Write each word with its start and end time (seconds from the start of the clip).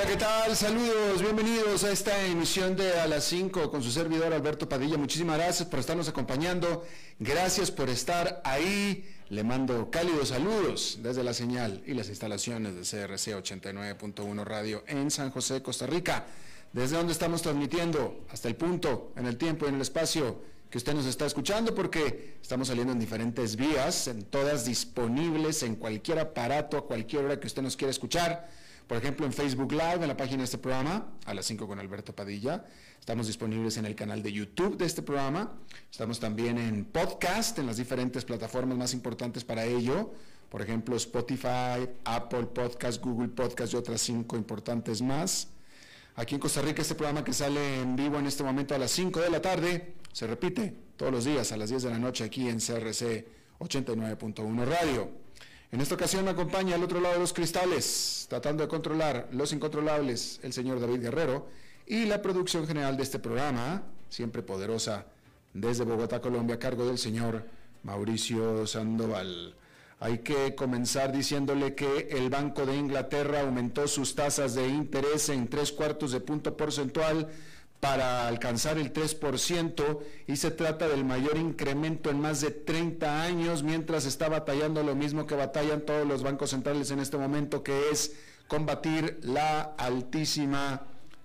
Hola, 0.00 0.08
¿qué 0.08 0.16
tal? 0.16 0.56
Saludos, 0.56 1.20
bienvenidos 1.20 1.84
a 1.84 1.92
esta 1.92 2.24
emisión 2.24 2.74
de 2.74 2.98
A 3.00 3.06
las 3.06 3.22
5 3.24 3.70
con 3.70 3.82
su 3.82 3.90
servidor 3.90 4.32
Alberto 4.32 4.66
Padilla. 4.66 4.96
Muchísimas 4.96 5.36
gracias 5.36 5.68
por 5.68 5.78
estarnos 5.78 6.08
acompañando. 6.08 6.86
Gracias 7.18 7.70
por 7.70 7.90
estar 7.90 8.40
ahí. 8.42 9.06
Le 9.28 9.44
mando 9.44 9.90
cálidos 9.90 10.28
saludos 10.28 11.00
desde 11.02 11.22
la 11.22 11.34
señal 11.34 11.82
y 11.84 11.92
las 11.92 12.08
instalaciones 12.08 12.76
de 12.76 12.80
CRC 12.80 13.36
89.1 13.36 14.42
Radio 14.42 14.84
en 14.86 15.10
San 15.10 15.30
José, 15.30 15.60
Costa 15.60 15.86
Rica, 15.86 16.24
desde 16.72 16.96
donde 16.96 17.12
estamos 17.12 17.42
transmitiendo 17.42 18.24
hasta 18.32 18.48
el 18.48 18.56
punto, 18.56 19.12
en 19.16 19.26
el 19.26 19.36
tiempo 19.36 19.66
y 19.66 19.68
en 19.68 19.74
el 19.74 19.82
espacio 19.82 20.40
que 20.70 20.78
usted 20.78 20.94
nos 20.94 21.04
está 21.04 21.26
escuchando, 21.26 21.74
porque 21.74 22.38
estamos 22.40 22.68
saliendo 22.68 22.94
en 22.94 23.00
diferentes 23.00 23.54
vías, 23.54 24.08
en 24.08 24.22
todas 24.22 24.64
disponibles, 24.64 25.62
en 25.62 25.76
cualquier 25.76 26.20
aparato, 26.20 26.78
a 26.78 26.86
cualquier 26.86 27.26
hora 27.26 27.38
que 27.38 27.48
usted 27.48 27.60
nos 27.60 27.76
quiera 27.76 27.90
escuchar 27.90 28.48
por 28.90 28.98
ejemplo, 28.98 29.24
en 29.24 29.32
Facebook 29.32 29.70
Live, 29.70 29.98
en 30.00 30.08
la 30.08 30.16
página 30.16 30.38
de 30.38 30.46
este 30.46 30.58
programa, 30.58 31.12
a 31.24 31.32
las 31.32 31.46
5 31.46 31.68
con 31.68 31.78
Alberto 31.78 32.12
Padilla. 32.12 32.64
Estamos 32.98 33.28
disponibles 33.28 33.76
en 33.76 33.86
el 33.86 33.94
canal 33.94 34.20
de 34.20 34.32
YouTube 34.32 34.76
de 34.76 34.84
este 34.84 35.00
programa. 35.00 35.52
Estamos 35.88 36.18
también 36.18 36.58
en 36.58 36.84
podcast, 36.86 37.56
en 37.60 37.66
las 37.66 37.76
diferentes 37.76 38.24
plataformas 38.24 38.76
más 38.76 38.92
importantes 38.92 39.44
para 39.44 39.64
ello. 39.64 40.10
Por 40.48 40.60
ejemplo, 40.60 40.96
Spotify, 40.96 41.88
Apple 42.04 42.46
Podcast, 42.46 43.00
Google 43.00 43.28
Podcast 43.28 43.74
y 43.74 43.76
otras 43.76 44.00
cinco 44.00 44.36
importantes 44.36 45.00
más. 45.02 45.46
Aquí 46.16 46.34
en 46.34 46.40
Costa 46.40 46.60
Rica, 46.60 46.82
este 46.82 46.96
programa 46.96 47.22
que 47.22 47.32
sale 47.32 47.82
en 47.82 47.94
vivo 47.94 48.18
en 48.18 48.26
este 48.26 48.42
momento 48.42 48.74
a 48.74 48.78
las 48.78 48.90
5 48.90 49.20
de 49.20 49.30
la 49.30 49.40
tarde, 49.40 49.94
se 50.12 50.26
repite 50.26 50.74
todos 50.96 51.12
los 51.12 51.24
días 51.24 51.52
a 51.52 51.56
las 51.56 51.70
10 51.70 51.84
de 51.84 51.90
la 51.90 51.98
noche 52.00 52.24
aquí 52.24 52.48
en 52.48 52.58
CRC 52.58 53.24
89.1 53.60 54.64
Radio. 54.64 55.29
En 55.72 55.80
esta 55.80 55.94
ocasión 55.94 56.24
me 56.24 56.32
acompaña 56.32 56.74
al 56.74 56.82
otro 56.82 57.00
lado 57.00 57.14
de 57.14 57.20
los 57.20 57.32
cristales, 57.32 58.26
tratando 58.28 58.64
de 58.64 58.68
controlar 58.68 59.28
los 59.30 59.52
incontrolables, 59.52 60.40
el 60.42 60.52
señor 60.52 60.80
David 60.80 61.00
Guerrero, 61.00 61.46
y 61.86 62.06
la 62.06 62.20
producción 62.20 62.66
general 62.66 62.96
de 62.96 63.04
este 63.04 63.20
programa, 63.20 63.84
siempre 64.08 64.42
poderosa, 64.42 65.06
desde 65.54 65.84
Bogotá, 65.84 66.20
Colombia, 66.20 66.56
a 66.56 66.58
cargo 66.58 66.86
del 66.86 66.98
señor 66.98 67.44
Mauricio 67.84 68.66
Sandoval. 68.66 69.54
Hay 70.00 70.18
que 70.18 70.56
comenzar 70.56 71.12
diciéndole 71.12 71.76
que 71.76 72.08
el 72.10 72.30
Banco 72.30 72.66
de 72.66 72.76
Inglaterra 72.76 73.42
aumentó 73.42 73.86
sus 73.86 74.16
tasas 74.16 74.56
de 74.56 74.66
interés 74.66 75.28
en 75.28 75.46
tres 75.46 75.70
cuartos 75.70 76.10
de 76.10 76.20
punto 76.20 76.56
porcentual 76.56 77.28
para 77.80 78.28
alcanzar 78.28 78.78
el 78.78 78.92
3% 78.92 80.00
y 80.26 80.36
se 80.36 80.50
trata 80.50 80.86
del 80.86 81.04
mayor 81.04 81.38
incremento 81.38 82.10
en 82.10 82.20
más 82.20 82.42
de 82.42 82.50
30 82.50 83.22
años, 83.22 83.62
mientras 83.62 84.04
está 84.04 84.28
batallando 84.28 84.82
lo 84.82 84.94
mismo 84.94 85.26
que 85.26 85.34
batallan 85.34 85.80
todos 85.80 86.06
los 86.06 86.22
bancos 86.22 86.50
centrales 86.50 86.90
en 86.90 87.00
este 87.00 87.16
momento, 87.16 87.62
que 87.62 87.88
es 87.90 88.14
combatir 88.48 89.18
la 89.22 89.62
altísima 89.78 90.82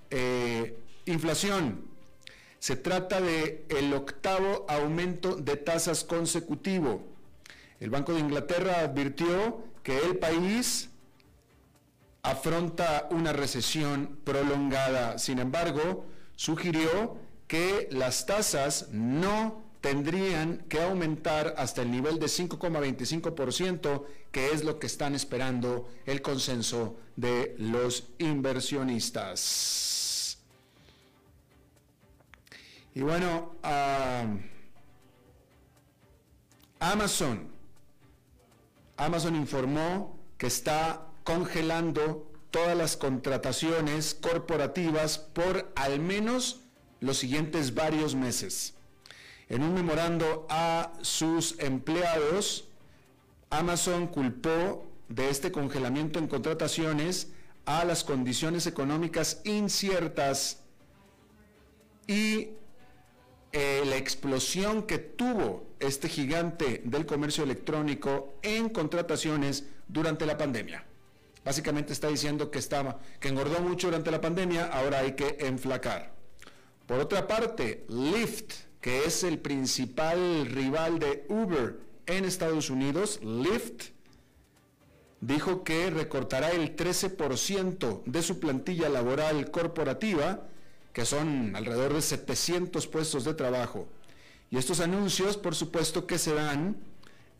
eh, 0.10 0.80
inflación. 1.06 1.84
Se 2.60 2.78
trata 2.78 3.20
de 3.20 3.66
el 3.70 3.94
octavo 3.94 4.66
aumento 4.70 5.36
de 5.36 5.58
tasas 5.58 6.06
consecutivo. 6.06 7.06
El 7.82 7.90
Banco 7.90 8.14
de 8.14 8.22
Inglaterra 8.22 8.80
advirtió 8.80 9.64
que 9.84 9.98
el 10.00 10.18
país 10.18 10.90
afronta 12.24 13.08
una 13.12 13.34
recesión 13.34 14.18
prolongada. 14.24 15.20
Sin 15.20 15.40
embargo, 15.40 16.06
sugirió 16.36 17.18
que 17.48 17.88
las 17.92 18.26
tasas 18.26 18.90
no 18.92 19.64
tendrían 19.82 20.66
que 20.68 20.82
aumentar 20.82 21.54
hasta 21.58 21.84
el 21.84 21.92
nivel 21.92 22.20
de 22.20 22.26
5,25%, 22.26 24.04
que 24.32 24.52
es 24.52 24.64
lo 24.64 24.80
que 24.80 24.88
están 24.88 25.14
esperando 25.14 25.88
el 26.08 26.24
consenso 26.24 26.98
de 27.16 27.56
los 27.60 28.10
inversionistas. 28.18 30.40
Y 32.96 33.02
bueno, 33.02 33.52
Amazon, 36.80 37.48
Amazon 38.98 39.36
informó 39.36 40.18
que 40.38 40.48
está 40.48 41.08
congelando 41.24 42.32
todas 42.56 42.78
las 42.78 42.96
contrataciones 42.96 44.14
corporativas 44.16 45.18
por 45.18 45.74
al 45.76 46.00
menos 46.00 46.62
los 47.02 47.18
siguientes 47.18 47.76
varios 47.76 48.16
meses. 48.16 48.76
En 49.50 49.62
un 49.62 49.74
memorando 49.74 50.48
a 50.50 50.94
sus 51.02 51.60
empleados, 51.60 52.70
Amazon 53.50 54.08
culpó 54.08 54.88
de 55.10 55.30
este 55.30 55.52
congelamiento 55.52 56.18
en 56.18 56.30
contrataciones 56.30 57.28
a 57.66 57.84
las 57.84 58.06
condiciones 58.06 58.68
económicas 58.68 59.42
inciertas 59.44 60.64
y 62.08 62.52
eh, 63.52 63.84
la 63.86 63.98
explosión 63.98 64.84
que 64.84 64.98
tuvo 64.98 65.68
este 65.82 66.08
gigante 66.08 66.82
del 66.86 67.06
comercio 67.06 67.44
electrónico 67.44 68.40
en 68.42 68.70
contrataciones 68.70 69.66
durante 69.90 70.26
la 70.26 70.38
pandemia. 70.38 70.86
Básicamente 71.46 71.94
está 71.94 72.08
diciendo 72.08 72.50
que, 72.50 72.58
estaba, 72.58 73.00
que 73.20 73.28
engordó 73.28 73.62
mucho 73.62 73.88
durante 73.88 74.10
la 74.10 74.20
pandemia, 74.20 74.66
ahora 74.66 75.00
hay 75.00 75.14
que 75.14 75.38
enflacar. 75.42 76.12
Por 76.88 77.00
otra 77.00 77.28
parte, 77.28 77.86
Lyft, 77.88 78.54
que 78.82 79.06
es 79.06 79.24
el 79.24 79.38
principal 79.38 80.48
rival 80.48 80.98
de 80.98 81.26
Uber 81.30 81.78
en 82.08 82.26
Estados 82.26 82.72
Unidos, 82.72 83.20
Lyft 83.22 83.92
dijo 85.22 85.64
que 85.64 85.92
recortará 85.92 86.50
el 86.50 86.76
13% 86.76 88.04
de 88.06 88.22
su 88.24 88.40
plantilla 88.40 88.90
laboral 88.90 89.52
corporativa, 89.52 90.48
que 90.94 91.06
son 91.06 91.56
alrededor 91.56 91.94
de 91.94 92.02
700 92.02 92.88
puestos 92.88 93.24
de 93.24 93.36
trabajo. 93.36 93.88
Y 94.50 94.58
estos 94.58 94.80
anuncios, 94.80 95.38
por 95.38 95.54
supuesto, 95.54 96.08
que 96.08 96.18
se 96.18 96.34
dan 96.34 96.78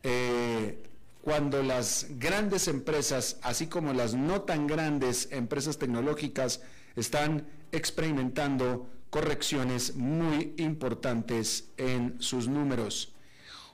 eh, 0.04 0.84
cuando 1.26 1.64
las 1.64 2.06
grandes 2.20 2.68
empresas, 2.68 3.40
así 3.42 3.66
como 3.66 3.94
las 3.94 4.14
no 4.14 4.44
tan 4.44 4.68
grandes 4.68 5.28
empresas 5.32 5.80
tecnológicas, 5.80 6.62
están 6.96 7.48
experimentando 7.72 8.88
correcciones 9.10 9.96
muy 9.96 10.54
importantes 10.58 11.72
en 11.78 12.22
sus 12.22 12.48
números. 12.48 13.12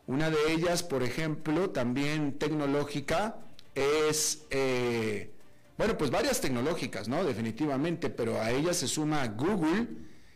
Una 0.08 0.30
de 0.30 0.54
ellas, 0.54 0.81
por 0.81 1.04
ejemplo, 1.04 1.72
también 1.72 2.40
tecnológica, 2.40 3.36
es, 3.75 4.46
eh, 4.50 5.34
bueno, 5.78 5.98
pues 5.98 6.10
varias 6.10 6.40
tecnológicas, 6.40 7.10
¿no? 7.10 7.25
Definitivamente, 7.25 8.10
pero 8.10 8.40
a 8.40 8.52
ellas 8.52 8.78
se 8.78 8.88
suma 8.88 9.28
Google, 9.28 9.90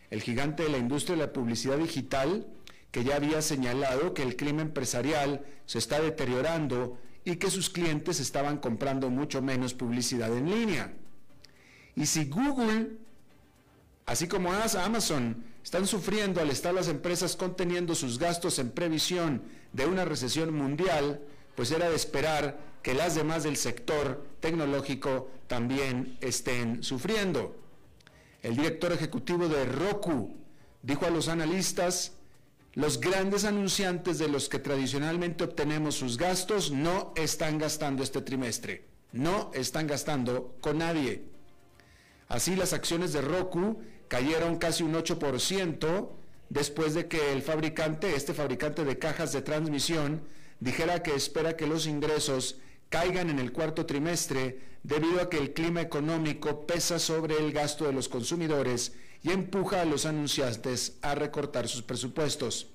el 0.09 0.21
gigante 0.21 0.63
de 0.63 0.69
la 0.69 0.79
industria 0.79 1.15
de 1.15 1.27
la 1.27 1.31
publicidad 1.31 1.77
digital, 1.77 2.45
que 2.91 3.05
ya 3.05 3.15
había 3.15 3.41
señalado 3.41 4.13
que 4.13 4.23
el 4.23 4.35
clima 4.35 4.61
empresarial 4.61 5.45
se 5.65 5.77
está 5.77 6.01
deteriorando 6.01 6.97
y 7.25 7.37
que 7.37 7.49
sus 7.49 7.69
clientes 7.69 8.19
estaban 8.19 8.59
comprando 8.59 9.09
mucho 9.09 9.41
menos 9.41 9.73
publicidad 9.73 10.35
en 10.37 10.49
línea. 10.49 10.93
Y 11.95 12.05
si 12.05 12.25
Google, 12.25 12.91
así 14.05 14.27
como 14.27 14.53
Amazon, 14.53 15.43
están 15.63 15.87
sufriendo 15.87 16.39
al 16.39 16.51
estar 16.51 16.73
las 16.73 16.87
empresas 16.87 17.35
conteniendo 17.35 17.95
sus 17.95 18.19
gastos 18.19 18.59
en 18.59 18.69
previsión 18.69 19.41
de 19.73 19.87
una 19.87 20.05
recesión 20.05 20.53
mundial, 20.53 21.21
pues 21.55 21.71
era 21.71 21.89
de 21.89 21.95
esperar 21.95 22.59
que 22.83 22.93
las 22.93 23.15
demás 23.15 23.43
del 23.43 23.57
sector 23.57 24.23
tecnológico 24.39 25.31
también 25.47 26.17
estén 26.21 26.83
sufriendo. 26.83 27.55
El 28.43 28.55
director 28.55 28.91
ejecutivo 28.91 29.47
de 29.47 29.65
Roku 29.65 30.35
dijo 30.83 31.07
a 31.07 31.09
los 31.09 31.27
analistas, 31.27 32.11
los 32.75 32.99
grandes 32.99 33.45
anunciantes 33.45 34.19
de 34.19 34.27
los 34.27 34.49
que 34.49 34.59
tradicionalmente 34.59 35.45
obtenemos 35.45 35.95
sus 35.95 36.17
gastos 36.17 36.71
no 36.71 37.13
están 37.15 37.57
gastando 37.57 38.03
este 38.03 38.21
trimestre, 38.21 38.85
no 39.13 39.49
están 39.53 39.87
gastando 39.87 40.57
con 40.59 40.79
nadie. 40.79 41.23
Así 42.27 42.55
las 42.57 42.73
acciones 42.73 43.13
de 43.13 43.21
Roku 43.21 43.81
cayeron 44.09 44.57
casi 44.57 44.83
un 44.83 44.93
8% 44.93 46.09
después 46.49 46.93
de 46.93 47.07
que 47.07 47.31
el 47.31 47.41
fabricante, 47.41 48.13
este 48.13 48.33
fabricante 48.33 48.83
de 48.83 48.99
cajas 48.99 49.31
de 49.31 49.41
transmisión, 49.41 50.21
dijera 50.59 51.01
que 51.01 51.15
espera 51.15 51.55
que 51.55 51.67
los 51.67 51.87
ingresos 51.87 52.57
caigan 52.89 53.29
en 53.29 53.39
el 53.39 53.53
cuarto 53.53 53.85
trimestre 53.85 54.59
debido 54.83 55.21
a 55.21 55.29
que 55.29 55.37
el 55.37 55.53
clima 55.53 55.81
económico 55.81 56.67
pesa 56.67 56.99
sobre 56.99 57.37
el 57.37 57.53
gasto 57.53 57.85
de 57.85 57.93
los 57.93 58.09
consumidores 58.09 58.93
y 59.25 59.31
empuja 59.31 59.81
a 59.81 59.85
los 59.85 60.05
anunciantes 60.05 60.97
a 61.01 61.15
recortar 61.15 61.67
sus 61.67 61.81
presupuestos. 61.81 62.67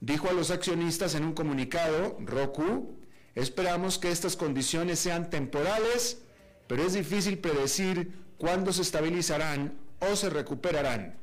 Dijo 0.00 0.30
a 0.30 0.32
los 0.32 0.50
accionistas 0.50 1.14
en 1.14 1.22
un 1.22 1.34
comunicado, 1.34 2.16
Roku, 2.24 2.94
esperamos 3.34 3.98
que 3.98 4.10
estas 4.10 4.36
condiciones 4.36 4.98
sean 4.98 5.28
temporales, 5.28 6.22
pero 6.66 6.82
es 6.82 6.94
difícil 6.94 7.36
predecir 7.36 8.10
cuándo 8.38 8.72
se 8.72 8.80
estabilizarán 8.80 9.74
o 10.00 10.16
se 10.16 10.30
recuperarán. 10.30 11.14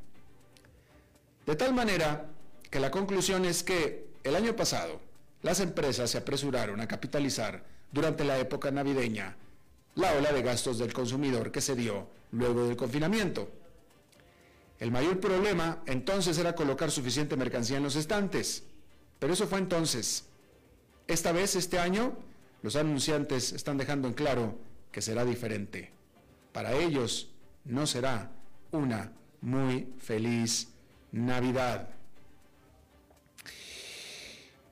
De 1.47 1.55
tal 1.55 1.73
manera 1.73 2.27
que 2.69 2.79
la 2.79 2.91
conclusión 2.91 3.43
es 3.43 3.63
que 3.63 4.05
el 4.23 4.35
año 4.35 4.55
pasado 4.55 5.01
las 5.41 5.59
empresas 5.61 6.11
se 6.11 6.19
apresuraron 6.19 6.79
a 6.79 6.87
capitalizar 6.87 7.63
durante 7.91 8.23
la 8.23 8.37
época 8.37 8.69
navideña 8.69 9.35
la 9.95 10.13
ola 10.13 10.31
de 10.31 10.43
gastos 10.43 10.77
del 10.77 10.93
consumidor 10.93 11.51
que 11.51 11.61
se 11.61 11.75
dio 11.75 12.07
luego 12.31 12.67
del 12.67 12.75
confinamiento. 12.75 13.64
El 14.79 14.91
mayor 14.91 15.19
problema 15.19 15.81
entonces 15.85 16.37
era 16.37 16.55
colocar 16.55 16.91
suficiente 16.91 17.37
mercancía 17.37 17.77
en 17.77 17.83
los 17.83 17.95
estantes. 17.95 18.63
Pero 19.19 19.33
eso 19.33 19.47
fue 19.47 19.59
entonces. 19.59 20.25
Esta 21.07 21.31
vez, 21.31 21.55
este 21.55 21.79
año, 21.79 22.17
los 22.61 22.75
anunciantes 22.75 23.53
están 23.53 23.77
dejando 23.77 24.07
en 24.07 24.13
claro 24.13 24.57
que 24.91 25.01
será 25.01 25.23
diferente. 25.23 25.91
Para 26.51 26.73
ellos 26.73 27.31
no 27.63 27.87
será 27.87 28.31
una 28.71 29.11
muy 29.41 29.87
feliz 29.99 30.69
Navidad. 31.11 31.89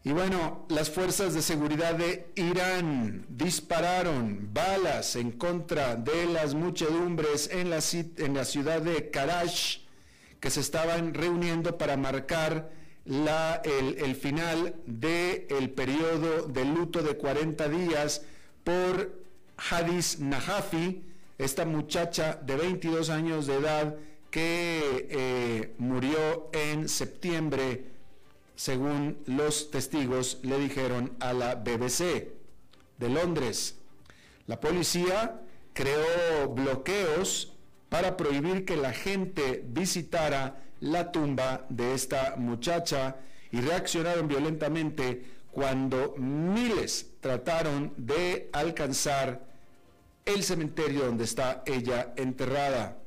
Y 0.05 0.11
bueno, 0.11 0.65
las 0.67 0.89
fuerzas 0.89 1.33
de 1.33 1.41
seguridad 1.41 1.95
de 1.95 2.29
Irán 2.35 3.25
dispararon 3.29 4.49
balas 4.53 5.15
en 5.15 5.31
contra 5.31 5.95
de 5.95 6.25
las 6.25 6.55
muchedumbres 6.55 7.49
en 7.49 7.69
la, 7.69 7.79
en 8.17 8.33
la 8.33 8.43
ciudad 8.43 8.81
de 8.81 9.09
Karash 9.09 9.82
que 10.43 10.49
se 10.49 10.59
estaban 10.59 11.13
reuniendo 11.13 11.77
para 11.77 11.95
marcar 11.95 12.69
la, 13.05 13.61
el, 13.63 14.13
final 14.13 14.75
del 14.85 15.45
el 15.47 15.69
periodo 15.69 16.47
de 16.49 16.65
luto 16.65 17.01
de 17.01 17.15
40 17.15 17.69
días 17.69 18.23
por 18.65 19.23
Hadis 19.55 20.19
Nahafi, 20.19 21.01
esta 21.37 21.63
muchacha 21.63 22.37
de 22.45 22.57
22 22.57 23.09
años 23.09 23.47
de 23.47 23.55
edad 23.55 23.95
que 24.31 25.07
eh, 25.09 25.75
murió 25.77 26.49
en 26.51 26.89
septiembre, 26.89 27.85
según 28.57 29.19
los 29.25 29.71
testigos 29.71 30.39
le 30.43 30.59
dijeron 30.59 31.13
a 31.21 31.31
la 31.31 31.55
BBC 31.55 32.33
de 32.97 33.09
Londres. 33.09 33.77
La 34.47 34.59
policía 34.59 35.39
creó 35.71 36.49
bloqueos 36.49 37.52
para 37.93 38.17
prohibir 38.17 38.65
que 38.65 38.75
la 38.75 38.91
gente 38.91 39.63
visitara 39.67 40.63
la 40.79 41.11
tumba 41.11 41.67
de 41.69 41.93
esta 41.93 42.33
muchacha 42.37 43.17
y 43.51 43.61
reaccionaron 43.61 44.27
violentamente 44.27 45.23
cuando 45.51 46.15
miles 46.17 47.11
trataron 47.19 47.93
de 47.95 48.49
alcanzar 48.51 49.45
el 50.25 50.41
cementerio 50.41 51.05
donde 51.05 51.25
está 51.25 51.61
ella 51.67 52.15
enterrada. 52.15 52.97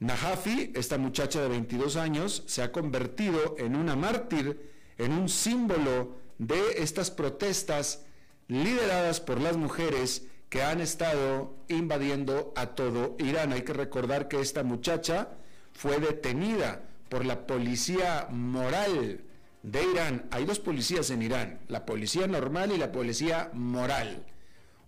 Nahafi, 0.00 0.72
esta 0.74 0.96
muchacha 0.96 1.42
de 1.42 1.48
22 1.48 1.96
años, 1.96 2.44
se 2.46 2.62
ha 2.62 2.72
convertido 2.72 3.56
en 3.58 3.76
una 3.76 3.94
mártir, 3.94 4.72
en 4.96 5.12
un 5.12 5.28
símbolo 5.28 6.16
de 6.38 6.78
estas 6.78 7.10
protestas 7.10 8.06
lideradas 8.48 9.20
por 9.20 9.38
las 9.38 9.58
mujeres 9.58 10.28
que 10.48 10.62
han 10.62 10.80
estado 10.80 11.54
invadiendo 11.68 12.52
a 12.56 12.66
todo 12.74 13.16
Irán. 13.18 13.52
Hay 13.52 13.62
que 13.62 13.72
recordar 13.72 14.28
que 14.28 14.40
esta 14.40 14.62
muchacha 14.62 15.28
fue 15.72 15.98
detenida 15.98 16.82
por 17.08 17.24
la 17.24 17.46
policía 17.46 18.28
moral 18.30 19.20
de 19.62 19.84
Irán. 19.84 20.26
Hay 20.30 20.44
dos 20.44 20.60
policías 20.60 21.10
en 21.10 21.22
Irán, 21.22 21.60
la 21.68 21.84
policía 21.84 22.26
normal 22.26 22.72
y 22.72 22.78
la 22.78 22.92
policía 22.92 23.50
moral. 23.52 24.24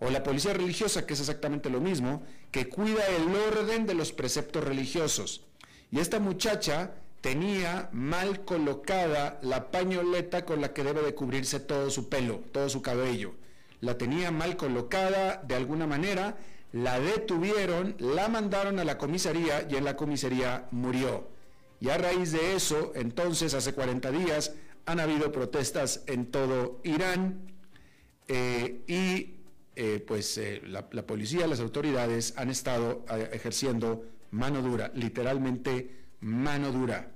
O 0.01 0.11
la 0.11 0.23
policía 0.23 0.53
religiosa, 0.53 1.07
que 1.07 1.15
es 1.15 1.21
exactamente 1.21 1.71
lo 1.71 1.81
mismo, 1.81 2.23
que 2.53 2.69
cuida 2.69 3.05
el 3.09 3.35
orden 3.35 3.85
de 3.87 3.95
los 3.95 4.13
preceptos 4.13 4.63
religiosos. 4.63 5.45
Y 5.91 5.99
esta 5.99 6.21
muchacha 6.21 6.93
tenía 7.21 7.89
mal 7.93 8.45
colocada 8.45 9.41
la 9.43 9.73
pañoleta 9.73 10.45
con 10.45 10.61
la 10.61 10.73
que 10.73 10.85
debe 10.85 11.03
de 11.03 11.17
cubrirse 11.17 11.59
todo 11.59 11.91
su 11.91 12.09
pelo, 12.09 12.45
todo 12.53 12.69
su 12.69 12.81
cabello 12.81 13.35
la 13.81 13.97
tenía 13.97 14.31
mal 14.31 14.57
colocada 14.57 15.43
de 15.47 15.55
alguna 15.55 15.87
manera, 15.87 16.37
la 16.73 17.01
detuvieron, 17.01 17.95
la 17.99 18.29
mandaron 18.29 18.79
a 18.79 18.85
la 18.85 18.99
comisaría 18.99 19.67
y 19.69 19.77
en 19.77 19.85
la 19.85 19.97
comisaría 19.97 20.67
murió. 20.71 21.29
Y 21.81 21.91
a 21.91 21.99
raíz 21.99 22.33
de 22.33 22.55
eso, 22.55 22.93
entonces, 22.95 23.55
hace 23.55 23.73
40 23.73 24.11
días, 24.11 24.55
han 24.85 25.01
habido 25.01 25.31
protestas 25.31 26.03
en 26.07 26.27
todo 26.27 26.81
Irán 26.83 27.53
eh, 28.27 28.83
y 28.87 29.37
eh, 29.77 30.05
pues 30.07 30.37
eh, 30.39 30.61
la, 30.67 30.89
la, 30.91 31.07
policía, 31.07 31.47
las 31.47 31.61
autoridades 31.61 32.35
han 32.37 32.51
estado 32.51 33.05
ejerciendo 33.33 34.05
mano 34.31 34.61
dura, 34.61 34.91
literalmente 34.95 36.07
mano 36.21 36.73
dura. 36.73 37.13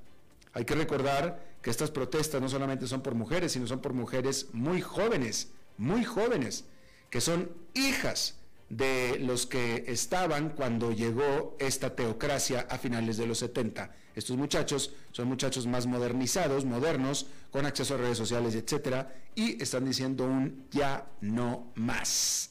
Hay 0.53 0.64
que 0.64 0.75
recordar 0.75 1.53
que 1.61 1.70
estas 1.70 1.91
protestas 1.91 2.41
no 2.41 2.49
solamente 2.49 2.87
son 2.87 3.03
por 3.03 3.14
mujeres, 3.14 3.53
sino 3.53 3.67
son 3.67 3.81
por 3.81 3.94
mujeres 3.94 4.49
muy 4.53 4.81
jóvenes 4.81 5.51
muy 5.79 6.05
jóvenes, 6.05 6.65
que 7.11 7.21
son 7.21 7.51
hijas 7.75 8.37
de 8.69 9.19
los 9.19 9.47
que 9.47 9.85
estaban 9.89 10.51
cuando 10.51 10.93
llegó 10.93 11.57
esta 11.59 11.95
teocracia 11.95 12.67
a 12.71 12.79
finales 12.79 13.19
de 13.19 13.27
los 13.27 13.39
70. 13.39 13.95
Estos 14.15 14.37
muchachos 14.37 14.95
son 15.11 15.29
muchachos 15.29 15.67
más 15.67 15.87
modernizados, 15.87 16.65
modernos, 16.65 17.26
con 17.50 17.67
acceso 17.67 17.95
a 17.95 17.99
redes 17.99 18.17
sociales, 18.17 18.55
etcétera, 18.55 19.14
y 19.35 19.62
están 19.62 19.85
diciendo 19.85 20.25
un 20.25 20.67
ya 20.71 21.07
no 21.21 21.71
más 21.75 22.50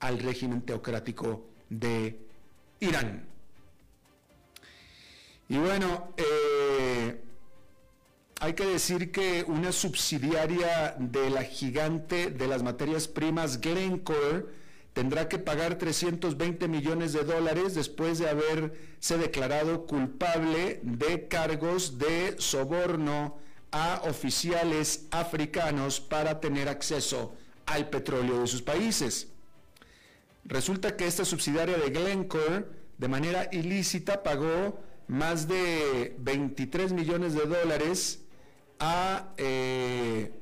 al 0.00 0.18
régimen 0.18 0.62
teocrático 0.62 1.46
de 1.68 2.18
Irán. 2.80 3.26
Y 5.48 5.56
bueno, 5.58 6.14
eh, 6.16 7.20
hay 8.40 8.54
que 8.54 8.64
decir 8.64 9.12
que 9.12 9.44
una 9.46 9.70
subsidiaria 9.70 10.96
de 10.98 11.28
la 11.28 11.44
gigante 11.44 12.30
de 12.30 12.48
las 12.48 12.62
materias 12.62 13.06
primas 13.06 13.60
Glencore 13.60 14.46
tendrá 14.94 15.28
que 15.28 15.38
pagar 15.38 15.76
320 15.76 16.66
millones 16.66 17.12
de 17.12 17.22
dólares 17.22 17.74
después 17.74 18.18
de 18.18 18.30
haberse 18.30 19.18
declarado 19.18 19.84
culpable 19.86 20.80
de 20.82 21.28
cargos 21.28 21.98
de 21.98 22.36
soborno 22.38 23.36
a 23.72 24.00
oficiales 24.04 25.06
africanos 25.10 26.00
para 26.00 26.40
tener 26.40 26.70
acceso 26.70 27.34
al 27.66 27.90
petróleo 27.90 28.40
de 28.40 28.46
sus 28.46 28.62
países. 28.62 29.28
Resulta 30.46 30.96
que 30.96 31.06
esta 31.06 31.26
subsidiaria 31.26 31.76
de 31.76 31.90
Glencore 31.90 32.64
de 32.96 33.08
manera 33.08 33.50
ilícita 33.52 34.22
pagó 34.22 34.80
más 35.08 35.46
de 35.46 36.16
23 36.20 36.92
millones 36.94 37.34
de 37.34 37.44
dólares 37.44 38.20
a 38.80 39.28
eh, 39.36 40.32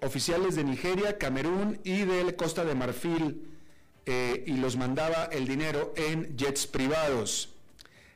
oficiales 0.00 0.54
de 0.54 0.64
Nigeria, 0.64 1.18
Camerún 1.18 1.80
y 1.84 2.04
de 2.04 2.34
Costa 2.36 2.64
de 2.64 2.74
Marfil 2.74 3.42
eh, 4.06 4.44
y 4.46 4.56
los 4.56 4.76
mandaba 4.76 5.24
el 5.24 5.46
dinero 5.46 5.92
en 5.96 6.36
jets 6.36 6.66
privados. 6.66 7.50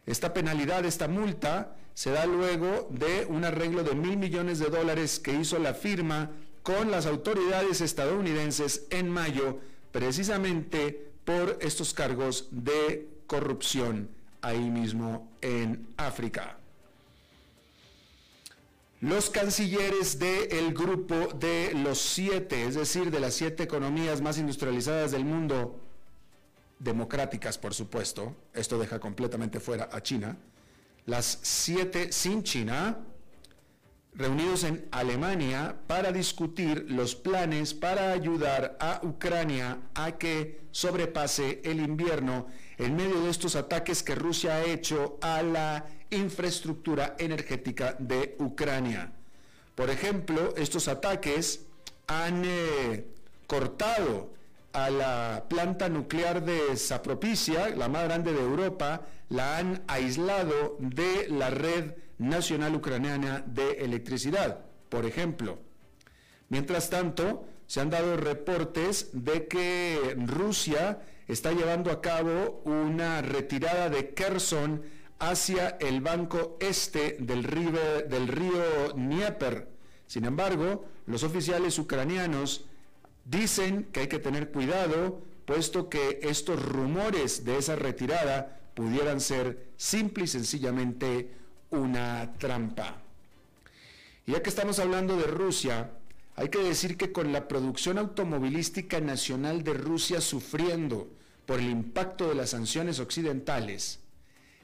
Esta 0.07 0.33
penalidad, 0.33 0.85
esta 0.85 1.09
multa, 1.09 1.77
se 1.95 2.11
da 2.11 2.25
luego 2.25 2.89
de 2.91 3.27
un 3.27 3.45
arreglo 3.45 3.83
de 3.83 3.95
mil 3.95 4.17
millones 4.17 4.59
de 4.59 4.71
dólares 4.71 5.19
que 5.19 5.35
hizo 5.35 5.59
la 5.59 5.75
firma 5.75 6.31
con 6.63 6.91
las 6.91 7.07
autoridades 7.07 7.81
estadounidenses 7.81 8.87
en 8.91 9.11
mayo, 9.11 9.59
precisamente 9.91 11.11
por 11.25 11.59
estos 11.61 11.93
cargos 11.93 12.49
de 12.51 13.09
corrupción 13.27 14.09
ahí 14.41 14.71
mismo 14.71 15.31
en 15.41 15.87
África. 15.97 16.62
Los 19.03 19.31
cancilleres 19.31 20.21
del 20.21 20.73
grupo 20.73 21.33
de 21.35 21.73
los 21.75 22.01
siete, 22.01 22.69
es 22.69 22.77
decir, 22.77 23.11
de 23.11 23.19
las 23.19 23.35
siete 23.35 23.65
economías 23.65 24.21
más 24.21 24.39
industrializadas 24.39 25.11
del 25.11 25.25
mundo, 25.25 25.81
democráticas 26.79 27.59
por 27.59 27.75
supuesto, 27.75 28.37
esto 28.55 28.79
deja 28.79 29.01
completamente 29.01 29.59
fuera 29.59 29.89
a 29.91 30.01
China, 30.05 30.37
las 31.05 31.41
siete 31.43 32.13
sin 32.13 32.45
China, 32.45 33.01
reunidos 34.15 34.63
en 34.63 34.87
Alemania 34.93 35.75
para 35.89 36.13
discutir 36.13 36.87
los 36.89 37.17
planes 37.17 37.75
para 37.75 38.13
ayudar 38.13 38.77
a 38.79 39.01
Ucrania 39.03 39.81
a 39.95 40.13
que 40.13 40.61
sobrepase 40.71 41.61
el 41.65 41.81
invierno 41.81 42.47
en 42.79 42.95
medio 42.95 43.21
de 43.25 43.31
estos 43.31 43.57
ataques 43.57 44.05
que 44.05 44.15
Rusia 44.15 44.55
ha 44.55 44.65
hecho 44.65 45.19
a 45.23 45.43
la 45.43 45.87
infraestructura 46.13 47.17
energética 47.19 47.97
de 47.99 48.37
Ucrania. 48.39 49.13
Por 49.75 49.91
ejemplo, 49.91 50.55
estos 50.57 50.89
ataques 50.89 51.67
han 52.07 52.43
eh, 52.45 53.07
cortado 53.47 54.31
a 54.73 54.91
la 54.91 55.45
planta 55.49 55.89
nuclear 55.89 56.45
de 56.45 56.77
Zapropicia, 56.77 57.71
la 57.71 57.89
más 57.89 58.05
grande 58.05 58.33
de 58.33 58.41
Europa, 58.41 59.03
la 59.29 59.59
han 59.59 59.83
aislado 59.87 60.77
de 60.79 61.29
la 61.29 61.51
red 61.51 61.95
nacional 62.19 62.75
ucraniana 62.75 63.43
de 63.47 63.73
electricidad, 63.73 64.61
por 64.89 65.05
ejemplo. 65.05 65.59
Mientras 66.49 66.91
tanto, 66.91 67.47
se 67.67 67.81
han 67.81 67.91
dado 67.91 68.17
reportes 68.17 69.11
de 69.13 69.47
que 69.49 70.17
Rusia 70.27 71.01
está 71.29 71.53
llevando 71.53 71.91
a 71.91 72.01
cabo 72.01 72.61
una 72.65 73.23
retirada 73.23 73.89
de 73.89 74.13
Kherson 74.13 74.83
hacia 75.23 75.77
el 75.81 76.01
banco 76.01 76.57
este 76.59 77.17
del 77.21 77.45
río, 77.45 78.03
del 78.09 78.27
Dnieper. 78.27 79.69
Sin 80.09 80.25
embargo, 80.25 80.85
los 81.07 81.23
oficiales 81.23 81.79
ucranianos 81.79 82.65
dicen 83.25 83.85
que 83.93 84.01
hay 84.01 84.09
que 84.09 84.19
tener 84.19 84.51
cuidado, 84.51 85.23
puesto 85.45 85.89
que 85.89 86.19
estos 86.23 86.61
rumores 86.61 87.45
de 87.45 87.57
esa 87.57 87.77
retirada 87.77 88.61
pudieran 88.75 89.21
ser 89.21 89.69
simple 89.77 90.25
y 90.25 90.27
sencillamente 90.27 91.31
una 91.71 92.33
trampa. 92.39 93.01
Y 94.27 94.33
ya 94.33 94.43
que 94.43 94.51
estamos 94.51 94.81
hablando 94.81 95.17
de 95.17 95.29
Rusia, 95.29 95.93
hay 96.35 96.49
que 96.49 96.59
decir 96.59 96.97
que 96.97 97.13
con 97.13 97.33
la 97.33 97.47
producción 97.47 97.97
automovilística 97.97 99.01
nacional 99.01 99.63
de 99.63 99.75
Rusia 99.75 100.21
sufriendo 100.21 101.09
por 101.47 101.61
el 101.61 101.71
impacto 101.71 102.29
de 102.29 102.35
las 102.35 102.51
sanciones 102.51 102.99
occidentales, 102.99 104.02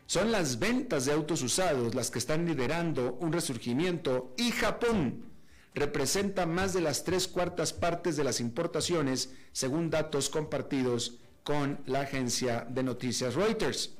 son 0.08 0.32
las 0.32 0.58
ventas 0.58 1.04
de 1.04 1.12
autos 1.12 1.42
usados 1.42 1.94
las 1.94 2.10
que 2.10 2.18
están 2.18 2.46
liderando 2.46 3.18
un 3.20 3.30
resurgimiento 3.30 4.32
y 4.38 4.52
Japón 4.52 5.26
representa 5.74 6.46
más 6.46 6.72
de 6.72 6.80
las 6.80 7.04
tres 7.04 7.28
cuartas 7.28 7.74
partes 7.74 8.16
de 8.16 8.24
las 8.24 8.40
importaciones, 8.40 9.34
según 9.52 9.90
datos 9.90 10.30
compartidos 10.30 11.18
con 11.44 11.80
la 11.84 12.00
agencia 12.00 12.66
de 12.70 12.84
noticias 12.84 13.34
Reuters. 13.34 13.96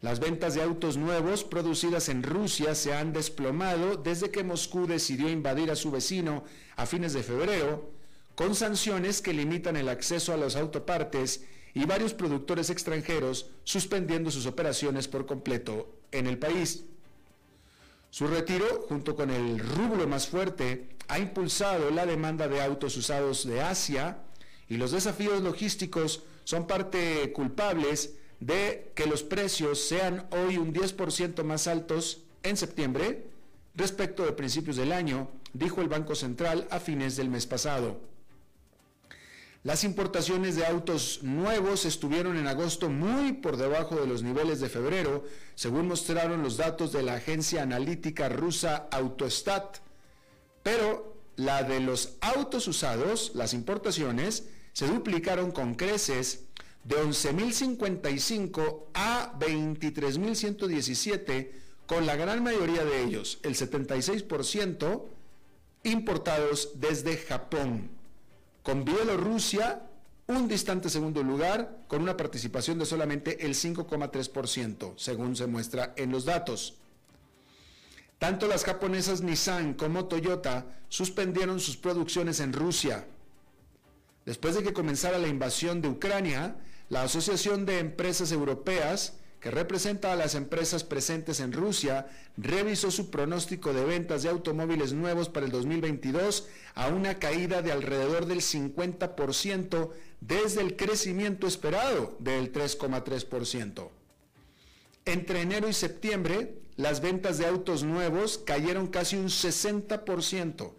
Las 0.00 0.18
ventas 0.18 0.56
de 0.56 0.62
autos 0.62 0.96
nuevos 0.96 1.44
producidas 1.44 2.08
en 2.08 2.24
Rusia 2.24 2.74
se 2.74 2.92
han 2.92 3.12
desplomado 3.12 3.94
desde 3.94 4.32
que 4.32 4.42
Moscú 4.42 4.88
decidió 4.88 5.30
invadir 5.30 5.70
a 5.70 5.76
su 5.76 5.92
vecino 5.92 6.42
a 6.74 6.86
fines 6.86 7.12
de 7.12 7.22
febrero, 7.22 7.92
con 8.34 8.56
sanciones 8.56 9.22
que 9.22 9.32
limitan 9.32 9.76
el 9.76 9.88
acceso 9.88 10.34
a 10.34 10.36
los 10.36 10.56
autopartes 10.56 11.44
y 11.74 11.84
varios 11.84 12.14
productores 12.14 12.70
extranjeros 12.70 13.50
suspendiendo 13.64 14.30
sus 14.30 14.46
operaciones 14.46 15.08
por 15.08 15.26
completo 15.26 15.92
en 16.12 16.26
el 16.26 16.38
país. 16.38 16.84
Su 18.10 18.28
retiro, 18.28 18.86
junto 18.88 19.16
con 19.16 19.30
el 19.30 19.58
rublo 19.58 20.06
más 20.06 20.28
fuerte, 20.28 20.88
ha 21.08 21.18
impulsado 21.18 21.90
la 21.90 22.06
demanda 22.06 22.46
de 22.46 22.62
autos 22.62 22.96
usados 22.96 23.44
de 23.44 23.60
Asia 23.60 24.18
y 24.68 24.76
los 24.76 24.92
desafíos 24.92 25.42
logísticos 25.42 26.22
son 26.44 26.66
parte 26.68 27.32
culpables 27.32 28.14
de 28.38 28.92
que 28.94 29.06
los 29.06 29.22
precios 29.22 29.80
sean 29.80 30.26
hoy 30.30 30.58
un 30.58 30.72
10% 30.72 31.42
más 31.42 31.66
altos 31.66 32.22
en 32.42 32.56
septiembre 32.56 33.26
respecto 33.74 34.24
de 34.24 34.32
principios 34.32 34.76
del 34.76 34.92
año, 34.92 35.30
dijo 35.52 35.80
el 35.80 35.88
Banco 35.88 36.14
Central 36.14 36.68
a 36.70 36.78
fines 36.78 37.16
del 37.16 37.30
mes 37.30 37.46
pasado. 37.46 38.00
Las 39.64 39.82
importaciones 39.82 40.54
de 40.56 40.66
autos 40.66 41.20
nuevos 41.22 41.86
estuvieron 41.86 42.36
en 42.36 42.48
agosto 42.48 42.90
muy 42.90 43.32
por 43.32 43.56
debajo 43.56 43.96
de 43.96 44.06
los 44.06 44.22
niveles 44.22 44.60
de 44.60 44.68
febrero, 44.68 45.24
según 45.54 45.88
mostraron 45.88 46.42
los 46.42 46.58
datos 46.58 46.92
de 46.92 47.02
la 47.02 47.14
agencia 47.14 47.62
analítica 47.62 48.28
rusa 48.28 48.88
Autostat. 48.90 49.78
Pero 50.62 51.16
la 51.36 51.62
de 51.62 51.80
los 51.80 52.18
autos 52.20 52.68
usados, 52.68 53.32
las 53.34 53.54
importaciones, 53.54 54.44
se 54.74 54.86
duplicaron 54.86 55.50
con 55.50 55.76
creces 55.76 56.44
de 56.84 56.96
11.055 56.96 58.88
a 58.92 59.32
23.117, 59.40 61.52
con 61.86 62.04
la 62.04 62.16
gran 62.16 62.42
mayoría 62.42 62.84
de 62.84 63.02
ellos, 63.02 63.38
el 63.42 63.54
76%, 63.54 65.04
importados 65.84 66.72
desde 66.74 67.16
Japón, 67.16 67.93
con 68.64 68.84
Bielorrusia 68.84 69.82
un 70.26 70.48
distante 70.48 70.88
segundo 70.88 71.22
lugar, 71.22 71.84
con 71.86 72.00
una 72.00 72.16
participación 72.16 72.78
de 72.78 72.86
solamente 72.86 73.44
el 73.44 73.54
5,3%, 73.54 74.94
según 74.96 75.36
se 75.36 75.46
muestra 75.46 75.92
en 75.96 76.10
los 76.10 76.24
datos. 76.24 76.78
Tanto 78.18 78.48
las 78.48 78.64
japonesas 78.64 79.20
Nissan 79.20 79.74
como 79.74 80.06
Toyota 80.06 80.64
suspendieron 80.88 81.60
sus 81.60 81.76
producciones 81.76 82.40
en 82.40 82.54
Rusia. 82.54 83.06
Después 84.24 84.54
de 84.54 84.62
que 84.62 84.72
comenzara 84.72 85.18
la 85.18 85.28
invasión 85.28 85.82
de 85.82 85.88
Ucrania, 85.88 86.56
la 86.88 87.02
Asociación 87.02 87.66
de 87.66 87.80
Empresas 87.80 88.32
Europeas, 88.32 89.18
que 89.44 89.50
representa 89.50 90.10
a 90.10 90.16
las 90.16 90.34
empresas 90.36 90.84
presentes 90.84 91.40
en 91.40 91.52
Rusia, 91.52 92.06
revisó 92.38 92.90
su 92.90 93.10
pronóstico 93.10 93.74
de 93.74 93.84
ventas 93.84 94.22
de 94.22 94.30
automóviles 94.30 94.94
nuevos 94.94 95.28
para 95.28 95.44
el 95.44 95.52
2022 95.52 96.48
a 96.74 96.88
una 96.88 97.18
caída 97.18 97.60
de 97.60 97.70
alrededor 97.70 98.24
del 98.24 98.40
50% 98.40 99.90
desde 100.22 100.62
el 100.62 100.76
crecimiento 100.76 101.46
esperado 101.46 102.16
del 102.20 102.54
3,3%. 102.54 103.90
Entre 105.04 105.42
enero 105.42 105.68
y 105.68 105.74
septiembre, 105.74 106.54
las 106.76 107.02
ventas 107.02 107.36
de 107.36 107.44
autos 107.44 107.82
nuevos 107.82 108.38
cayeron 108.38 108.86
casi 108.86 109.16
un 109.16 109.26
60% 109.26 110.72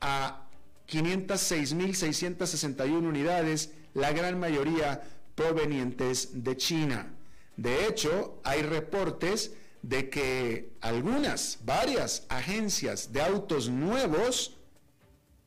a 0.00 0.48
506.661 0.88 2.90
unidades, 2.90 3.70
la 3.94 4.10
gran 4.10 4.40
mayoría 4.40 5.00
provenientes 5.36 6.42
de 6.42 6.56
China. 6.56 7.14
De 7.56 7.86
hecho, 7.86 8.40
hay 8.44 8.62
reportes 8.62 9.52
de 9.82 10.10
que 10.10 10.72
algunas, 10.80 11.58
varias 11.64 12.26
agencias 12.28 13.12
de 13.12 13.22
autos 13.22 13.68
nuevos 13.68 14.56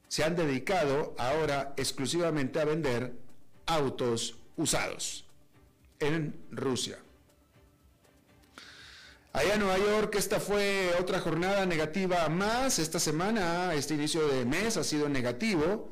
se 0.07 0.23
han 0.23 0.35
dedicado 0.35 1.15
ahora 1.17 1.73
exclusivamente 1.77 2.59
a 2.59 2.65
vender 2.65 3.13
autos 3.65 4.37
usados 4.55 5.25
en 5.99 6.35
Rusia. 6.51 6.99
Allá 9.31 9.55
en 9.55 9.61
Nueva 9.61 9.79
York, 9.79 10.13
esta 10.15 10.39
fue 10.39 10.91
otra 10.99 11.19
jornada 11.19 11.65
negativa 11.65 12.29
más. 12.29 12.77
Esta 12.77 12.99
semana, 12.99 13.73
este 13.73 13.95
inicio 13.95 14.27
de 14.27 14.45
mes 14.45 14.77
ha 14.77 14.83
sido 14.83 15.09
negativo. 15.09 15.89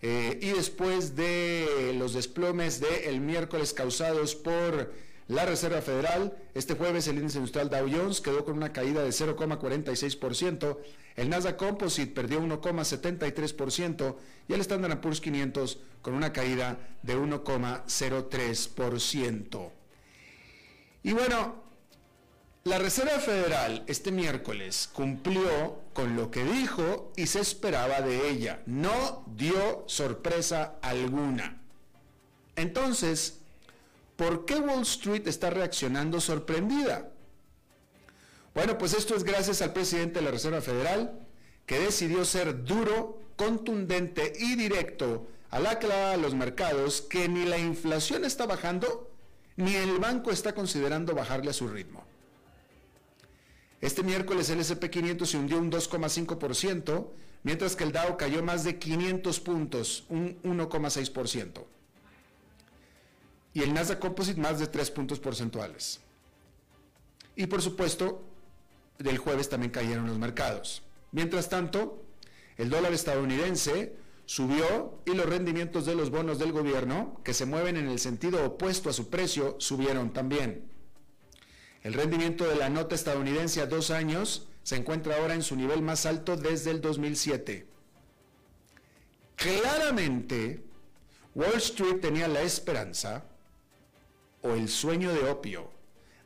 Eh, 0.00 0.38
y 0.40 0.50
después 0.50 1.16
de 1.16 1.92
los 1.98 2.12
desplomes 2.12 2.78
del 2.78 3.20
miércoles 3.20 3.72
causados 3.72 4.36
por 4.36 4.92
la 5.28 5.46
Reserva 5.46 5.80
Federal, 5.80 6.36
este 6.54 6.74
jueves 6.74 7.08
el 7.08 7.16
índice 7.16 7.38
industrial 7.38 7.70
Dow 7.70 7.88
Jones 7.90 8.20
quedó 8.20 8.44
con 8.44 8.56
una 8.56 8.72
caída 8.72 9.02
de 9.02 9.08
0,46%, 9.08 10.76
el 11.16 11.30
Nasdaq 11.30 11.56
Composite 11.56 12.12
perdió 12.12 12.42
1,73% 12.42 14.16
y 14.48 14.52
el 14.52 14.60
Standard 14.60 15.00
Poor's 15.00 15.20
500 15.20 15.80
con 16.02 16.14
una 16.14 16.32
caída 16.32 16.78
de 17.02 17.16
1,03%. 17.16 19.70
Y 21.02 21.12
bueno, 21.12 21.64
la 22.64 22.78
Reserva 22.78 23.18
Federal 23.18 23.84
este 23.86 24.10
miércoles 24.10 24.88
cumplió 24.92 25.80
con 25.92 26.16
lo 26.16 26.30
que 26.30 26.44
dijo 26.44 27.12
y 27.16 27.26
se 27.26 27.40
esperaba 27.40 28.00
de 28.00 28.30
ella. 28.30 28.62
No 28.66 29.24
dio 29.36 29.84
sorpresa 29.86 30.76
alguna. 30.82 31.60
Entonces, 32.56 33.43
¿por 34.16 34.44
qué 34.44 34.56
Wall 34.56 34.82
Street 34.82 35.26
está 35.26 35.50
reaccionando 35.50 36.20
sorprendida? 36.20 37.10
Bueno, 38.54 38.78
pues 38.78 38.94
esto 38.94 39.16
es 39.16 39.24
gracias 39.24 39.62
al 39.62 39.72
presidente 39.72 40.20
de 40.20 40.24
la 40.24 40.30
Reserva 40.30 40.60
Federal, 40.60 41.26
que 41.66 41.80
decidió 41.80 42.24
ser 42.24 42.64
duro, 42.64 43.20
contundente 43.36 44.32
y 44.38 44.54
directo 44.54 45.26
al 45.50 45.66
aclarar 45.66 46.14
a 46.14 46.16
los 46.16 46.34
mercados 46.34 47.00
que 47.02 47.28
ni 47.28 47.44
la 47.44 47.58
inflación 47.58 48.24
está 48.24 48.46
bajando, 48.46 49.10
ni 49.56 49.74
el 49.74 49.98
banco 49.98 50.30
está 50.30 50.54
considerando 50.54 51.14
bajarle 51.14 51.50
a 51.50 51.54
su 51.54 51.68
ritmo. 51.68 52.04
Este 53.80 54.02
miércoles 54.02 54.48
el 54.50 54.60
SP500 54.60 55.26
se 55.26 55.36
hundió 55.36 55.58
un 55.58 55.70
2,5%, 55.70 57.08
mientras 57.42 57.76
que 57.76 57.84
el 57.84 57.92
Dow 57.92 58.16
cayó 58.16 58.42
más 58.42 58.64
de 58.64 58.78
500 58.78 59.40
puntos, 59.40 60.04
un 60.08 60.40
1,6%. 60.42 61.64
Y 63.54 63.62
el 63.62 63.72
Nasdaq 63.72 64.00
Composite 64.00 64.40
más 64.40 64.58
de 64.58 64.66
3 64.66 64.90
puntos 64.90 65.20
porcentuales. 65.20 66.00
Y 67.36 67.46
por 67.46 67.62
supuesto, 67.62 68.22
del 68.98 69.18
jueves 69.18 69.48
también 69.48 69.70
cayeron 69.70 70.06
los 70.06 70.18
mercados. 70.18 70.82
Mientras 71.12 71.48
tanto, 71.48 72.04
el 72.56 72.68
dólar 72.68 72.92
estadounidense 72.92 73.96
subió 74.26 75.00
y 75.06 75.14
los 75.14 75.26
rendimientos 75.26 75.86
de 75.86 75.94
los 75.94 76.10
bonos 76.10 76.38
del 76.38 76.52
gobierno, 76.52 77.20
que 77.24 77.34
se 77.34 77.46
mueven 77.46 77.76
en 77.76 77.88
el 77.88 77.98
sentido 77.98 78.44
opuesto 78.44 78.90
a 78.90 78.92
su 78.92 79.10
precio, 79.10 79.56
subieron 79.58 80.12
también. 80.12 80.70
El 81.82 81.94
rendimiento 81.94 82.44
de 82.46 82.56
la 82.56 82.70
nota 82.70 82.94
estadounidense 82.94 83.60
a 83.60 83.66
dos 83.66 83.90
años 83.90 84.48
se 84.62 84.76
encuentra 84.76 85.16
ahora 85.16 85.34
en 85.34 85.42
su 85.42 85.54
nivel 85.54 85.82
más 85.82 86.06
alto 86.06 86.36
desde 86.36 86.70
el 86.70 86.80
2007. 86.80 87.66
Claramente, 89.36 90.64
Wall 91.34 91.54
Street 91.56 92.00
tenía 92.00 92.28
la 92.28 92.40
esperanza 92.42 93.24
o 94.44 94.54
el 94.54 94.68
sueño 94.68 95.12
de 95.12 95.28
opio 95.28 95.70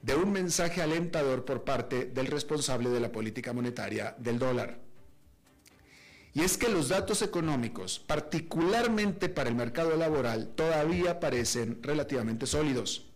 de 0.02 0.14
un 0.14 0.32
mensaje 0.32 0.82
alentador 0.82 1.44
por 1.44 1.64
parte 1.64 2.06
del 2.06 2.26
responsable 2.26 2.90
de 2.90 3.00
la 3.00 3.12
política 3.12 3.52
monetaria 3.52 4.14
del 4.18 4.38
dólar. 4.38 4.78
Y 6.34 6.42
es 6.42 6.58
que 6.58 6.68
los 6.68 6.88
datos 6.88 7.22
económicos, 7.22 7.98
particularmente 7.98 9.28
para 9.28 9.48
el 9.48 9.54
mercado 9.54 9.96
laboral, 9.96 10.48
todavía 10.54 11.20
parecen 11.20 11.82
relativamente 11.82 12.46
sólidos. 12.46 13.06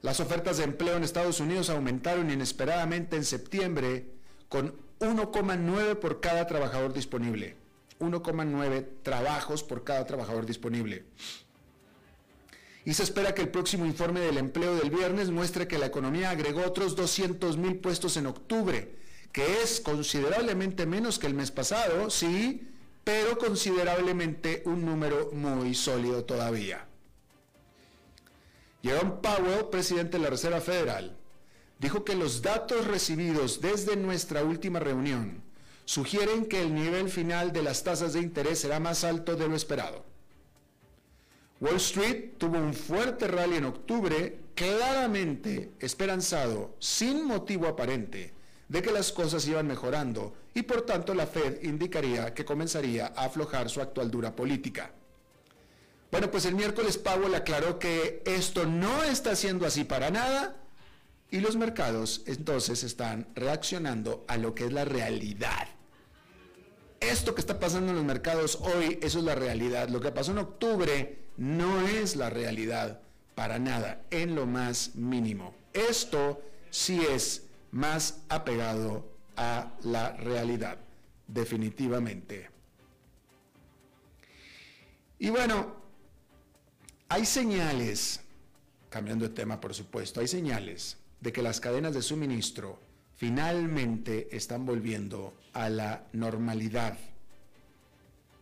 Las 0.00 0.20
ofertas 0.20 0.58
de 0.58 0.64
empleo 0.64 0.96
en 0.96 1.04
Estados 1.04 1.40
Unidos 1.40 1.68
aumentaron 1.70 2.30
inesperadamente 2.30 3.16
en 3.16 3.24
septiembre 3.24 4.06
con 4.48 4.74
1,9 5.00 5.96
por 5.96 6.20
cada 6.20 6.46
trabajador 6.46 6.92
disponible. 6.92 7.56
1,9 7.98 8.86
trabajos 9.02 9.64
por 9.64 9.82
cada 9.82 10.06
trabajador 10.06 10.46
disponible. 10.46 11.04
Y 12.88 12.94
se 12.94 13.02
espera 13.02 13.34
que 13.34 13.42
el 13.42 13.50
próximo 13.50 13.84
informe 13.84 14.20
del 14.20 14.38
empleo 14.38 14.74
del 14.74 14.88
viernes 14.88 15.30
muestre 15.30 15.68
que 15.68 15.76
la 15.76 15.84
economía 15.84 16.30
agregó 16.30 16.62
otros 16.64 16.96
200 16.96 17.58
mil 17.58 17.76
puestos 17.80 18.16
en 18.16 18.24
octubre, 18.24 18.96
que 19.30 19.60
es 19.60 19.82
considerablemente 19.82 20.86
menos 20.86 21.18
que 21.18 21.26
el 21.26 21.34
mes 21.34 21.50
pasado, 21.50 22.08
sí, 22.08 22.66
pero 23.04 23.36
considerablemente 23.36 24.62
un 24.64 24.86
número 24.86 25.28
muy 25.34 25.74
sólido 25.74 26.24
todavía. 26.24 26.86
Jerome 28.82 29.16
Powell, 29.20 29.66
presidente 29.70 30.16
de 30.16 30.22
la 30.22 30.30
Reserva 30.30 30.62
Federal, 30.62 31.14
dijo 31.78 32.06
que 32.06 32.14
los 32.14 32.40
datos 32.40 32.86
recibidos 32.86 33.60
desde 33.60 33.96
nuestra 33.96 34.42
última 34.44 34.80
reunión 34.80 35.42
sugieren 35.84 36.46
que 36.46 36.62
el 36.62 36.74
nivel 36.74 37.10
final 37.10 37.52
de 37.52 37.64
las 37.64 37.84
tasas 37.84 38.14
de 38.14 38.20
interés 38.20 38.60
será 38.60 38.80
más 38.80 39.04
alto 39.04 39.36
de 39.36 39.46
lo 39.46 39.56
esperado. 39.56 40.06
Wall 41.60 41.76
Street 41.76 42.38
tuvo 42.38 42.58
un 42.58 42.72
fuerte 42.72 43.26
rally 43.26 43.56
en 43.56 43.64
octubre, 43.64 44.38
claramente 44.54 45.72
esperanzado, 45.80 46.76
sin 46.78 47.26
motivo 47.26 47.66
aparente, 47.66 48.32
de 48.68 48.80
que 48.82 48.92
las 48.92 49.10
cosas 49.10 49.46
iban 49.48 49.66
mejorando 49.66 50.34
y 50.54 50.62
por 50.62 50.82
tanto 50.82 51.14
la 51.14 51.26
Fed 51.26 51.62
indicaría 51.64 52.32
que 52.32 52.44
comenzaría 52.44 53.12
a 53.16 53.24
aflojar 53.24 53.68
su 53.70 53.80
actual 53.80 54.10
dura 54.10 54.36
política. 54.36 54.92
Bueno, 56.12 56.30
pues 56.30 56.44
el 56.44 56.54
miércoles 56.54 56.96
Powell 56.96 57.34
aclaró 57.34 57.78
que 57.78 58.22
esto 58.24 58.64
no 58.64 59.02
está 59.02 59.34
siendo 59.34 59.66
así 59.66 59.82
para 59.84 60.10
nada 60.10 60.56
y 61.30 61.40
los 61.40 61.56
mercados 61.56 62.22
entonces 62.26 62.84
están 62.84 63.26
reaccionando 63.34 64.24
a 64.28 64.36
lo 64.36 64.54
que 64.54 64.66
es 64.66 64.72
la 64.72 64.84
realidad. 64.84 65.68
Esto 67.00 67.34
que 67.34 67.40
está 67.40 67.60
pasando 67.60 67.90
en 67.90 67.96
los 67.96 68.04
mercados 68.04 68.58
hoy, 68.60 68.98
eso 69.02 69.18
es 69.18 69.24
la 69.24 69.34
realidad. 69.34 69.88
Lo 69.88 70.00
que 70.00 70.10
pasó 70.10 70.32
en 70.32 70.38
octubre 70.38 71.18
no 71.36 71.86
es 71.86 72.16
la 72.16 72.28
realidad 72.30 73.00
para 73.34 73.58
nada, 73.58 74.02
en 74.10 74.34
lo 74.34 74.46
más 74.46 74.96
mínimo. 74.96 75.54
Esto 75.72 76.42
sí 76.70 77.00
es 77.08 77.46
más 77.70 78.22
apegado 78.28 79.08
a 79.36 79.72
la 79.84 80.12
realidad, 80.16 80.78
definitivamente. 81.28 82.50
Y 85.20 85.30
bueno, 85.30 85.76
hay 87.08 87.24
señales, 87.24 88.20
cambiando 88.90 89.28
de 89.28 89.34
tema 89.34 89.60
por 89.60 89.74
supuesto, 89.74 90.20
hay 90.20 90.28
señales 90.28 90.96
de 91.20 91.32
que 91.32 91.42
las 91.42 91.60
cadenas 91.60 91.94
de 91.94 92.02
suministro 92.02 92.80
finalmente 93.18 94.34
están 94.34 94.64
volviendo 94.64 95.34
a 95.52 95.68
la 95.68 96.06
normalidad, 96.14 96.96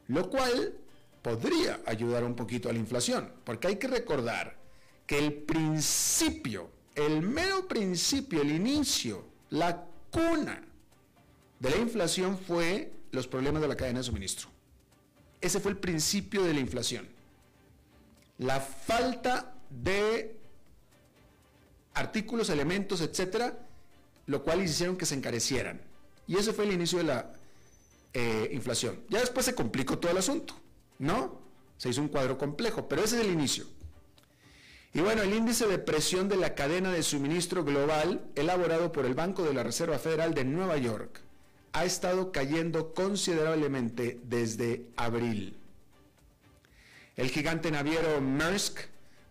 lo 0.06 0.30
cual 0.30 0.74
podría 1.22 1.80
ayudar 1.86 2.22
un 2.22 2.36
poquito 2.36 2.70
a 2.70 2.72
la 2.72 2.78
inflación, 2.78 3.32
porque 3.42 3.66
hay 3.66 3.76
que 3.76 3.88
recordar 3.88 4.56
que 5.04 5.18
el 5.18 5.32
principio, 5.32 6.70
el 6.94 7.22
mero 7.22 7.66
principio, 7.66 8.42
el 8.42 8.52
inicio, 8.52 9.26
la 9.50 9.84
cuna 10.10 10.62
de 11.58 11.70
la 11.70 11.76
inflación 11.78 12.38
fue 12.38 12.92
los 13.10 13.26
problemas 13.26 13.60
de 13.60 13.68
la 13.68 13.76
cadena 13.76 13.98
de 13.98 14.04
suministro. 14.04 14.48
Ese 15.40 15.58
fue 15.58 15.72
el 15.72 15.78
principio 15.78 16.44
de 16.44 16.54
la 16.54 16.60
inflación 16.60 17.16
la 18.38 18.60
falta 18.60 19.54
de 19.70 20.36
artículos, 21.94 22.50
elementos, 22.50 23.00
etcétera, 23.00 23.65
lo 24.26 24.42
cual 24.42 24.62
hicieron 24.62 24.96
que 24.96 25.06
se 25.06 25.14
encarecieran. 25.14 25.80
Y 26.26 26.36
ese 26.36 26.52
fue 26.52 26.64
el 26.64 26.72
inicio 26.72 26.98
de 26.98 27.04
la 27.04 27.32
eh, 28.12 28.50
inflación. 28.52 29.00
Ya 29.08 29.20
después 29.20 29.46
se 29.46 29.54
complicó 29.54 29.98
todo 29.98 30.12
el 30.12 30.18
asunto, 30.18 30.54
¿no? 30.98 31.40
Se 31.76 31.88
hizo 31.88 32.00
un 32.00 32.08
cuadro 32.08 32.36
complejo, 32.38 32.88
pero 32.88 33.02
ese 33.04 33.20
es 33.20 33.26
el 33.26 33.32
inicio. 33.32 33.66
Y 34.92 35.00
bueno, 35.00 35.22
el 35.22 35.34
índice 35.34 35.66
de 35.66 35.78
presión 35.78 36.28
de 36.28 36.36
la 36.36 36.54
cadena 36.54 36.90
de 36.90 37.02
suministro 37.02 37.64
global, 37.64 38.30
elaborado 38.34 38.92
por 38.92 39.04
el 39.04 39.14
Banco 39.14 39.42
de 39.42 39.52
la 39.52 39.62
Reserva 39.62 39.98
Federal 39.98 40.32
de 40.32 40.44
Nueva 40.44 40.78
York, 40.78 41.20
ha 41.72 41.84
estado 41.84 42.32
cayendo 42.32 42.94
considerablemente 42.94 44.18
desde 44.24 44.86
abril. 44.96 45.58
El 47.16 47.30
gigante 47.30 47.70
naviero 47.70 48.20
Maersk 48.22 48.80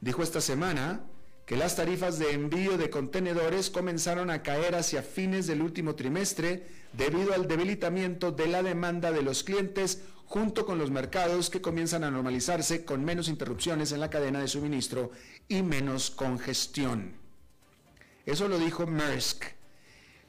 dijo 0.02 0.22
esta 0.22 0.42
semana 0.42 1.02
que 1.46 1.56
las 1.56 1.76
tarifas 1.76 2.18
de 2.18 2.32
envío 2.32 2.78
de 2.78 2.90
contenedores 2.90 3.70
comenzaron 3.70 4.30
a 4.30 4.42
caer 4.42 4.76
hacia 4.76 5.04
fines 5.04 5.46
del 5.46 5.62
último 5.62 5.96
trimestre 5.96 6.68
debido 6.94 7.34
al 7.34 7.48
debilitamiento 7.48 8.32
de 8.32 8.48
la 8.48 8.64
demanda 8.64 9.12
de 9.12 9.22
los 9.22 9.44
clientes 9.44 10.02
junto 10.26 10.66
con 10.66 10.80
los 10.80 10.90
mercados 10.90 11.50
que 11.50 11.62
comienzan 11.62 12.04
a 12.04 12.10
normalizarse 12.10 12.84
con 12.84 13.06
menos 13.06 13.28
interrupciones 13.30 13.92
en 13.92 14.00
la 14.00 14.10
cadena 14.10 14.40
de 14.40 14.48
suministro 14.48 15.12
y 15.48 15.62
menos 15.62 16.10
congestión. 16.10 17.14
Eso 18.26 18.48
lo 18.48 18.58
dijo 18.58 18.88
Maersk. 18.88 19.46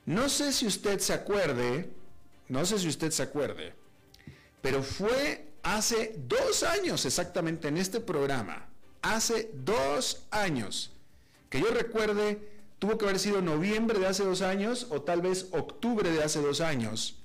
No 0.05 0.29
sé 0.29 0.53
si 0.53 0.67
usted 0.67 1.01
se 1.01 1.15
acuerde, 1.15 1.91
no 2.49 2.65
sé 2.67 2.79
si 2.79 2.89
usted 2.89 3.11
se 3.11 3.23
acuerde, 3.23 3.75
pero 4.61 4.83
fue 4.83 5.49
hace 5.63 6.15
dos 6.29 6.63
años 6.63 7.05
exactamente 7.07 7.69
en 7.69 7.79
este 7.79 8.01
programa, 8.01 8.69
hace 9.03 9.51
dos 9.55 10.27
años, 10.31 10.93
que 11.57 11.63
yo 11.63 11.71
recuerde, 11.71 12.39
tuvo 12.79 12.99
que 12.99 13.07
haber 13.07 13.19
sido 13.19 13.41
noviembre 13.41 13.99
de 13.99 14.07
hace 14.07 14.25
dos 14.25 14.43
años 14.43 14.89
o 14.91 15.03
tal 15.03 15.23
vez 15.23 15.49
octubre 15.53 16.11
de 16.11 16.23
hace 16.23 16.41
dos 16.41 16.61
años, 16.61 17.23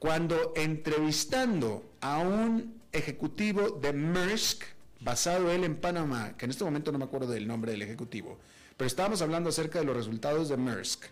cuando 0.00 0.52
entrevistando 0.56 1.88
a 2.00 2.18
un 2.18 2.80
ejecutivo 2.90 3.70
de 3.70 3.92
Maersk, 3.92 4.64
basado 5.00 5.52
él 5.52 5.62
en 5.62 5.76
Panamá, 5.76 6.36
que 6.36 6.46
en 6.46 6.50
este 6.50 6.64
momento 6.64 6.90
no 6.90 6.98
me 6.98 7.04
acuerdo 7.04 7.28
del 7.28 7.46
nombre 7.46 7.70
del 7.70 7.82
ejecutivo, 7.82 8.38
pero 8.76 8.86
estábamos 8.86 9.22
hablando 9.22 9.50
acerca 9.50 9.78
de 9.78 9.84
los 9.84 9.96
resultados 9.96 10.48
de 10.48 10.56
Maersk. 10.56 11.04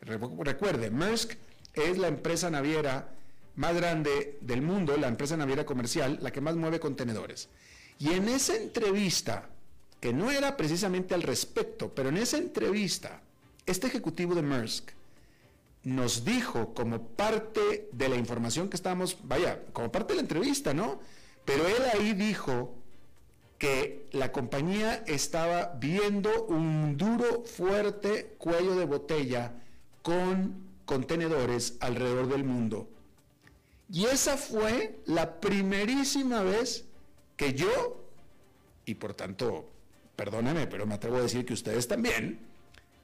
Recuerde, 0.00 0.90
Maersk 0.90 1.34
es 1.74 1.96
la 1.96 2.08
empresa 2.08 2.50
naviera 2.50 3.12
más 3.54 3.76
grande 3.76 4.38
del 4.40 4.62
mundo, 4.62 4.96
la 4.96 5.06
empresa 5.06 5.36
naviera 5.36 5.64
comercial, 5.64 6.18
la 6.22 6.32
que 6.32 6.40
más 6.40 6.56
mueve 6.56 6.80
contenedores. 6.80 7.48
Y 8.00 8.08
en 8.14 8.28
esa 8.28 8.56
entrevista, 8.56 9.48
que 10.00 10.12
no 10.12 10.30
era 10.30 10.56
precisamente 10.56 11.14
al 11.14 11.22
respecto, 11.22 11.94
pero 11.94 12.08
en 12.08 12.16
esa 12.16 12.38
entrevista, 12.38 13.22
este 13.66 13.86
ejecutivo 13.86 14.34
de 14.34 14.42
Maersk 14.42 14.90
nos 15.82 16.24
dijo 16.24 16.74
como 16.74 17.02
parte 17.08 17.88
de 17.92 18.08
la 18.08 18.16
información 18.16 18.68
que 18.68 18.76
estábamos, 18.76 19.18
vaya, 19.22 19.62
como 19.72 19.92
parte 19.92 20.12
de 20.12 20.16
la 20.16 20.22
entrevista, 20.22 20.74
¿no? 20.74 21.00
Pero 21.44 21.66
él 21.66 21.82
ahí 21.94 22.12
dijo 22.12 22.74
que 23.58 24.08
la 24.12 24.32
compañía 24.32 25.04
estaba 25.06 25.76
viendo 25.78 26.46
un 26.46 26.96
duro, 26.96 27.44
fuerte 27.44 28.34
cuello 28.38 28.74
de 28.74 28.84
botella 28.86 29.54
con 30.02 30.70
contenedores 30.86 31.76
alrededor 31.80 32.28
del 32.28 32.44
mundo 32.44 32.88
y 33.92 34.06
esa 34.06 34.36
fue 34.36 35.00
la 35.06 35.40
primerísima 35.40 36.42
vez 36.42 36.84
que 37.36 37.54
yo, 37.54 38.04
y 38.84 38.94
por 38.94 39.14
tanto, 39.14 39.68
perdóname, 40.20 40.66
pero 40.66 40.84
me 40.84 40.96
atrevo 40.96 41.16
a 41.16 41.22
decir 41.22 41.46
que 41.46 41.54
ustedes 41.54 41.88
también, 41.88 42.40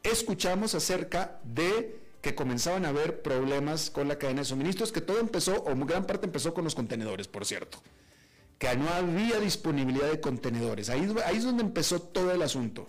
escuchamos 0.02 0.74
acerca 0.74 1.40
de 1.44 1.98
que 2.20 2.34
comenzaban 2.34 2.84
a 2.84 2.90
haber 2.90 3.22
problemas 3.22 3.88
con 3.88 4.06
la 4.06 4.18
cadena 4.18 4.42
de 4.42 4.44
suministros, 4.44 4.92
que 4.92 5.00
todo 5.00 5.18
empezó, 5.18 5.64
o 5.64 5.74
gran 5.86 6.04
parte 6.04 6.26
empezó 6.26 6.52
con 6.52 6.64
los 6.64 6.74
contenedores, 6.74 7.26
por 7.26 7.46
cierto, 7.46 7.78
que 8.58 8.76
no 8.76 8.90
había 8.90 9.40
disponibilidad 9.40 10.10
de 10.10 10.20
contenedores. 10.20 10.90
Ahí, 10.90 11.10
ahí 11.24 11.38
es 11.38 11.44
donde 11.44 11.62
empezó 11.62 12.00
todo 12.00 12.32
el 12.32 12.42
asunto. 12.42 12.86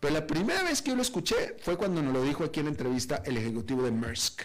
Pero 0.00 0.12
la 0.12 0.26
primera 0.26 0.62
vez 0.64 0.82
que 0.82 0.90
yo 0.90 0.96
lo 0.96 1.02
escuché 1.02 1.56
fue 1.62 1.78
cuando 1.78 2.02
nos 2.02 2.12
lo 2.12 2.22
dijo 2.24 2.44
aquí 2.44 2.60
en 2.60 2.66
la 2.66 2.72
entrevista 2.72 3.22
el 3.24 3.38
ejecutivo 3.38 3.84
de 3.84 3.90
Maersk. 3.90 4.42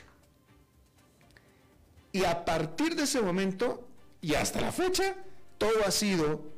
Y 2.13 2.23
a 2.23 2.45
partir 2.45 2.95
de 2.95 3.03
ese 3.03 3.19
momento 3.19 3.89
y 4.21 4.35
hasta 4.35 4.61
la 4.61 4.71
fecha, 4.71 5.17
todo 5.57 5.83
ha 5.85 5.91
sido 5.91 6.57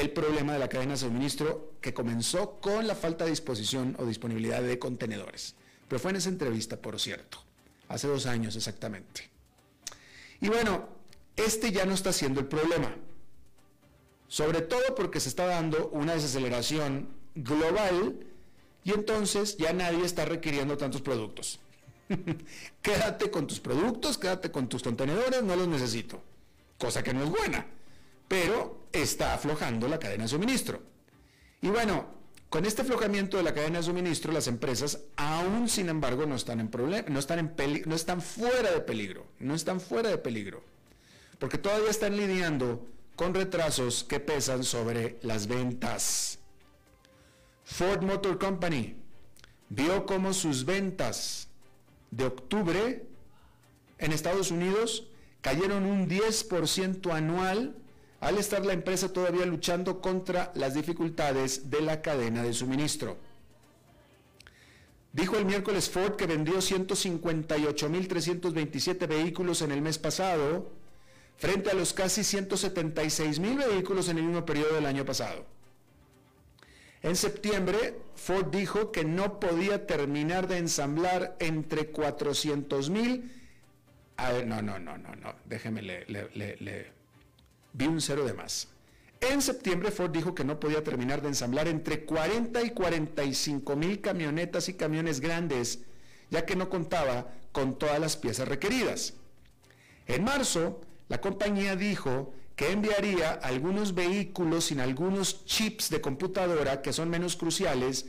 el 0.00 0.10
problema 0.10 0.52
de 0.52 0.58
la 0.58 0.68
cadena 0.68 0.92
de 0.92 0.98
suministro 0.98 1.74
que 1.80 1.94
comenzó 1.94 2.58
con 2.60 2.86
la 2.86 2.94
falta 2.94 3.24
de 3.24 3.30
disposición 3.30 3.96
o 3.98 4.06
disponibilidad 4.06 4.62
de 4.62 4.78
contenedores. 4.78 5.54
Pero 5.88 5.98
fue 6.00 6.10
en 6.10 6.16
esa 6.16 6.28
entrevista, 6.28 6.80
por 6.80 7.00
cierto, 7.00 7.38
hace 7.88 8.08
dos 8.08 8.26
años 8.26 8.56
exactamente. 8.56 9.30
Y 10.40 10.48
bueno, 10.48 10.88
este 11.36 11.72
ya 11.72 11.84
no 11.84 11.94
está 11.94 12.12
siendo 12.12 12.40
el 12.40 12.46
problema. 12.46 12.94
Sobre 14.28 14.60
todo 14.60 14.94
porque 14.94 15.20
se 15.20 15.28
está 15.28 15.46
dando 15.46 15.88
una 15.90 16.14
desaceleración 16.14 17.08
global 17.34 18.18
y 18.82 18.92
entonces 18.92 19.56
ya 19.56 19.72
nadie 19.72 20.04
está 20.04 20.24
requiriendo 20.24 20.76
tantos 20.76 21.02
productos. 21.02 21.60
quédate 22.82 23.30
con 23.30 23.46
tus 23.46 23.60
productos, 23.60 24.18
quédate 24.18 24.50
con 24.50 24.68
tus 24.68 24.82
contenedores, 24.82 25.42
no 25.42 25.56
los 25.56 25.68
necesito. 25.68 26.22
Cosa 26.78 27.02
que 27.02 27.14
no 27.14 27.24
es 27.24 27.30
buena, 27.30 27.66
pero 28.28 28.88
está 28.92 29.34
aflojando 29.34 29.88
la 29.88 29.98
cadena 29.98 30.24
de 30.24 30.28
suministro. 30.28 30.82
Y 31.60 31.68
bueno, 31.68 32.06
con 32.48 32.64
este 32.64 32.82
aflojamiento 32.82 33.36
de 33.36 33.42
la 33.42 33.54
cadena 33.54 33.78
de 33.78 33.84
suministro, 33.84 34.32
las 34.32 34.46
empresas 34.46 35.00
aún 35.16 35.68
sin 35.68 35.88
embargo 35.88 36.26
no 36.26 36.36
están 36.36 36.60
en 36.60 36.70
no 37.08 37.18
están 37.18 37.38
en 37.38 37.82
no 37.86 37.94
están 37.94 38.22
fuera 38.22 38.70
de 38.70 38.80
peligro, 38.80 39.26
no 39.40 39.54
están 39.54 39.80
fuera 39.80 40.10
de 40.10 40.18
peligro. 40.18 40.62
Porque 41.38 41.58
todavía 41.58 41.90
están 41.90 42.16
lidiando 42.16 42.86
con 43.14 43.34
retrasos 43.34 44.04
que 44.04 44.20
pesan 44.20 44.64
sobre 44.64 45.18
las 45.22 45.46
ventas. 45.46 46.38
Ford 47.64 48.02
Motor 48.02 48.38
Company 48.38 48.96
vio 49.68 50.06
cómo 50.06 50.32
sus 50.32 50.64
ventas 50.64 51.48
de 52.10 52.24
octubre 52.24 53.06
en 53.98 54.12
Estados 54.12 54.50
Unidos 54.50 55.08
cayeron 55.40 55.84
un 55.84 56.08
10% 56.08 57.12
anual 57.12 57.76
al 58.20 58.38
estar 58.38 58.64
la 58.64 58.72
empresa 58.72 59.12
todavía 59.12 59.44
luchando 59.46 60.00
contra 60.00 60.52
las 60.54 60.74
dificultades 60.74 61.70
de 61.70 61.80
la 61.80 62.02
cadena 62.02 62.42
de 62.42 62.52
suministro. 62.52 63.16
Dijo 65.12 65.36
el 65.36 65.46
miércoles 65.46 65.88
Ford 65.88 66.16
que 66.16 66.26
vendió 66.26 66.56
158.327 66.56 69.08
vehículos 69.08 69.62
en 69.62 69.72
el 69.72 69.80
mes 69.80 69.98
pasado, 69.98 70.70
frente 71.36 71.70
a 71.70 71.74
los 71.74 71.92
casi 71.92 72.22
176.000 72.22 73.68
vehículos 73.68 74.08
en 74.08 74.18
el 74.18 74.24
mismo 74.24 74.44
periodo 74.44 74.74
del 74.74 74.86
año 74.86 75.04
pasado. 75.04 75.46
En 77.02 77.14
septiembre, 77.14 77.94
Ford 78.16 78.50
dijo 78.50 78.90
que 78.90 79.04
no 79.04 79.38
podía 79.38 79.86
terminar 79.86 80.48
de 80.48 80.58
ensamblar 80.58 81.36
entre 81.38 81.86
400 81.86 82.90
mil. 82.90 83.32
A 84.16 84.32
ver, 84.32 84.46
no, 84.46 84.60
no, 84.60 84.78
no, 84.78 84.98
no, 84.98 85.14
no. 85.14 85.34
Déjeme, 85.44 85.82
le, 85.82 86.95
vi 87.76 87.86
un 87.86 88.00
cero 88.00 88.24
de 88.24 88.32
más. 88.32 88.68
En 89.20 89.42
septiembre, 89.42 89.90
Ford 89.90 90.10
dijo 90.10 90.34
que 90.34 90.44
no 90.44 90.58
podía 90.58 90.82
terminar 90.82 91.22
de 91.22 91.28
ensamblar 91.28 91.68
entre 91.68 92.04
40 92.04 92.62
y 92.62 92.70
45 92.70 93.76
mil 93.76 94.00
camionetas 94.00 94.68
y 94.68 94.74
camiones 94.74 95.20
grandes, 95.20 95.80
ya 96.30 96.44
que 96.44 96.56
no 96.56 96.68
contaba 96.68 97.32
con 97.52 97.78
todas 97.78 98.00
las 98.00 98.16
piezas 98.16 98.48
requeridas. 98.48 99.14
En 100.06 100.24
marzo, 100.24 100.80
la 101.08 101.20
compañía 101.20 101.76
dijo 101.76 102.32
que 102.54 102.72
enviaría 102.72 103.32
algunos 103.32 103.94
vehículos 103.94 104.66
sin 104.66 104.80
algunos 104.80 105.44
chips 105.44 105.90
de 105.90 106.00
computadora 106.00 106.80
que 106.80 106.92
son 106.92 107.10
menos 107.10 107.36
cruciales 107.36 108.06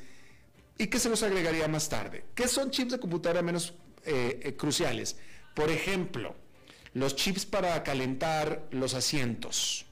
y 0.78 0.88
que 0.88 1.00
se 1.00 1.10
los 1.10 1.24
agregaría 1.24 1.68
más 1.68 1.90
tarde. 1.90 2.26
¿Qué 2.36 2.48
son 2.48 2.72
chips 2.72 2.94
de 2.94 3.00
computadora 3.00 3.42
menos 3.42 3.74
eh, 4.06 4.40
eh, 4.44 4.56
cruciales? 4.56 5.18
Por 5.54 5.70
ejemplo, 5.70 6.36
los 6.98 7.16
chips 7.16 7.46
para 7.46 7.84
calentar 7.84 8.68
los 8.72 8.96
asientos, 8.96 9.86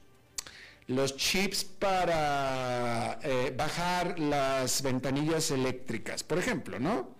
los 0.88 1.16
chips 1.16 1.62
para 1.64 3.20
eh, 3.22 3.54
bajar 3.56 4.18
las 4.18 4.82
ventanillas 4.82 5.52
eléctricas, 5.52 6.24
por 6.24 6.38
ejemplo, 6.38 6.80
¿no? 6.80 7.14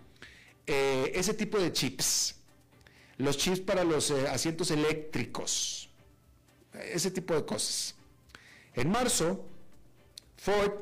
ese 0.66 1.32
tipo 1.34 1.58
de 1.60 1.72
chips. 1.72 2.34
Los 3.18 3.38
chips 3.38 3.60
para 3.60 3.84
los 3.84 4.10
asientos 4.10 4.72
eléctricos, 4.72 5.88
ese 6.92 7.12
tipo 7.12 7.34
de 7.34 7.46
cosas. 7.46 7.94
En 8.74 8.90
marzo, 8.90 9.46
Ford 10.36 10.72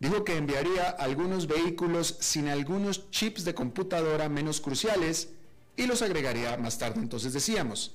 dijo 0.00 0.24
que 0.24 0.36
enviaría 0.36 0.90
algunos 0.90 1.46
vehículos 1.46 2.16
sin 2.18 2.48
algunos 2.48 3.08
chips 3.12 3.44
de 3.44 3.54
computadora 3.54 4.28
menos 4.28 4.60
cruciales 4.60 5.28
y 5.76 5.86
los 5.86 6.02
agregaría 6.02 6.56
más 6.56 6.76
tarde. 6.76 6.98
Entonces 7.00 7.32
decíamos, 7.32 7.94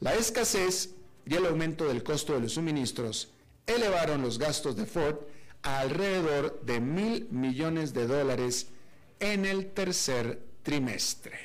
la 0.00 0.14
escasez 0.14 0.94
y 1.26 1.34
el 1.34 1.46
aumento 1.46 1.86
del 1.86 2.02
costo 2.02 2.34
de 2.34 2.40
los 2.40 2.54
suministros 2.54 3.30
elevaron 3.66 4.22
los 4.22 4.38
gastos 4.38 4.76
de 4.76 4.86
Ford 4.86 5.16
a 5.62 5.80
alrededor 5.80 6.60
de 6.62 6.80
mil 6.80 7.28
millones 7.30 7.94
de 7.94 8.06
dólares 8.06 8.68
en 9.20 9.46
el 9.46 9.72
tercer 9.72 10.42
trimestre. 10.62 11.38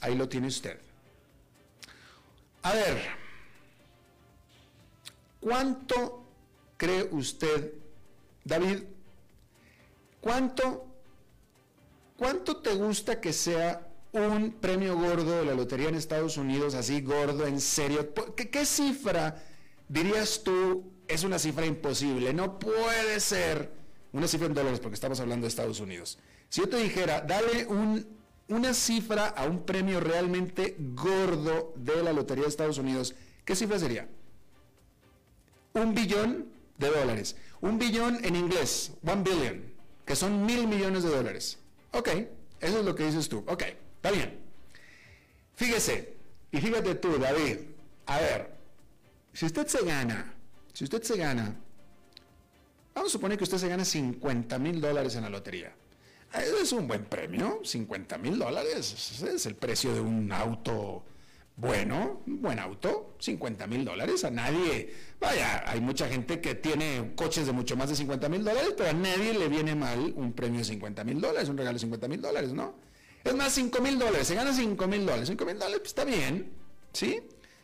Ahí 0.00 0.14
lo 0.14 0.28
tiene 0.28 0.48
usted. 0.48 0.78
A 2.62 2.72
ver, 2.74 3.22
¿Cuánto 5.42 6.24
cree 6.76 7.08
usted, 7.10 7.74
David? 8.44 8.84
¿Cuánto, 10.20 10.86
cuánto 12.16 12.58
te 12.58 12.72
gusta 12.74 13.20
que 13.20 13.32
sea 13.32 13.88
un 14.12 14.52
premio 14.52 14.96
gordo 14.96 15.38
de 15.38 15.44
la 15.44 15.54
lotería 15.54 15.88
en 15.88 15.94
Estados 15.94 16.36
Unidos, 16.36 16.74
así 16.74 17.00
gordo, 17.00 17.46
en 17.46 17.60
serio? 17.60 18.12
¿Qué, 18.36 18.64
cifra 18.66 19.42
dirías 19.88 20.42
tú 20.44 20.92
es 21.08 21.24
una 21.24 21.38
cifra 21.38 21.66
imposible? 21.66 22.32
No 22.32 22.58
puede 22.58 23.20
ser 23.20 23.70
una 24.12 24.28
cifra 24.28 24.46
en 24.46 24.54
dólares 24.54 24.80
porque 24.80 24.94
estamos 24.94 25.20
hablando 25.20 25.44
de 25.44 25.48
Estados 25.48 25.80
Unidos. 25.80 26.18
Si 26.48 26.60
yo 26.60 26.68
te 26.68 26.76
dijera, 26.76 27.22
dale 27.22 27.66
una 28.48 28.74
cifra 28.74 29.28
a 29.28 29.46
un 29.46 29.64
premio 29.64 30.00
realmente 30.00 30.76
gordo 30.78 31.72
de 31.76 32.02
la 32.02 32.12
lotería 32.12 32.44
de 32.44 32.50
Estados 32.50 32.78
Unidos, 32.78 33.14
¿qué 33.44 33.56
cifra 33.56 33.78
sería? 33.78 34.06
un 35.74 35.94
billón 35.94 36.46
de 36.78 36.90
dólares. 36.90 37.36
Un 37.60 37.78
billón 37.78 38.24
en 38.24 38.36
inglés, 38.36 38.92
one 39.06 39.22
billion, 39.22 39.62
que 40.04 40.16
son 40.16 40.44
mil 40.44 40.66
millones 40.66 41.02
de 41.02 41.10
dólares. 41.10 41.58
Ok, 41.92 42.08
eso 42.60 42.78
es 42.78 42.84
lo 42.84 42.94
que 42.94 43.04
dices 43.04 43.28
tú. 43.28 43.44
Ok, 43.46 43.64
está 44.02 44.10
bien. 44.10 44.36
Fíjese, 45.54 46.16
y 46.50 46.58
fíjate 46.60 46.96
tú, 46.96 47.18
David, 47.18 47.58
a 48.06 48.18
ver, 48.18 48.52
si 49.32 49.46
usted 49.46 49.64
se 49.68 49.84
gana, 49.84 50.34
si 50.72 50.82
usted 50.82 51.02
se 51.02 51.16
gana, 51.16 51.54
vamos 52.94 53.10
a 53.10 53.12
suponer 53.12 53.38
que 53.38 53.44
usted 53.44 53.58
se 53.58 53.68
gana 53.68 53.84
50 53.84 54.58
mil 54.58 54.80
dólares 54.80 55.14
en 55.14 55.22
la 55.22 55.30
lotería. 55.30 55.72
Eso 56.34 56.58
es 56.58 56.72
un 56.72 56.88
buen 56.88 57.04
premio, 57.04 57.60
50 57.62 58.18
mil 58.18 58.40
dólares, 58.40 59.22
es 59.22 59.46
el 59.46 59.54
precio 59.54 59.94
de 59.94 60.00
un 60.00 60.32
auto 60.32 61.04
bueno, 61.54 62.22
un 62.26 62.42
buen 62.42 62.58
auto, 62.58 63.14
50 63.20 63.68
mil 63.68 63.84
dólares, 63.84 64.24
a 64.24 64.30
nadie, 64.30 64.92
vaya, 65.20 65.62
hay 65.70 65.80
mucha 65.80 66.08
gente 66.08 66.40
que 66.40 66.56
tiene 66.56 67.12
coches 67.14 67.46
de 67.46 67.52
mucho 67.52 67.76
más 67.76 67.88
de 67.88 67.94
50 67.94 68.28
mil 68.28 68.42
dólares, 68.42 68.74
pero 68.76 68.90
a 68.90 68.94
nadie 68.94 69.34
le 69.34 69.48
viene 69.48 69.76
mal 69.76 70.12
un 70.16 70.32
premio 70.32 70.58
de 70.58 70.64
50 70.64 71.04
mil 71.04 71.20
dólares, 71.20 71.48
un 71.48 71.56
regalo 71.56 71.74
de 71.74 71.80
50 71.80 72.08
mil 72.08 72.20
dólares, 72.20 72.52
¿no? 72.52 72.74
Es 73.24 73.34
más, 73.34 73.52
5 73.52 73.80
mil 73.80 73.98
dólares, 73.98 74.26
se 74.26 74.34
gana 74.34 74.52
5 74.52 74.86
mil 74.86 75.06
dólares, 75.06 75.28
5 75.28 75.44
mil 75.44 75.54
dólares, 75.54 75.78
pues 75.78 75.90
está 75.90 76.04
bien, 76.04 76.52
¿sí? 76.92 77.20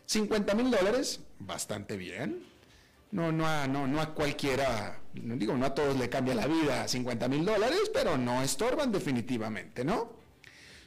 50 0.07 0.55
mil 0.55 0.71
dólares, 0.71 1.21
bastante 1.39 1.97
bien. 1.97 2.47
No, 3.11 3.33
no, 3.33 3.47
a, 3.47 3.67
no, 3.67 3.87
no 3.87 4.01
a 4.01 4.15
cualquiera, 4.15 5.01
no 5.15 5.37
digo, 5.37 5.57
no 5.57 5.67
a 5.67 5.75
todos 5.75 5.99
le 5.99 6.09
cambia 6.09 6.35
la 6.35 6.47
vida 6.47 6.87
50 6.87 7.29
mil 7.29 7.45
dólares, 7.45 7.91
pero 7.93 8.19
no 8.19 8.43
estorban 8.43 8.93
definitivamente, 8.93 9.85
¿no? 9.85 10.13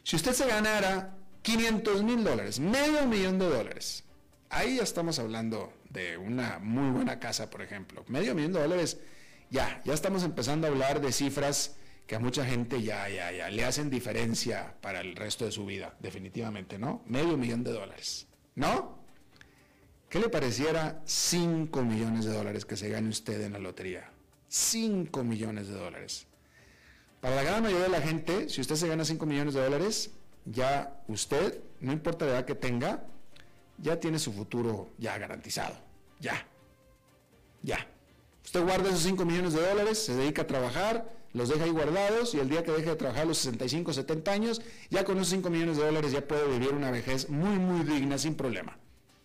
Si 0.03 0.15
usted 0.15 0.34
se 0.34 0.47
ganara 0.47 1.15
500 1.41 2.03
mil 2.03 2.23
dólares, 2.23 2.60
medio 2.60 3.05
millón 3.07 3.39
de 3.39 3.49
dólares. 3.49 4.03
Ahí 4.49 4.77
ya 4.77 4.84
estamos 4.84 5.17
hablando 5.17 5.73
de 5.89 6.17
una 6.17 6.60
muy 6.60 6.91
buena 6.91 7.19
casa, 7.19 7.49
por 7.49 7.62
ejemplo. 7.62 8.03
Medio 8.07 8.36
millón 8.36 8.53
de 8.53 8.62
dólares, 8.62 8.99
ya, 9.49 9.81
ya 9.86 9.93
estamos 9.93 10.23
empezando 10.23 10.67
a 10.67 10.69
hablar 10.69 11.01
de 11.01 11.12
cifras 11.12 11.75
que 12.12 12.17
a 12.17 12.19
mucha 12.19 12.43
gente 12.45 12.84
ya, 12.84 13.08
ya, 13.08 13.32
ya 13.32 13.50
le 13.50 13.63
hacen 13.63 13.89
diferencia 13.89 14.76
para 14.82 15.00
el 15.00 15.15
resto 15.15 15.45
de 15.45 15.52
su 15.54 15.65
vida, 15.65 15.95
definitivamente, 16.02 16.78
¿no? 16.78 17.02
Medio 17.06 17.38
millón 17.38 17.63
de 17.63 17.71
dólares, 17.71 18.28
¿no? 18.54 19.00
¿Qué 20.10 20.19
le 20.19 20.28
pareciera 20.28 21.02
5 21.06 21.82
millones 21.84 22.26
de 22.26 22.34
dólares 22.34 22.65
que 22.65 22.76
se 22.76 22.89
gane 22.89 23.08
usted 23.08 23.39
en 23.39 23.54
la 23.54 23.60
lotería? 23.60 24.12
5 24.50 25.24
millones 25.24 25.69
de 25.69 25.74
dólares. 25.76 26.28
Para 27.21 27.38
la 27.38 27.43
gran 27.43 27.63
mayoría 27.63 27.86
de 27.86 27.91
la 27.91 28.02
gente, 28.02 28.50
si 28.50 28.60
usted 28.60 28.76
se 28.76 28.89
gana 28.89 29.06
5 29.06 29.26
millones 29.26 29.54
de 29.54 29.63
dólares, 29.63 30.12
ya 30.43 31.02
usted, 31.08 31.62
no 31.80 31.93
importa 31.93 32.26
la 32.26 32.32
edad 32.32 32.45
que 32.45 32.56
tenga, 32.56 33.06
ya 33.78 34.02
tiene 34.02 34.19
su 34.19 34.34
futuro 34.34 34.89
ya 34.97 35.17
garantizado. 35.17 35.78
Ya. 36.19 36.45
Ya. 37.63 37.88
Usted 38.43 38.62
guarda 38.65 38.89
esos 38.89 39.04
5 39.04 39.24
millones 39.24 39.54
de 39.54 39.65
dólares, 39.65 40.04
se 40.04 40.13
dedica 40.13 40.41
a 40.41 40.47
trabajar, 40.47 41.20
los 41.34 41.50
deja 41.50 41.63
ahí 41.63 41.72
guardados 41.72 42.34
y 42.34 42.39
el 42.39 42.50
día 42.50 42.63
que 42.63 42.72
deje 42.72 42.89
de 42.89 42.96
trabajar 42.96 43.26
los 43.26 43.38
65, 43.38 43.94
70 43.94 44.32
años, 44.32 44.62
ya 44.89 45.04
con 45.04 45.17
esos 45.17 45.30
5 45.30 45.50
millones 45.50 45.78
de 45.78 45.86
dólares 45.86 46.12
ya 46.12 46.28
puede 46.28 46.48
vivir 46.48 46.74
una 46.74 46.91
vejez 46.91 47.30
muy, 47.30 47.58
muy 47.58 47.84
digna, 47.86 48.17
sin 48.17 48.36
problema. 48.36 48.78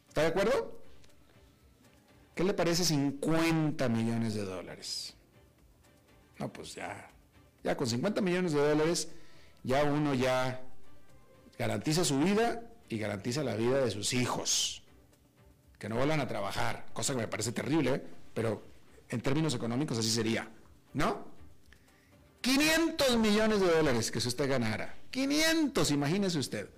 ¿Está 0.08 0.22
de 0.22 0.28
acuerdo? 0.28 0.80
¿Qué 2.34 2.44
le 2.44 2.54
parece 2.54 2.84
50 2.84 3.88
millones 3.88 4.34
de 4.34 4.44
dólares? 4.44 5.14
No, 6.38 6.52
pues 6.52 6.74
ya, 6.74 7.10
ya 7.64 7.76
con 7.76 7.86
50 7.86 8.20
millones 8.20 8.52
de 8.52 8.60
dólares, 8.60 9.08
ya 9.64 9.84
uno 9.84 10.14
ya 10.14 10.60
garantiza 11.58 12.04
su 12.04 12.18
vida 12.18 12.62
y 12.88 12.98
garantiza 12.98 13.42
la 13.42 13.56
vida 13.56 13.78
de 13.78 13.90
sus 13.90 14.12
hijos. 14.12 14.82
Que 15.78 15.88
no 15.88 15.96
vuelvan 15.96 16.20
a 16.20 16.28
trabajar, 16.28 16.86
cosa 16.92 17.14
que 17.14 17.20
me 17.20 17.28
parece 17.28 17.52
terrible, 17.52 18.02
pero 18.32 18.62
en 19.08 19.20
términos 19.20 19.54
económicos 19.54 19.98
así 19.98 20.10
sería, 20.10 20.48
¿no? 20.94 21.35
500 22.46 23.18
millones 23.18 23.60
de 23.60 23.66
dólares 23.66 24.10
que 24.12 24.20
si 24.20 24.28
usted 24.28 24.48
ganara. 24.48 24.94
500, 25.10 25.90
imagínese 25.90 26.38
usted. 26.38 26.70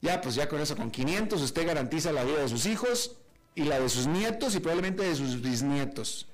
Ya, 0.00 0.20
pues 0.20 0.36
ya 0.36 0.48
con 0.48 0.60
eso, 0.60 0.76
con 0.76 0.92
500 0.92 1.42
usted 1.42 1.66
garantiza 1.66 2.12
la 2.12 2.22
vida 2.22 2.38
de 2.38 2.48
sus 2.48 2.66
hijos 2.66 3.16
y 3.56 3.64
la 3.64 3.80
de 3.80 3.88
sus 3.88 4.06
nietos 4.06 4.54
y 4.54 4.60
probablemente 4.60 5.02
de 5.02 5.16
sus 5.16 5.42
bisnietos. 5.42 6.28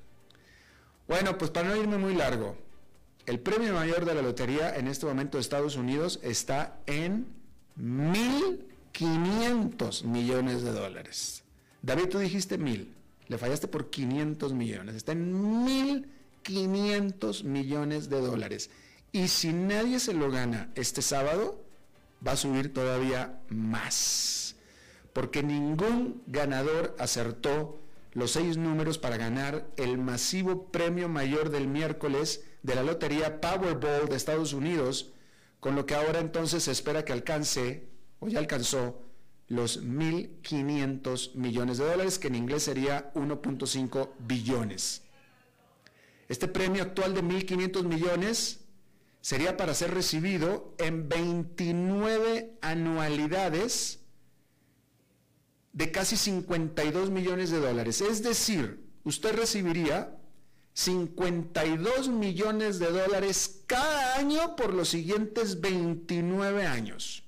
Bueno, 1.07 1.39
pues 1.39 1.51
para 1.51 1.71
no 1.71 1.77
irme 1.77 1.97
muy 1.97 2.13
largo, 2.15 2.59
el 3.25 3.41
premio 3.41 3.73
mayor 3.73 4.05
de 4.05 4.15
la 4.15 4.21
lotería 4.21 4.77
en 4.77 4.89
este 4.89 5.07
momento 5.07 5.39
de 5.39 5.43
Estados 5.43 5.77
Unidos 5.77 6.21
está 6.23 6.81
en 6.85 7.29
1.500 7.81 10.05
millones 10.05 10.63
de 10.63 10.73
dólares. 10.73 11.45
David, 11.81 12.11
tú 12.11 12.19
dijiste 12.19 12.59
mil, 12.59 12.93
le 13.27 13.39
fallaste 13.39 13.69
por 13.69 13.89
500 13.89 14.53
millones, 14.53 14.97
está 14.97 15.13
en 15.13 15.33
1.500 16.45 17.45
millones 17.45 18.09
de 18.09 18.21
dólares. 18.21 18.71
Y 19.13 19.29
si 19.29 19.53
nadie 19.53 20.01
se 20.01 20.13
lo 20.13 20.31
gana 20.31 20.71
este 20.75 21.03
sábado, 21.03 21.65
va 22.27 22.33
a 22.33 22.37
subir 22.37 22.73
todavía 22.73 23.41
más. 23.49 24.57
Porque 25.13 25.43
ningún 25.43 26.23
ganador 26.27 26.95
acertó 26.99 27.81
los 28.13 28.33
seis 28.33 28.57
números 28.57 28.99
para 28.99 29.17
ganar 29.17 29.69
el 29.77 29.99
masivo 29.99 30.67
premio 30.71 31.09
mayor 31.09 31.51
del 31.51 31.69
miércoles 31.69 32.45
de 32.63 32.75
la 32.75 32.83
lotería 32.83 33.41
Powerball 33.41 34.09
de 34.09 34.17
Estados 34.17 34.53
Unidos, 34.53 35.13
con 35.61 35.75
lo 35.75 35.87
que 35.87 35.95
ahora 35.95 36.21
entonces 36.21 36.65
se 36.65 36.73
espera 36.73 37.05
que 37.05 37.13
alcance, 37.13 37.89
o 38.21 38.29
ya 38.29 38.39
alcanzó, 38.39 39.03
los 39.49 39.83
1.500 39.83 41.35
millones 41.35 41.79
de 41.79 41.85
dólares, 41.85 42.19
que 42.19 42.29
en 42.29 42.35
inglés 42.35 42.65
sería 42.65 43.13
1.5 43.15 44.11
billones. 44.19 45.03
Este 46.29 46.47
premio 46.47 46.83
actual 46.83 47.15
de 47.15 47.23
1.500 47.23 47.85
millones 47.85 48.61
sería 49.21 49.57
para 49.57 49.75
ser 49.75 49.93
recibido 49.95 50.75
en 50.79 51.09
29 51.09 52.59
anualidades 52.61 54.01
de 55.73 55.91
casi 55.91 56.17
52 56.17 57.11
millones 57.11 57.51
de 57.51 57.61
dólares. 57.61 58.01
Es 58.01 58.23
decir, 58.23 58.85
usted 59.05 59.35
recibiría 59.35 60.19
52 60.75 62.09
millones 62.09 62.79
de 62.79 62.91
dólares 62.91 63.63
cada 63.67 64.17
año 64.17 64.55
por 64.55 64.75
los 64.75 64.89
siguientes 64.91 65.61
29 65.61 66.67
años. 66.67 67.25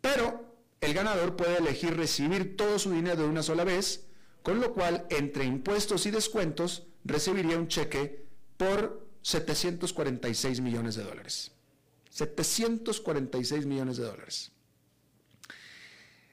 Pero 0.00 0.56
el 0.80 0.94
ganador 0.94 1.36
puede 1.36 1.58
elegir 1.58 1.96
recibir 1.96 2.56
todo 2.56 2.78
su 2.78 2.90
dinero 2.90 3.22
de 3.22 3.28
una 3.28 3.42
sola 3.42 3.64
vez, 3.64 4.09
con 4.42 4.60
lo 4.60 4.72
cual 4.72 5.06
entre 5.10 5.44
impuestos 5.44 6.06
y 6.06 6.10
descuentos 6.10 6.84
recibiría 7.04 7.58
un 7.58 7.68
cheque 7.68 8.24
por 8.56 9.06
746 9.22 10.60
millones 10.60 10.94
de 10.94 11.04
dólares. 11.04 11.52
746 12.10 13.66
millones 13.66 13.96
de 13.96 14.04
dólares. 14.04 14.52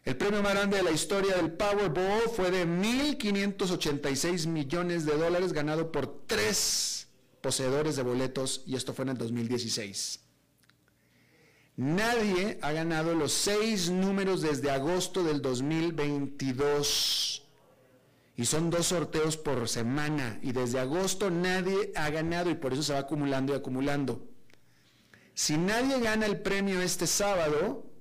El 0.06 0.15
premio 0.15 0.41
más 0.41 0.54
grande 0.54 0.78
de 0.78 0.84
la 0.84 0.91
historia 0.91 1.36
del 1.36 1.52
Powerball 1.52 2.30
fue 2.34 2.50
de 2.50 2.65
1.586 2.65 4.48
millones 4.48 5.06
de 5.06 5.17
dólares 5.17 5.52
ganado 5.52 5.91
por 5.91 6.22
tres 6.26 7.10
poseedores 7.41 7.98
de 7.98 8.04
boletos 8.04 8.63
y 8.65 8.78
esto 8.78 8.93
fue 8.93 9.04
en 9.04 9.10
el 9.10 9.17
2016. 9.17 10.22
Nadie 11.76 12.58
ha 12.62 12.72
ganado 12.72 13.15
los 13.15 13.34
seis 13.34 13.89
números 13.89 14.41
desde 14.41 14.72
agosto 14.72 15.24
del 15.24 15.41
2022. 15.41 17.47
Y 18.38 18.45
son 18.45 18.69
dos 18.69 18.86
sorteos 18.88 19.36
por 19.36 19.67
semana. 19.67 20.39
Y 20.43 20.52
desde 20.52 20.80
agosto 20.80 21.32
nadie 21.32 21.91
ha 21.95 22.10
ganado 22.12 22.52
y 22.52 22.56
por 22.56 22.71
eso 22.71 22.84
se 22.84 22.93
va 22.93 23.00
acumulando 23.00 23.52
y 23.52 23.58
acumulando. 23.58 24.30
Si 25.34 25.58
nadie 25.58 26.00
gana 26.00 26.28
el 26.28 26.39
premio 26.39 26.80
este 26.80 27.08
sábado, 27.08 27.91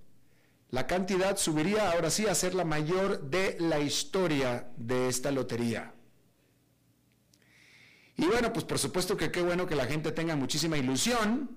la 0.70 0.86
cantidad 0.86 1.38
subiría 1.38 1.90
ahora 1.90 2.10
sí 2.10 2.26
a 2.26 2.34
ser 2.34 2.54
la 2.54 2.64
mayor 2.64 3.22
de 3.30 3.56
la 3.58 3.80
historia 3.80 4.70
de 4.76 5.08
esta 5.08 5.30
lotería. 5.30 5.94
Y 8.16 8.26
bueno, 8.26 8.52
pues 8.52 8.64
por 8.66 8.78
supuesto 8.78 9.16
que 9.16 9.30
qué 9.30 9.40
bueno 9.40 9.66
que 9.66 9.74
la 9.74 9.86
gente 9.86 10.12
tenga 10.12 10.36
muchísima 10.36 10.76
ilusión, 10.76 11.50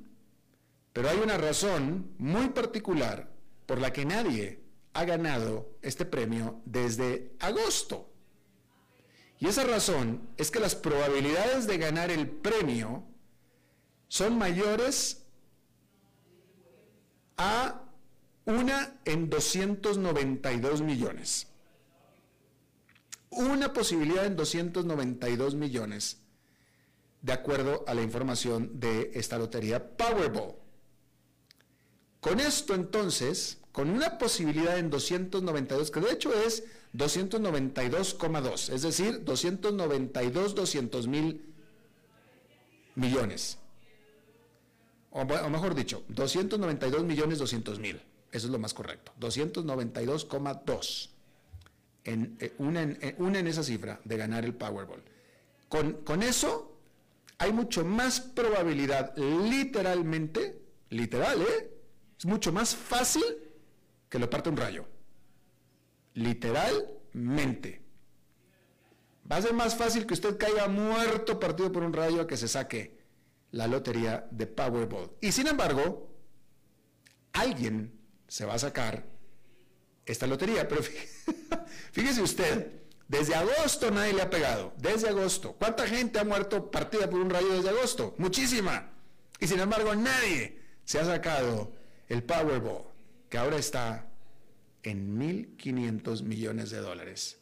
pero 0.93 1.09
hay 1.09 1.17
una 1.17 1.37
razón 1.37 2.13
muy 2.17 2.49
particular 2.49 3.29
por 3.65 3.79
la 3.79 3.91
que 3.91 4.05
nadie 4.05 4.63
ha 4.93 5.03
ganado 5.03 5.77
este 5.81 6.05
premio 6.05 6.61
desde 6.65 7.33
agosto. 7.39 8.09
Y 9.39 9.47
esa 9.47 9.63
razón 9.63 10.21
es 10.37 10.51
que 10.51 10.59
las 10.59 10.75
probabilidades 10.75 11.65
de 11.65 11.77
ganar 11.77 12.11
el 12.11 12.29
premio 12.29 13.05
son 14.09 14.37
mayores 14.37 15.23
a 17.37 17.81
una 18.45 18.99
en 19.05 19.29
292 19.29 20.81
millones. 20.81 21.47
Una 23.29 23.71
posibilidad 23.71 24.25
en 24.25 24.35
292 24.35 25.55
millones, 25.55 26.17
de 27.21 27.31
acuerdo 27.31 27.85
a 27.87 27.93
la 27.93 28.01
información 28.01 28.79
de 28.79 29.11
esta 29.13 29.37
lotería 29.37 29.95
Powerball. 29.95 30.55
Con 32.19 32.41
esto 32.41 32.73
entonces, 32.73 33.59
con 33.71 33.89
una 33.89 34.17
posibilidad 34.17 34.77
en 34.77 34.89
292, 34.89 35.91
que 35.91 36.01
de 36.01 36.11
hecho 36.11 36.33
es 36.33 36.63
292,2, 36.93 38.73
es 38.73 38.81
decir, 38.81 39.23
292 39.23 40.55
200 40.55 41.07
mil 41.07 41.53
millones. 42.95 43.57
O, 45.11 45.25
mejor 45.25 45.75
dicho, 45.75 46.03
292 46.09 47.03
millones 47.03 47.39
200 47.39 47.79
mil. 47.79 48.01
Eso 48.31 48.47
es 48.47 48.51
lo 48.51 48.59
más 48.59 48.73
correcto. 48.73 49.11
292,2. 49.19 51.09
En, 52.05 52.37
eh, 52.39 52.53
una, 52.59 52.83
en, 52.83 52.97
eh, 53.01 53.15
una 53.17 53.39
en 53.39 53.47
esa 53.47 53.63
cifra 53.63 53.99
de 54.03 54.17
ganar 54.17 54.45
el 54.45 54.53
Powerball. 54.53 55.03
Con, 55.67 55.93
con 56.03 56.23
eso 56.23 56.77
hay 57.37 57.53
mucho 57.53 57.83
más 57.83 58.19
probabilidad, 58.19 59.15
literalmente, 59.17 60.61
literal, 60.89 61.41
¿eh? 61.41 61.71
Es 62.17 62.25
mucho 62.25 62.51
más 62.51 62.75
fácil 62.75 63.23
que 64.09 64.19
lo 64.19 64.29
parte 64.29 64.49
un 64.49 64.57
rayo. 64.57 64.85
Literalmente. 66.13 67.81
Va 69.31 69.37
a 69.37 69.41
ser 69.41 69.53
más 69.53 69.75
fácil 69.75 70.05
que 70.05 70.13
usted 70.13 70.37
caiga 70.37 70.67
muerto 70.67 71.39
partido 71.39 71.71
por 71.71 71.83
un 71.83 71.93
rayo 71.93 72.25
que 72.25 72.37
se 72.37 72.47
saque 72.47 72.99
la 73.51 73.67
lotería 73.67 74.27
de 74.31 74.47
Powerball. 74.47 75.11
Y 75.21 75.31
sin 75.31 75.47
embargo, 75.47 76.09
alguien 77.33 77.99
se 78.27 78.45
va 78.45 78.55
a 78.55 78.59
sacar 78.59 79.05
esta 80.05 80.27
lotería. 80.27 80.67
Pero 80.67 80.81
fíjese 81.91 82.21
usted, 82.21 82.71
desde 83.07 83.35
agosto 83.35 83.91
nadie 83.91 84.13
le 84.13 84.21
ha 84.21 84.29
pegado. 84.29 84.73
Desde 84.77 85.09
agosto. 85.09 85.53
¿Cuánta 85.53 85.87
gente 85.87 86.19
ha 86.19 86.23
muerto 86.23 86.71
partida 86.71 87.09
por 87.09 87.19
un 87.19 87.29
rayo 87.29 87.53
desde 87.53 87.69
agosto? 87.69 88.15
Muchísima. 88.17 88.91
Y 89.39 89.47
sin 89.47 89.59
embargo 89.59 89.95
nadie 89.95 90.59
se 90.85 90.99
ha 90.99 91.05
sacado 91.05 91.71
el 92.07 92.23
Powerball, 92.23 92.85
que 93.29 93.37
ahora 93.37 93.57
está 93.57 94.08
en 94.83 95.19
1.500 95.19 96.23
millones 96.23 96.69
de 96.69 96.79
dólares. 96.79 97.39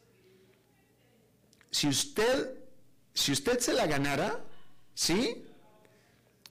Si 1.72 1.88
usted, 1.88 2.58
si 3.14 3.32
usted 3.32 3.60
se 3.60 3.74
la 3.74 3.88
ganara, 3.88 4.44
¿sí? 4.94 5.44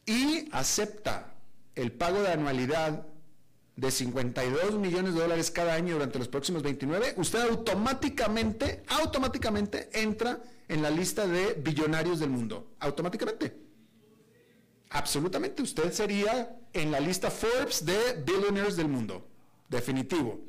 Y 0.04 0.48
acepta 0.52 1.34
el 1.74 1.92
pago 1.92 2.22
de 2.22 2.28
anualidad 2.28 3.06
de 3.76 3.90
52 3.90 4.74
millones 4.78 5.14
de 5.14 5.20
dólares 5.20 5.50
cada 5.50 5.74
año 5.74 5.94
durante 5.94 6.18
los 6.18 6.28
próximos 6.28 6.62
29, 6.62 7.14
usted 7.16 7.40
automáticamente, 7.40 8.82
automáticamente 8.88 9.90
entra 9.92 10.42
en 10.68 10.82
la 10.82 10.90
lista 10.90 11.26
de 11.26 11.54
billonarios 11.54 12.20
del 12.20 12.30
mundo. 12.30 12.72
Automáticamente. 12.80 13.56
Absolutamente. 14.90 15.62
Usted 15.62 15.92
sería 15.92 16.56
en 16.72 16.90
la 16.90 17.00
lista 17.00 17.30
Forbes 17.30 17.84
de 17.84 18.22
billionaires 18.24 18.76
del 18.76 18.88
mundo. 18.88 19.26
Definitivo. 19.68 20.40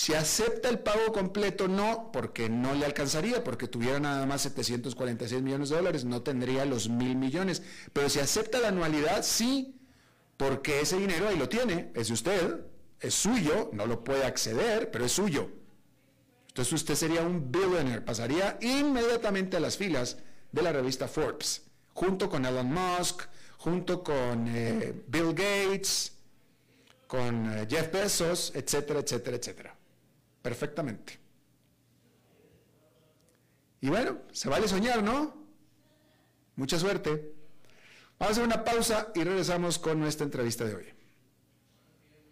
Si 0.00 0.14
acepta 0.14 0.70
el 0.70 0.78
pago 0.78 1.12
completo, 1.12 1.68
no, 1.68 2.10
porque 2.10 2.48
no 2.48 2.72
le 2.72 2.86
alcanzaría, 2.86 3.44
porque 3.44 3.68
tuviera 3.68 4.00
nada 4.00 4.24
más 4.24 4.40
746 4.40 5.42
millones 5.42 5.68
de 5.68 5.76
dólares, 5.76 6.06
no 6.06 6.22
tendría 6.22 6.64
los 6.64 6.88
mil 6.88 7.16
millones. 7.16 7.62
Pero 7.92 8.08
si 8.08 8.18
acepta 8.18 8.60
la 8.60 8.68
anualidad, 8.68 9.22
sí, 9.22 9.78
porque 10.38 10.80
ese 10.80 10.96
dinero 10.96 11.28
ahí 11.28 11.36
lo 11.36 11.50
tiene, 11.50 11.92
es 11.94 12.08
usted, 12.08 12.60
es 12.98 13.12
suyo, 13.12 13.68
no 13.74 13.84
lo 13.84 14.02
puede 14.02 14.24
acceder, 14.24 14.90
pero 14.90 15.04
es 15.04 15.12
suyo. 15.12 15.50
Entonces 16.48 16.72
usted 16.72 16.94
sería 16.94 17.20
un 17.20 17.52
billionaire, 17.52 18.00
pasaría 18.00 18.56
inmediatamente 18.62 19.58
a 19.58 19.60
las 19.60 19.76
filas 19.76 20.16
de 20.50 20.62
la 20.62 20.72
revista 20.72 21.08
Forbes, 21.08 21.64
junto 21.92 22.30
con 22.30 22.46
Elon 22.46 22.72
Musk, 22.72 23.24
junto 23.58 24.02
con 24.02 24.48
eh, 24.48 24.94
Bill 25.08 25.34
Gates, 25.34 26.12
con 27.06 27.52
eh, 27.52 27.66
Jeff 27.68 27.92
Bezos, 27.92 28.50
etcétera, 28.54 29.00
etcétera, 29.00 29.36
etcétera. 29.36 29.79
Perfectamente. 30.42 31.18
Y 33.80 33.88
bueno, 33.88 34.18
se 34.32 34.48
vale 34.48 34.68
soñar, 34.68 35.02
¿no? 35.02 35.34
Mucha 36.56 36.78
suerte. 36.78 37.34
Vamos 38.18 38.36
a 38.36 38.42
hacer 38.42 38.44
una 38.44 38.64
pausa 38.64 39.08
y 39.14 39.24
regresamos 39.24 39.78
con 39.78 39.98
nuestra 39.98 40.24
entrevista 40.24 40.64
de 40.64 40.74
hoy. 40.74 40.86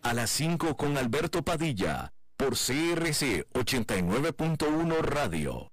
A 0.02 0.12
las 0.12 0.30
5 0.30 0.76
con 0.76 0.96
Alberto 0.98 1.42
Padilla, 1.42 2.12
por 2.36 2.50
CRC 2.50 3.48
89.1 3.52 4.98
Radio. 5.00 5.72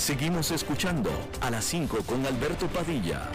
Seguimos 0.00 0.50
escuchando 0.50 1.10
a 1.42 1.50
las 1.50 1.62
5 1.66 1.98
con 2.06 2.24
Alberto 2.24 2.66
Padilla. 2.68 3.30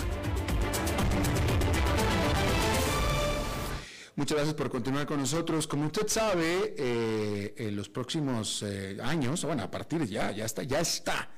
Muchas 4.15 4.35
gracias 4.35 4.55
por 4.55 4.71
continuar 4.71 5.05
con 5.05 5.19
nosotros. 5.19 5.67
Como 5.67 5.85
usted 5.85 6.07
sabe, 6.07 6.73
eh, 6.75 7.53
en 7.55 7.75
los 7.75 7.87
próximos 7.87 8.63
eh, 8.63 8.97
años, 9.03 9.45
bueno, 9.45 9.61
a 9.61 9.69
partir 9.69 10.07
ya, 10.07 10.31
ya 10.31 10.45
está, 10.45 10.63
ya 10.63 10.79
está 10.79 11.29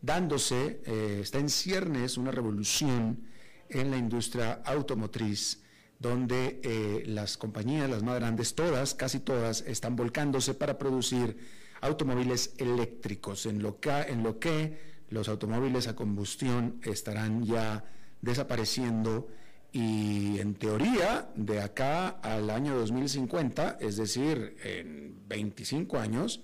dándose, 0.00 0.80
eh, 0.86 1.18
está 1.20 1.40
en 1.40 1.50
ciernes 1.50 2.16
una 2.16 2.30
revolución 2.30 3.26
en 3.68 3.90
la 3.90 3.96
industria 3.96 4.62
automotriz, 4.64 5.64
donde 5.98 7.02
las 7.06 7.36
compañías, 7.36 7.90
las 7.90 8.04
más 8.04 8.14
grandes, 8.20 8.54
todas, 8.54 8.94
casi 8.94 9.18
todas, 9.18 9.62
están 9.62 9.96
volcándose 9.96 10.54
para 10.54 10.78
producir 10.78 11.65
automóviles 11.86 12.54
eléctricos, 12.58 13.46
en 13.46 13.62
lo 13.62 13.80
que, 13.80 13.90
en 13.90 14.22
lo 14.22 14.38
que 14.38 14.78
los 15.10 15.28
automóviles 15.28 15.88
a 15.88 15.96
combustión 15.96 16.80
estarán 16.82 17.44
ya 17.44 17.84
desapareciendo 18.20 19.28
y 19.72 20.38
en 20.38 20.54
teoría 20.54 21.28
de 21.34 21.60
acá 21.60 22.08
al 22.08 22.50
año 22.50 22.76
2050, 22.76 23.78
es 23.80 23.96
decir, 23.96 24.56
en 24.62 25.16
25 25.28 25.98
años, 25.98 26.40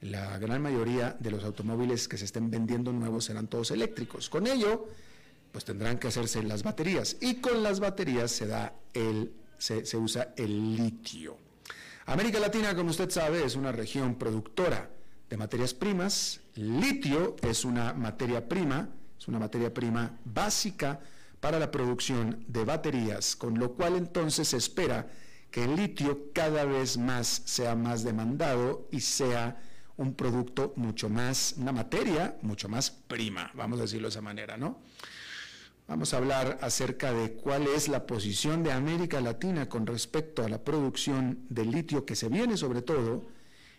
la 0.00 0.38
gran 0.38 0.62
mayoría 0.62 1.16
de 1.20 1.30
los 1.30 1.44
automóviles 1.44 2.08
que 2.08 2.16
se 2.16 2.24
estén 2.24 2.50
vendiendo 2.50 2.92
nuevos 2.92 3.26
serán 3.26 3.46
todos 3.46 3.70
eléctricos. 3.70 4.28
Con 4.28 4.46
ello, 4.46 4.88
pues 5.52 5.64
tendrán 5.64 5.98
que 5.98 6.08
hacerse 6.08 6.42
las 6.42 6.62
baterías 6.62 7.18
y 7.20 7.36
con 7.36 7.62
las 7.62 7.78
baterías 7.78 8.30
se 8.30 8.46
da 8.46 8.74
el 8.94 9.32
se, 9.58 9.86
se 9.86 9.96
usa 9.96 10.34
el 10.36 10.74
litio. 10.74 11.36
América 12.06 12.40
Latina, 12.40 12.74
como 12.74 12.90
usted 12.90 13.10
sabe, 13.10 13.44
es 13.44 13.54
una 13.54 13.70
región 13.70 14.16
productora 14.16 14.90
de 15.30 15.36
materias 15.36 15.72
primas. 15.72 16.40
Litio 16.56 17.36
es 17.42 17.64
una 17.64 17.92
materia 17.92 18.48
prima, 18.48 18.88
es 19.18 19.28
una 19.28 19.38
materia 19.38 19.72
prima 19.72 20.18
básica 20.24 21.00
para 21.40 21.58
la 21.58 21.70
producción 21.70 22.44
de 22.48 22.64
baterías, 22.64 23.36
con 23.36 23.58
lo 23.58 23.72
cual 23.72 23.96
entonces 23.96 24.48
se 24.48 24.56
espera 24.56 25.08
que 25.50 25.64
el 25.64 25.76
litio 25.76 26.32
cada 26.32 26.64
vez 26.64 26.96
más 26.98 27.42
sea 27.44 27.76
más 27.76 28.04
demandado 28.04 28.88
y 28.90 29.00
sea 29.00 29.60
un 29.96 30.14
producto 30.14 30.72
mucho 30.76 31.08
más, 31.08 31.54
una 31.58 31.72
materia 31.72 32.36
mucho 32.42 32.68
más 32.68 32.90
prima, 32.90 33.50
vamos 33.54 33.78
a 33.78 33.82
decirlo 33.82 34.08
de 34.08 34.12
esa 34.12 34.22
manera, 34.22 34.56
¿no? 34.56 34.80
Vamos 35.92 36.14
a 36.14 36.16
hablar 36.16 36.58
acerca 36.62 37.12
de 37.12 37.34
cuál 37.34 37.66
es 37.66 37.86
la 37.88 38.06
posición 38.06 38.62
de 38.62 38.72
América 38.72 39.20
Latina 39.20 39.68
con 39.68 39.86
respecto 39.86 40.42
a 40.42 40.48
la 40.48 40.64
producción 40.64 41.44
de 41.50 41.66
litio 41.66 42.06
que 42.06 42.16
se 42.16 42.30
viene 42.30 42.56
sobre 42.56 42.80
todo. 42.80 43.26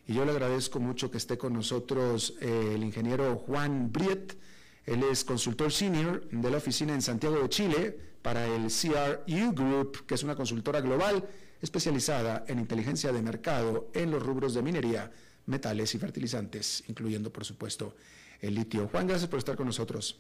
Y 0.06 0.14
yo 0.14 0.24
le 0.24 0.30
agradezco 0.30 0.80
mucho 0.80 1.10
que 1.10 1.18
esté 1.18 1.40
con 1.40 1.54
nosotros 1.54 2.36
eh, 2.40 2.74
el 2.76 2.84
ingeniero 2.84 3.38
Juan 3.38 3.92
Briet. 3.92 4.38
Él 4.86 5.02
es 5.12 5.24
consultor 5.24 5.72
senior 5.72 6.30
de 6.30 6.52
la 6.52 6.58
oficina 6.58 6.94
en 6.94 7.02
Santiago 7.02 7.42
de 7.42 7.50
Chile 7.50 7.98
para 8.22 8.46
el 8.46 8.68
CRU 8.68 9.52
Group, 9.52 10.06
que 10.06 10.14
es 10.14 10.22
una 10.22 10.36
consultora 10.36 10.82
global 10.82 11.28
especializada 11.64 12.46
en 12.48 12.60
inteligencia 12.60 13.12
de 13.12 13.24
mercado 13.24 13.90
en 13.96 14.12
los 14.12 14.22
rubros 14.22 14.54
de 14.54 14.62
minería, 14.62 15.12
metales 15.48 15.96
y 15.96 15.98
fertilizantes, 15.98 16.84
incluyendo, 16.88 17.34
por 17.34 17.44
supuesto, 17.44 17.96
el 18.40 18.54
litio. 18.54 18.88
Juan, 18.90 19.08
gracias 19.08 19.32
por 19.32 19.40
estar 19.40 19.56
con 19.56 19.66
nosotros. 19.66 20.20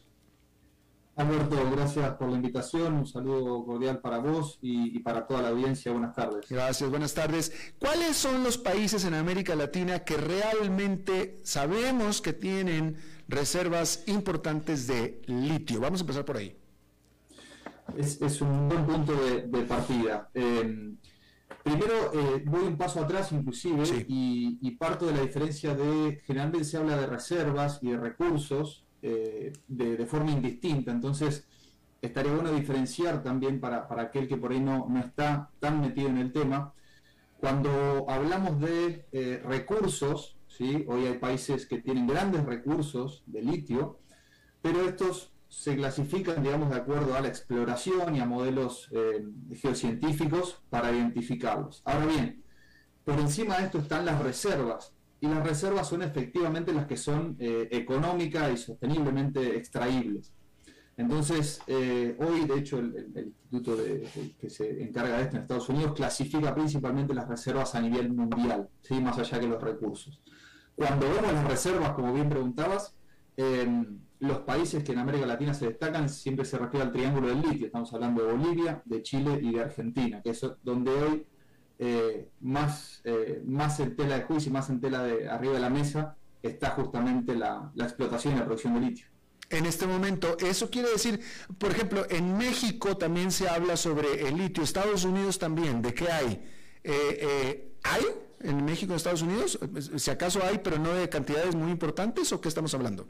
Alberto, 1.16 1.56
gracias 1.72 2.16
por 2.16 2.30
la 2.30 2.38
invitación. 2.38 2.96
Un 2.96 3.06
saludo 3.06 3.64
cordial 3.66 4.00
para 4.00 4.18
vos 4.18 4.58
y, 4.62 4.98
para 5.00 5.28
toda 5.28 5.44
la 5.44 5.50
audiencia. 5.50 5.92
Buenas 5.92 6.16
tardes. 6.16 6.48
Gracias, 6.50 6.90
buenas 6.90 7.14
tardes. 7.14 7.74
¿Cuáles 7.78 8.18
son 8.18 8.44
los 8.44 8.58
países 8.58 9.06
en 9.06 9.14
América 9.14 9.56
Latina 9.56 10.00
que 10.00 10.18
realmente 10.18 11.40
sabemos 11.44 12.20
que 12.20 12.34
tienen 12.34 12.98
reservas 13.28 14.04
importantes 14.08 14.88
de 14.88 15.22
litio? 15.28 15.80
Vamos 15.80 16.00
a 16.00 16.04
empezar 16.04 16.26
por 16.26 16.38
ahí. 16.38 16.58
Es, 17.96 18.42
un 18.42 18.68
buen 18.68 18.86
punto 18.88 19.14
de, 19.14 19.64
partida. 19.66 20.32
Em, 20.34 20.98
primero, 21.62 22.12
eh, 22.14 22.44
voy 22.44 22.64
un 22.64 22.78
paso 22.78 23.04
atrás 23.04 23.32
inclusive 23.32 23.84
y, 24.08 24.58
y 24.62 24.72
parto 24.72 25.06
de 25.06 25.14
la 25.14 25.22
diferencia 25.22 25.76
de, 25.76 26.22
generalmente 26.26 26.66
se 26.66 26.78
habla 26.78 26.98
de 26.98 27.06
reservas 27.06 27.78
y 27.84 27.92
de 27.92 27.98
recursos 27.98 28.83
eh, 29.04 29.52
de, 29.68 30.06
forma 30.06 30.32
indistinta. 30.32 30.92
Entonces, 30.92 31.46
estaría 32.02 32.34
bueno 32.34 32.54
diferenciar 32.54 33.22
también 33.22 33.60
para, 33.60 33.86
aquel 34.00 34.28
que 34.30 34.38
por 34.38 34.54
ahí 34.54 34.62
no, 34.62 34.88
no, 34.90 35.00
está 35.00 35.52
tan 35.60 35.82
metido 35.82 36.08
en 36.08 36.18
el 36.18 36.32
tema. 36.32 36.74
Cuando 37.38 38.06
hablamos 38.10 38.62
de 38.62 39.06
eh, 39.12 39.44
recursos, 39.46 40.38
¿sí? 40.48 40.86
hoy 40.88 41.06
hay 41.06 41.18
países 41.18 41.66
que 41.66 41.80
tienen 41.80 42.08
grandes 42.08 42.46
recursos 42.46 43.24
de 43.26 43.42
litio, 43.42 44.00
pero 44.62 44.88
estos 44.88 45.34
se 45.50 45.76
clasifican, 45.76 46.42
digamos, 46.42 46.70
de 46.70 46.78
acuerdo 46.78 47.14
a 47.16 47.22
la 47.22 47.28
exploración 47.28 48.16
y 48.16 48.22
a 48.22 48.26
modelos 48.26 48.90
eh, 48.92 49.24
geocientíficos 49.54 50.64
para 50.70 50.92
identificarlos. 50.92 51.82
Ahora 51.86 52.06
bien, 52.06 52.44
por 53.04 53.20
encima 53.20 53.58
de 53.58 53.66
esto 53.66 53.80
están 53.80 54.06
las 54.06 54.24
reservas, 54.24 54.94
y 55.24 55.28
las 55.28 55.42
reservas 55.42 55.88
son 55.88 56.02
efectivamente 56.02 56.74
las 56.74 56.86
que 56.86 56.98
son 56.98 57.38
eh, 57.40 57.70
económicas 57.72 58.52
y 58.52 58.58
sosteniblemente 58.58 59.56
extraíbles. 59.56 60.34
Entonces, 60.98 61.62
eh, 61.66 62.18
hoy, 62.20 62.44
de 62.46 62.60
hecho, 62.60 62.80
el, 62.80 63.32
instituto 63.34 63.78
que 64.38 64.50
se 64.50 64.84
encarga 64.84 65.16
de 65.16 65.24
esto 65.24 65.38
en 65.38 65.44
Estados 65.44 65.70
Unidos 65.70 65.94
clasifica 65.94 66.54
principalmente 66.54 67.14
las 67.14 67.30
reservas 67.30 67.74
a 67.74 67.80
nivel 67.80 68.12
mundial, 68.12 68.68
¿sí? 68.82 69.00
más 69.00 69.18
allá 69.18 69.40
que 69.40 69.48
los 69.48 69.64
recursos. 69.64 70.22
Cuando 70.76 71.08
vemos 71.08 71.32
las 71.32 71.48
reservas, 71.48 71.94
como 71.94 72.14
bien 72.14 72.28
preguntabas, 72.28 72.94
eh, 73.38 73.86
los 74.20 74.40
países 74.40 74.84
que 74.84 74.92
en 74.92 75.00
América 75.00 75.26
Latina 75.26 75.54
se 75.54 75.68
destacan 75.68 76.10
siempre 76.10 76.44
se 76.44 76.58
refiere 76.58 76.86
al 76.86 76.92
triángulo 76.92 77.30
del 77.30 77.42
litio. 77.44 77.68
Estamos 77.68 77.94
hablando 77.94 78.26
de 78.26 78.34
Bolivia, 78.34 78.82
de 78.84 79.02
Chile 79.02 79.40
y 79.42 79.54
de 79.54 79.62
Argentina, 79.62 80.22
que 80.22 80.32
es 80.32 80.46
donde 80.64 80.92
hoy 80.92 81.26
eh, 81.80 82.30
más, 82.42 83.02
más 83.46 83.80
en 83.80 83.96
tela 83.96 84.20
de 84.20 84.24
juicio 84.24 84.50
y 84.50 84.54
más 84.54 84.70
en 84.70 84.80
tela 84.80 85.04
de 85.04 85.30
arriba 85.30 85.54
de 85.54 85.60
la 85.60 85.70
mesa 85.70 86.16
está 86.42 86.72
justamente 86.72 87.36
la 87.36 87.72
explotación 87.78 88.36
y 88.36 88.40
la 88.40 88.46
producción 88.46 88.74
de 88.76 88.82
litio 88.82 89.08
en 89.54 89.66
este 89.66 89.88
momento. 89.88 90.38
Eso 90.40 90.70
quiere 90.70 90.90
decir, 90.90 91.22
por 91.58 91.72
ejemplo, 91.72 92.06
en 92.10 92.38
México 92.38 92.98
también 92.98 93.32
se 93.32 93.48
habla 93.48 93.78
sobre 93.78 94.28
el 94.28 94.38
litio, 94.38 94.64
Estados 94.64 95.06
Unidos 95.06 95.40
también, 95.40 95.82
¿de 95.82 95.94
qué 95.94 96.12
hay? 96.12 96.44
Eh, 96.84 96.92
eh, 97.22 97.72
¿Hay 97.84 98.04
en 98.42 98.66
México, 98.66 98.96
Estados 98.96 99.22
Unidos? 99.22 99.60
Si 99.98 100.12
acaso 100.12 100.42
hay, 100.44 100.60
pero 100.60 100.80
no 100.80 100.94
de 100.94 101.08
cantidades 101.10 101.56
muy 101.56 101.72
importantes, 101.72 102.32
¿o 102.32 102.42
qué 102.42 102.50
estamos 102.50 102.74
hablando? 102.74 103.08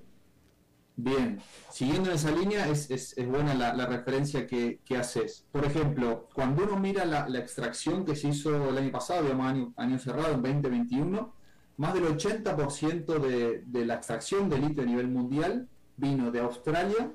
Bien, 0.96 1.39
siguiendo 1.72 2.12
esa 2.12 2.32
línea, 2.32 2.68
es, 2.70 3.16
buena 3.28 3.54
la, 3.56 3.86
referencia 3.86 4.46
que, 4.46 4.80
haces. 4.98 5.46
Por 5.52 5.66
ejemplo, 5.66 6.30
cuando 6.34 6.64
uno 6.64 6.80
mira 6.80 7.06
la, 7.06 7.39
extracción 7.39 8.06
que 8.06 8.16
se 8.16 8.30
hizo 8.30 8.70
el 8.70 8.78
año 8.78 8.91
pasado, 8.91 9.24
digamos 9.24 9.48
año, 9.48 9.74
año 9.78 9.98
cerrado, 10.00 10.34
en 10.34 10.41
2021, 10.41 11.34
más 11.78 11.94
del 11.96 12.06
80% 12.06 13.20
de, 13.20 13.64
de 13.66 13.86
la 13.86 13.96
extracción 13.96 14.50
de 14.50 14.60
litio 14.60 14.84
a 14.84 14.86
nivel 14.86 15.08
mundial 15.08 15.68
vino 15.98 16.32
de 16.32 16.39
Australia 16.39 17.12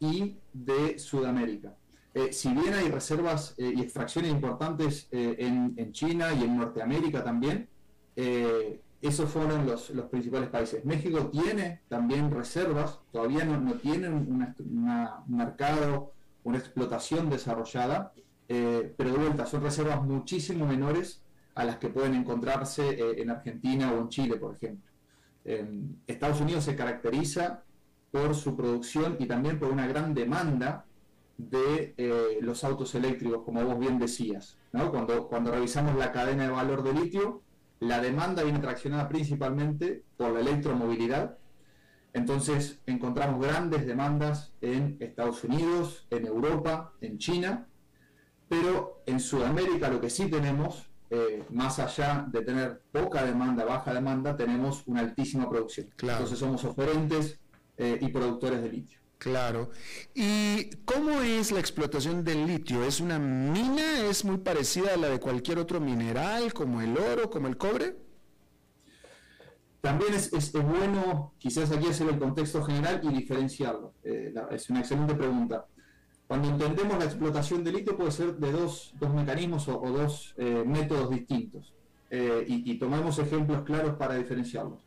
y 0.00 0.38
de 0.52 0.98
Sudamérica. 0.98 1.74
Eh, 2.14 2.32
si 2.32 2.52
bien 2.52 2.74
hay 2.74 2.88
reservas 2.88 3.54
eh, 3.58 3.72
y 3.76 3.80
extracciones 3.80 4.30
importantes 4.30 5.08
eh, 5.12 5.36
en, 5.38 5.92
China 5.92 6.32
y 6.32 6.42
en 6.42 6.56
Norteamérica 6.56 7.22
también, 7.22 7.68
esos 9.00 9.30
fueron 9.30 9.66
los, 9.66 9.90
principales 10.10 10.48
países. 10.48 10.84
México 10.84 11.26
tiene 11.26 11.82
también 11.88 12.30
reservas, 12.30 12.98
todavía 13.12 13.44
no, 13.44 13.60
no 13.60 13.74
tienen 13.74 14.12
un 14.12 14.54
mercado, 15.28 16.12
una 16.44 16.58
explotación 16.58 17.30
desarrollada, 17.30 18.12
pero 18.46 19.12
de 19.12 19.18
vuelta 19.18 19.46
son 19.46 19.62
reservas 19.62 20.02
muchísimo 20.02 20.66
menores 20.66 21.22
a 21.54 21.64
las 21.64 21.76
que 21.76 21.88
pueden 21.88 22.14
encontrarse 22.14 23.20
en 23.20 23.30
Argentina 23.30 23.92
o 23.92 24.00
en 24.00 24.08
Chile, 24.08 24.36
por 24.36 24.54
ejemplo. 24.54 24.90
Estados 26.06 26.40
Unidos 26.40 26.64
se 26.64 26.74
caracteriza 26.74 27.62
por 28.10 28.34
su 28.34 28.56
producción 28.56 29.16
y 29.18 29.26
también 29.26 29.58
por 29.58 29.70
una 29.70 29.86
gran 29.86 30.14
demanda 30.14 30.84
de 31.36 31.94
eh, 31.96 32.38
los 32.40 32.64
autos 32.64 32.94
eléctricos, 32.94 33.42
como 33.44 33.64
vos 33.64 33.78
bien 33.78 33.98
decías. 33.98 34.56
Cuando, 34.72 35.28
cuando 35.28 35.52
revisamos 35.52 35.96
la 35.96 36.12
cadena 36.12 36.44
de 36.44 36.50
valor 36.50 36.82
de 36.82 36.92
litio, 36.92 37.42
la 37.80 38.00
demanda 38.00 38.42
viene 38.42 38.58
traccionada 38.58 39.08
principalmente 39.08 40.04
por 40.16 40.32
la 40.32 40.40
electromovilidad. 40.40 41.38
Entonces 42.12 42.80
encontramos 42.86 43.40
grandes 43.44 43.86
demandas 43.86 44.52
en 44.60 44.96
Estados 45.00 45.44
Unidos, 45.44 46.06
en 46.10 46.26
Europa, 46.26 46.92
en 47.00 47.18
China, 47.18 47.66
pero 48.48 49.02
en 49.06 49.20
Sudamérica 49.20 49.88
lo 49.88 50.00
que 50.00 50.10
sí 50.10 50.28
tenemos, 50.28 50.90
eh, 51.10 51.44
más 51.50 51.78
allá 51.78 52.26
de 52.28 52.42
tener 52.42 52.82
poca 52.90 53.24
demanda, 53.24 53.64
baja 53.64 53.94
demanda, 53.94 54.36
tenemos 54.36 54.82
una 54.86 55.00
altísima 55.00 55.48
producción. 55.48 55.88
Entonces 56.00 56.38
somos 56.38 56.64
oferentes 56.64 57.38
eh, 57.76 57.98
y 58.00 58.08
productores 58.08 58.62
de 58.62 58.68
litio. 58.70 59.00
Claro. 59.18 59.70
¿Y 60.14 60.70
cómo 60.84 61.20
es 61.20 61.50
la 61.50 61.58
explotación 61.58 62.22
del 62.22 62.46
litio? 62.46 62.84
¿Es 62.84 63.00
una 63.00 63.18
mina? 63.18 64.06
¿Es 64.08 64.24
muy 64.24 64.38
parecida 64.38 64.94
a 64.94 64.96
la 64.96 65.08
de 65.08 65.18
cualquier 65.18 65.58
otro 65.58 65.80
mineral, 65.80 66.52
como 66.54 66.80
el 66.80 66.96
oro, 66.96 67.28
como 67.28 67.48
el 67.48 67.56
cobre? 67.56 67.96
También 69.80 70.14
es, 70.14 70.52
bueno, 70.52 71.34
quizás 71.38 71.70
aquí 71.72 71.88
hacer 71.88 72.08
el 72.08 72.18
contexto 72.18 72.62
general 72.62 73.00
y 73.02 73.08
diferenciarlo. 73.08 73.94
Eh, 74.04 74.32
es 74.52 74.70
una 74.70 74.80
excelente 74.80 75.14
pregunta. 75.14 75.66
Cuando 76.28 76.50
entendemos 76.50 76.98
la 76.98 77.06
explotación 77.06 77.64
del 77.64 77.76
litio 77.76 77.96
puede 77.96 78.12
ser 78.12 78.36
de 78.36 78.52
dos, 78.52 78.94
mecanismos 79.14 79.66
o, 79.68 79.80
dos 79.90 80.34
eh, 80.36 80.62
métodos 80.64 81.10
distintos. 81.10 81.74
y, 82.10 82.70
y 82.70 82.78
tomamos 82.78 83.18
ejemplos 83.18 83.62
claros 83.62 83.96
para 83.96 84.14
diferenciarlos. 84.14 84.80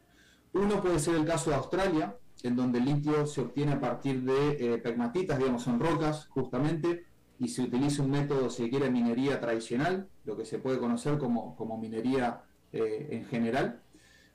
Uno 0.54 0.82
puede 0.82 1.00
ser 1.00 1.16
el 1.16 1.26
caso 1.26 1.50
de 1.50 1.56
Australia, 1.58 2.16
en 2.48 2.56
donde 2.56 2.80
el 2.80 2.86
litio 2.86 3.26
se 3.26 3.42
obtiene 3.42 3.74
a 3.74 3.80
partir 3.80 4.24
de 4.24 4.74
eh, 4.74 4.78
pegmatitas, 4.78 5.38
digamos, 5.38 5.64
son 5.64 5.80
rocas 5.80 6.28
justamente, 6.28 7.06
y 7.40 7.48
se 7.48 7.64
utiliza 7.64 8.04
un 8.04 8.12
método, 8.12 8.50
si 8.50 8.70
quiere, 8.70 8.90
minería 8.92 9.40
tradicional, 9.40 10.08
lo 10.26 10.38
que 10.38 10.46
se 10.46 10.60
puede 10.60 10.80
conocer 10.80 11.18
como, 11.18 11.56
como 11.56 11.78
minería 11.78 12.44
eh, 12.72 13.08
en 13.12 13.26
general. 13.26 13.82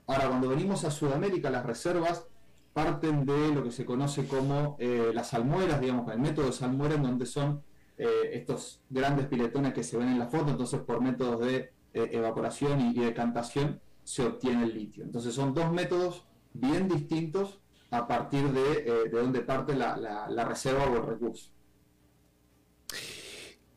Ahora, 0.07 0.27
cuando 0.27 0.49
venimos 0.49 0.83
a 0.83 0.91
Sudamérica, 0.91 1.49
las 1.49 1.65
reservas 1.65 2.27
parten 2.73 3.25
de 3.25 3.49
lo 3.53 3.63
que 3.63 3.71
se 3.71 3.85
conoce 3.85 4.27
como 4.27 4.75
eh, 4.79 5.11
las 5.13 5.33
almueras, 5.33 5.81
digamos, 5.81 6.11
el 6.11 6.19
método 6.19 6.47
de 6.47 6.53
salmuera, 6.53 6.95
en 6.95 7.03
donde 7.03 7.25
son 7.25 7.63
estos 7.99 8.83
grandes 8.91 9.25
piletones 9.25 9.73
que 9.73 9.81
se 9.81 9.97
ven 9.97 10.09
en 10.09 10.19
la 10.19 10.27
foto, 10.27 10.51
entonces 10.51 10.79
por 10.81 11.01
métodos 11.01 11.39
de 11.43 11.71
evaporación 11.93 12.79
y, 12.79 12.89
y 12.91 12.99
decantación 12.99 13.81
se 14.03 14.23
obtiene 14.23 14.65
el 14.65 14.75
litio. 14.75 15.03
Entonces 15.03 15.33
son 15.33 15.55
dos 15.55 15.71
métodos 15.73 16.27
bien 16.53 16.87
distintos 16.87 17.59
a 17.91 18.07
partir 18.07 18.51
de, 18.51 18.71
eh, 18.79 19.09
de 19.09 19.17
donde 19.17 19.41
parte 19.41 19.75
la, 19.75 20.45
reserva 20.47 20.85
o 20.85 20.97
el 20.97 21.05
recurso. 21.05 21.49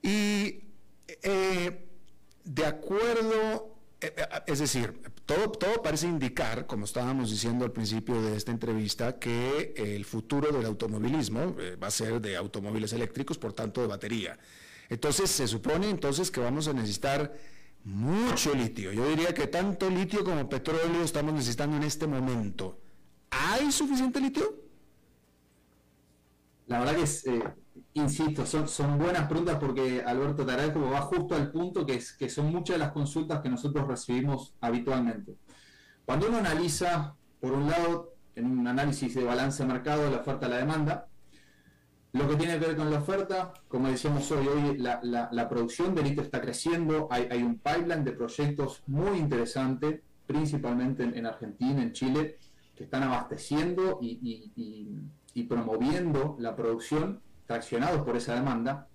Y 0.02 0.64
eh, 1.22 1.88
de 2.44 2.66
acuerdo, 2.66 3.76
eh, 4.00 4.14
es 4.46 4.58
decir, 4.58 5.00
todo, 5.26 5.50
todo 5.52 5.82
parece 5.82 6.06
indicar, 6.06 6.66
como 6.66 6.84
estábamos 6.84 7.30
diciendo 7.30 7.64
al 7.64 7.72
principio 7.72 8.20
de 8.20 8.36
esta 8.36 8.50
entrevista, 8.50 9.18
que 9.18 9.74
el 9.76 10.04
futuro 10.04 10.50
del 10.50 10.66
automovilismo 10.66 11.54
va 11.82 11.86
a 11.86 11.90
ser 11.90 12.20
de 12.20 12.36
automóviles 12.36 12.92
eléctricos, 12.92 13.38
por 13.38 13.52
tanto 13.52 13.80
de 13.80 13.86
batería. 13.86 14.38
Entonces 14.88 15.30
se 15.30 15.46
supone 15.46 15.88
entonces 15.88 16.32
que 16.32 16.40
vamos 16.40 16.66
a 16.66 16.72
necesitar 16.72 17.32
mucho 17.84 18.54
litio. 18.54 18.92
Yo 18.92 19.08
diría 19.08 19.32
que 19.32 19.46
tanto 19.46 19.88
litio 19.88 20.24
como 20.24 20.48
petróleo 20.48 21.02
estamos 21.02 21.32
necesitando 21.32 21.76
en 21.76 21.84
este 21.84 22.06
momento. 22.08 22.79
¿Hay 23.30 23.70
suficiente 23.70 24.20
litio? 24.20 24.60
La 26.66 26.78
verdad 26.78 26.96
que 26.96 27.02
es, 27.02 27.26
eh, 27.26 27.42
insisto, 27.94 28.46
son, 28.46 28.98
buenas 28.98 29.26
preguntas 29.26 29.58
porque 29.58 30.02
Alberto 30.06 30.46
Taral 30.46 30.72
como 30.72 30.90
va 30.90 31.00
justo 31.02 31.34
al 31.34 31.50
punto 31.50 31.84
que, 31.86 32.00
son 32.00 32.52
muchas 32.52 32.74
de 32.74 32.78
las 32.78 32.92
consultas 32.92 33.40
que 33.40 33.48
nosotros 33.48 33.86
recibimos 33.86 34.54
habitualmente. 34.60 35.36
Cuando 36.04 36.28
uno 36.28 36.38
analiza, 36.38 37.14
por 37.40 37.52
un 37.52 37.68
lado, 37.68 38.14
en 38.34 38.46
un 38.46 38.66
análisis 38.66 39.14
de 39.14 39.24
balance 39.24 39.62
de 39.62 39.72
mercado, 39.72 40.10
la 40.10 40.18
oferta 40.18 40.46
y 40.46 40.50
la 40.50 40.56
demanda, 40.58 41.06
lo 42.12 42.28
que 42.28 42.36
tiene 42.36 42.58
que 42.58 42.66
ver 42.66 42.76
con 42.76 42.90
la 42.90 42.98
oferta, 42.98 43.52
como 43.68 43.88
decíamos 43.88 44.30
hoy, 44.32 44.46
hoy 44.46 44.78
la, 44.78 45.48
producción 45.48 45.94
de 45.94 46.02
litio 46.02 46.22
está 46.22 46.40
creciendo, 46.40 47.08
hay, 47.10 47.42
un 47.42 47.58
pipeline 47.58 48.04
de 48.04 48.12
proyectos 48.12 48.82
muy 48.86 49.18
interesante, 49.18 50.02
principalmente 50.26 51.02
en 51.02 51.26
Argentina, 51.26 51.82
en 51.82 51.92
Chile, 51.92 52.38
que 52.80 52.84
están 52.84 53.02
abasteciendo 53.02 53.98
y, 54.00 55.44
promoviendo 55.46 56.36
la 56.38 56.56
producción, 56.56 57.20
traccionados 57.44 58.00
por 58.06 58.16
esa 58.16 58.34
demanda. 58.34 58.88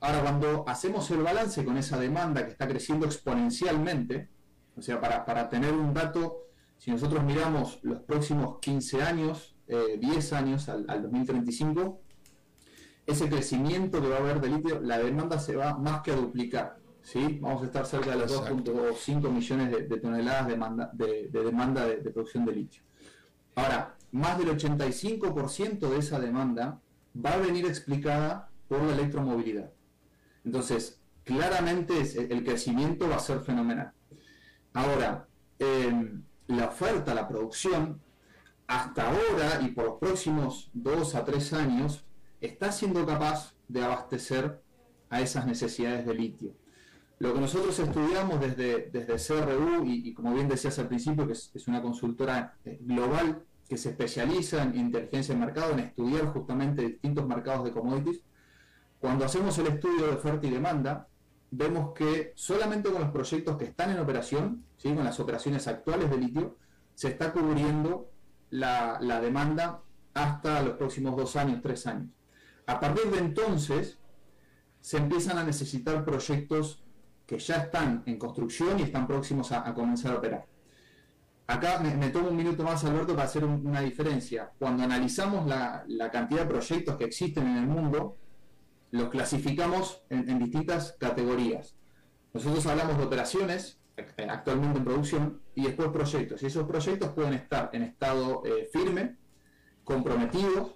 Ahora, 0.00 0.22
cuando 0.22 0.64
hacemos 0.66 1.08
el 1.12 1.22
balance 1.22 1.64
con 1.64 1.76
esa 1.76 1.96
demanda 1.96 2.44
que 2.44 2.50
está 2.50 2.66
creciendo 2.66 3.06
exponencialmente, 3.06 4.30
o 4.76 4.82
sea, 4.82 5.00
para, 5.00 5.48
tener 5.48 5.72
un 5.72 5.94
dato, 5.94 6.48
si 6.76 6.90
nosotros 6.90 7.22
miramos 7.22 7.78
los 7.82 8.00
próximos 8.00 8.58
15 8.58 9.00
años, 9.00 9.54
10 9.68 10.32
eh, 10.32 10.34
años 10.34 10.68
al, 10.68 10.84
2035, 11.00 12.00
ese 13.06 13.28
crecimiento 13.28 14.02
que 14.02 14.08
va 14.08 14.16
a 14.16 14.18
haber 14.18 14.40
de 14.40 14.48
litio, 14.48 14.80
la 14.80 14.98
demanda 14.98 15.38
se 15.38 15.54
va 15.54 15.78
más 15.78 16.00
que 16.00 16.10
a 16.10 16.16
duplicar. 16.16 16.78
¿sí? 17.02 17.38
Vamos 17.40 17.62
a 17.62 17.66
estar 17.66 17.86
cerca 17.86 18.10
de 18.10 18.16
los 18.16 18.42
2.5 18.44 19.30
millones 19.30 19.88
de, 19.88 20.00
toneladas 20.00 20.48
de, 20.48 21.28
de 21.30 21.44
demanda 21.44 21.86
de, 21.86 22.10
producción 22.10 22.44
de 22.44 22.52
litio. 22.54 22.89
Ahora, 23.54 23.96
más 24.12 24.38
del 24.38 24.48
85% 24.48 25.88
de 25.88 25.98
esa 25.98 26.18
demanda 26.18 26.80
va 27.14 27.32
a 27.32 27.38
venir 27.38 27.66
explicada 27.66 28.50
por 28.68 28.82
la 28.82 28.94
electromovilidad. 28.94 29.70
Entonces, 30.44 31.00
claramente 31.24 32.00
el 32.32 32.44
crecimiento 32.44 33.08
va 33.08 33.16
a 33.16 33.20
ser 33.20 33.40
fenomenal. 33.40 33.92
Ahora, 34.72 35.28
em, 35.58 36.22
la 36.46 36.66
oferta, 36.68 37.14
la 37.14 37.28
producción, 37.28 38.00
hasta 38.66 39.08
ahora 39.08 39.60
y 39.62 39.68
por 39.72 39.84
los 39.84 39.98
próximos 39.98 40.70
dos 40.72 41.14
a 41.14 41.24
tres 41.24 41.52
años, 41.52 42.04
está 42.40 42.72
siendo 42.72 43.04
capaz 43.04 43.54
de 43.68 43.82
abastecer 43.82 44.62
a 45.08 45.20
esas 45.20 45.46
necesidades 45.46 46.06
de 46.06 46.14
litio. 46.14 46.54
Lo 47.20 47.34
que 47.34 47.40
nosotros 47.40 47.78
estudiamos 47.78 48.40
desde, 48.40 48.88
desde 48.90 49.44
CRU, 49.44 49.84
y, 49.84 50.14
como 50.14 50.32
bien 50.32 50.48
decías 50.48 50.78
al 50.78 50.88
principio, 50.88 51.26
que 51.26 51.34
es, 51.34 51.68
una 51.68 51.82
consultora 51.82 52.56
eh, 52.64 52.78
global 52.80 53.44
que 53.68 53.76
se 53.76 53.90
especializa 53.90 54.62
en 54.62 54.74
inteligencia 54.74 55.34
de 55.34 55.40
mercado, 55.40 55.72
en 55.72 55.80
estudiar 55.80 56.28
justamente 56.28 56.80
distintos 56.80 57.26
mercados 57.26 57.64
de 57.64 57.72
commodities. 57.72 58.22
Cuando 58.98 59.26
hacemos 59.26 59.58
el 59.58 59.66
estudio 59.66 60.06
de 60.06 60.14
oferta 60.14 60.46
y 60.46 60.50
demanda, 60.50 61.08
vemos 61.50 61.92
que 61.92 62.32
solamente 62.36 62.90
con 62.90 63.02
los 63.02 63.10
proyectos 63.10 63.58
que 63.58 63.66
están 63.66 63.90
en 63.90 63.98
operación, 63.98 64.64
¿sí? 64.78 64.94
con 64.94 65.04
las 65.04 65.20
operaciones 65.20 65.68
actuales 65.68 66.08
de 66.08 66.16
litio, 66.16 66.56
se 66.94 67.08
está 67.08 67.34
cubriendo 67.34 68.10
la, 68.48 68.96
la 68.98 69.20
demanda 69.20 69.82
hasta 70.14 70.62
los 70.62 70.78
próximos 70.78 71.18
dos 71.18 71.36
años, 71.36 71.60
tres 71.62 71.86
años. 71.86 72.08
A 72.64 72.80
partir 72.80 73.10
de 73.10 73.18
entonces, 73.18 73.98
se 74.80 74.96
empiezan 74.96 75.36
a 75.36 75.44
necesitar 75.44 76.02
proyectos 76.02 76.82
que 77.30 77.38
ya 77.38 77.58
están 77.58 78.02
en 78.06 78.18
construcción 78.18 78.80
y 78.80 78.82
están 78.82 79.06
próximos 79.06 79.52
a, 79.52 79.72
comenzar 79.72 80.14
a 80.14 80.18
operar. 80.18 80.46
Acá 81.46 81.78
me, 81.78 82.08
tomo 82.08 82.30
un 82.30 82.36
minuto 82.36 82.64
más, 82.64 82.84
Alberto, 82.84 83.14
para 83.14 83.28
hacer 83.28 83.44
una 83.44 83.80
diferencia. 83.82 84.50
Cuando 84.58 84.82
analizamos 84.82 85.46
la, 85.46 86.10
cantidad 86.10 86.40
de 86.40 86.46
proyectos 86.46 86.96
que 86.96 87.04
existen 87.04 87.46
en 87.46 87.58
el 87.58 87.66
mundo, 87.68 88.16
los 88.90 89.10
clasificamos 89.10 90.02
en, 90.10 90.40
distintas 90.40 90.96
categorías. 90.98 91.76
Nosotros 92.34 92.66
hablamos 92.66 92.98
de 92.98 93.04
operaciones 93.04 93.78
eh, 93.96 94.26
actualmente 94.28 94.78
en 94.78 94.84
producción 94.84 95.40
y 95.54 95.62
después 95.66 95.90
proyectos. 95.90 96.42
Y 96.42 96.46
esos 96.46 96.66
proyectos 96.66 97.10
pueden 97.10 97.34
estar 97.34 97.70
en 97.72 97.82
estado 97.82 98.42
eh, 98.44 98.68
firme, 98.72 99.18
comprometidos 99.84 100.74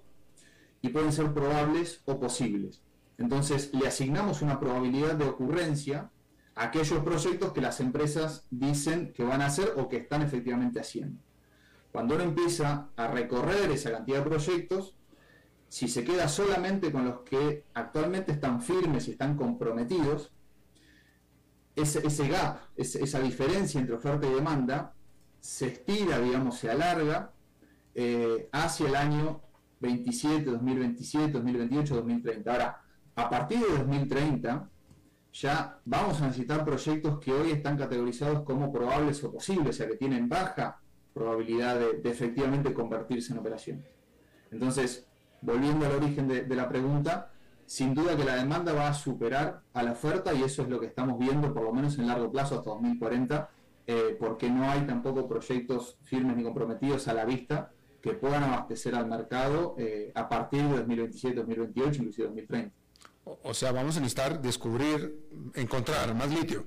y 0.81 0.87
pueden 0.87 1.11
ser 1.11 1.33
probables 1.33 2.01
o 2.05 2.17
posibles. 2.17 2.81
Entonces 3.17 3.73
le 3.73 3.89
asignamos 3.89 4.41
una 4.41 4.57
probabilidad 4.57 5.15
de 5.15 5.25
ocurrencia 5.25 6.11
aquellos 6.55 7.03
proyectos 7.03 7.51
que 7.51 7.61
las 7.61 7.79
empresas 7.81 8.47
dicen 8.49 9.11
que 9.13 9.23
van 9.23 9.41
a 9.41 9.47
hacer 9.47 9.73
o 9.77 9.89
que 9.89 9.97
están 9.97 10.21
efectivamente 10.21 10.79
haciendo. 10.79 11.21
Cuando 11.91 12.15
uno 12.15 12.23
empieza 12.23 12.89
a 12.95 13.07
recorrer 13.07 13.71
esa 13.71 13.91
cantidad 13.91 14.19
de 14.19 14.29
proyectos, 14.29 14.95
si 15.67 15.87
se 15.87 16.03
queda 16.03 16.27
solamente 16.29 16.91
con 16.91 17.05
los 17.05 17.21
que 17.21 17.65
actualmente 17.73 18.31
están 18.31 18.61
firmes 18.61 19.07
y 19.07 19.11
están 19.11 19.35
comprometidos, 19.35 20.31
ese, 21.75 22.27
gap, 22.29 22.59
esa 22.77 23.19
diferencia 23.19 23.81
entre 23.81 23.95
oferta 23.95 24.25
y 24.27 24.33
demanda, 24.33 24.93
se 25.41 25.67
estira, 25.67 26.19
digamos, 26.19 26.57
se 26.57 26.71
alarga 26.71 27.33
eh, 27.93 28.49
hacia 28.53 28.87
el 28.87 28.95
año 28.95 29.41
27, 29.81 30.45
2027, 30.45 31.31
2028, 31.33 31.95
2030. 31.95 32.51
Ahora, 32.51 32.81
a 33.15 33.29
partir 33.29 33.59
de 33.59 33.77
2030, 33.77 34.69
ya 35.35 35.79
vamos 35.83 36.21
a 36.21 36.27
necesitar 36.27 36.63
proyectos 36.63 37.19
que 37.19 37.31
hoy 37.33 37.51
están 37.51 37.77
categorizados 37.77 38.43
como 38.43 38.71
probables 38.71 39.21
o 39.23 39.31
posibles, 39.33 39.69
o 39.69 39.73
sea, 39.73 39.87
que 39.87 39.97
tienen 39.97 40.29
baja 40.29 40.79
probabilidad 41.13 41.77
de, 41.77 42.09
efectivamente 42.09 42.73
convertirse 42.73 43.33
en 43.33 43.39
operaciones. 43.39 43.85
Entonces, 44.51 45.07
volviendo 45.41 45.85
al 45.85 45.93
origen 45.93 46.27
de, 46.29 46.55
la 46.55 46.69
pregunta, 46.69 47.31
sin 47.65 47.93
duda 47.93 48.15
que 48.15 48.23
la 48.23 48.37
demanda 48.37 48.71
va 48.71 48.87
a 48.87 48.93
superar 48.93 49.61
a 49.73 49.83
la 49.83 49.91
oferta 49.91 50.33
y 50.33 50.41
eso 50.41 50.61
es 50.61 50.69
lo 50.69 50.79
que 50.79 50.85
estamos 50.85 51.19
viendo, 51.19 51.53
por 51.53 51.63
lo 51.63 51.73
menos 51.73 51.97
en 51.99 52.07
largo 52.07 52.31
plazo, 52.31 52.55
hasta 52.55 52.69
2040, 52.69 53.49
eh, 53.87 54.15
porque 54.17 54.49
no 54.49 54.69
hay 54.69 54.81
tampoco 54.87 55.27
proyectos 55.27 55.97
firmes 56.03 56.37
ni 56.37 56.43
comprometidos 56.43 57.09
a 57.09 57.13
la 57.13 57.25
vista 57.25 57.71
que 58.01 58.13
puedan 58.13 58.43
abastecer 58.43 58.95
al 58.95 59.07
mercado 59.07 59.75
eh, 59.77 60.13
a 60.15 60.29
partir 60.29 60.61
de 60.61 60.77
2027, 60.77 61.35
2028, 61.35 62.01
inclusive 62.03 62.27
2030. 62.27 62.84
O 63.25 63.53
sea, 63.53 63.71
vamos 63.71 63.97
a 63.97 63.99
necesitar 63.99 64.39
descubrir, 64.39 65.19
encontrar 65.55 66.13
más 66.13 66.29
litio. 66.29 66.65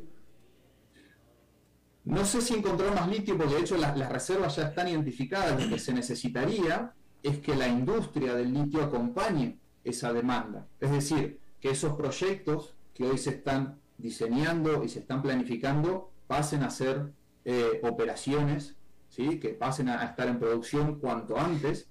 No 2.05 2.25
sé 2.25 2.41
si 2.41 2.55
encontrar 2.55 2.95
más 2.95 3.09
litio, 3.09 3.37
porque 3.37 3.55
de 3.55 3.61
hecho 3.61 3.77
las, 3.77 3.97
reservas 4.09 4.57
ya 4.57 4.69
están 4.69 4.89
identificadas. 4.89 5.63
Lo 5.63 5.69
que 5.69 5.79
se 5.79 5.93
necesitaría 5.93 6.93
es 7.23 7.39
que 7.39 7.55
la 7.55 7.69
industria 7.69 8.35
del 8.35 8.53
litio 8.53 8.83
acompañe 8.83 9.59
esa 9.85 10.13
demanda. 10.13 10.67
Es 10.81 10.91
decir, 10.91 11.39
que 11.61 11.71
esos 11.71 11.95
proyectos 11.95 12.75
que 12.93 13.05
hoy 13.05 13.19
se 13.19 13.31
están 13.31 13.79
diseñando 13.97 14.83
y 14.83 14.89
se 14.89 15.01
están 15.01 15.23
planificando 15.23 16.11
pasen 16.27 16.63
a 16.63 16.71
ser 16.71 17.13
eh, 17.45 17.81
operaciones, 17.85 18.75
¿sí? 19.09 19.39
que 19.39 19.51
pasen 19.51 19.89
a, 19.89 20.05
estar 20.05 20.29
en 20.29 20.39
producción 20.39 20.99
cuanto 20.99 21.39
antes 21.39 21.89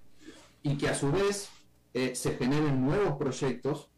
y 0.62 0.78
que 0.78 0.90
a 0.90 0.96
su 0.96 1.12
vez 1.12 1.50
eh, 1.94 2.16
se 2.16 2.36
generen 2.36 2.84
nuevos 2.86 3.18
proyectos 3.18 3.90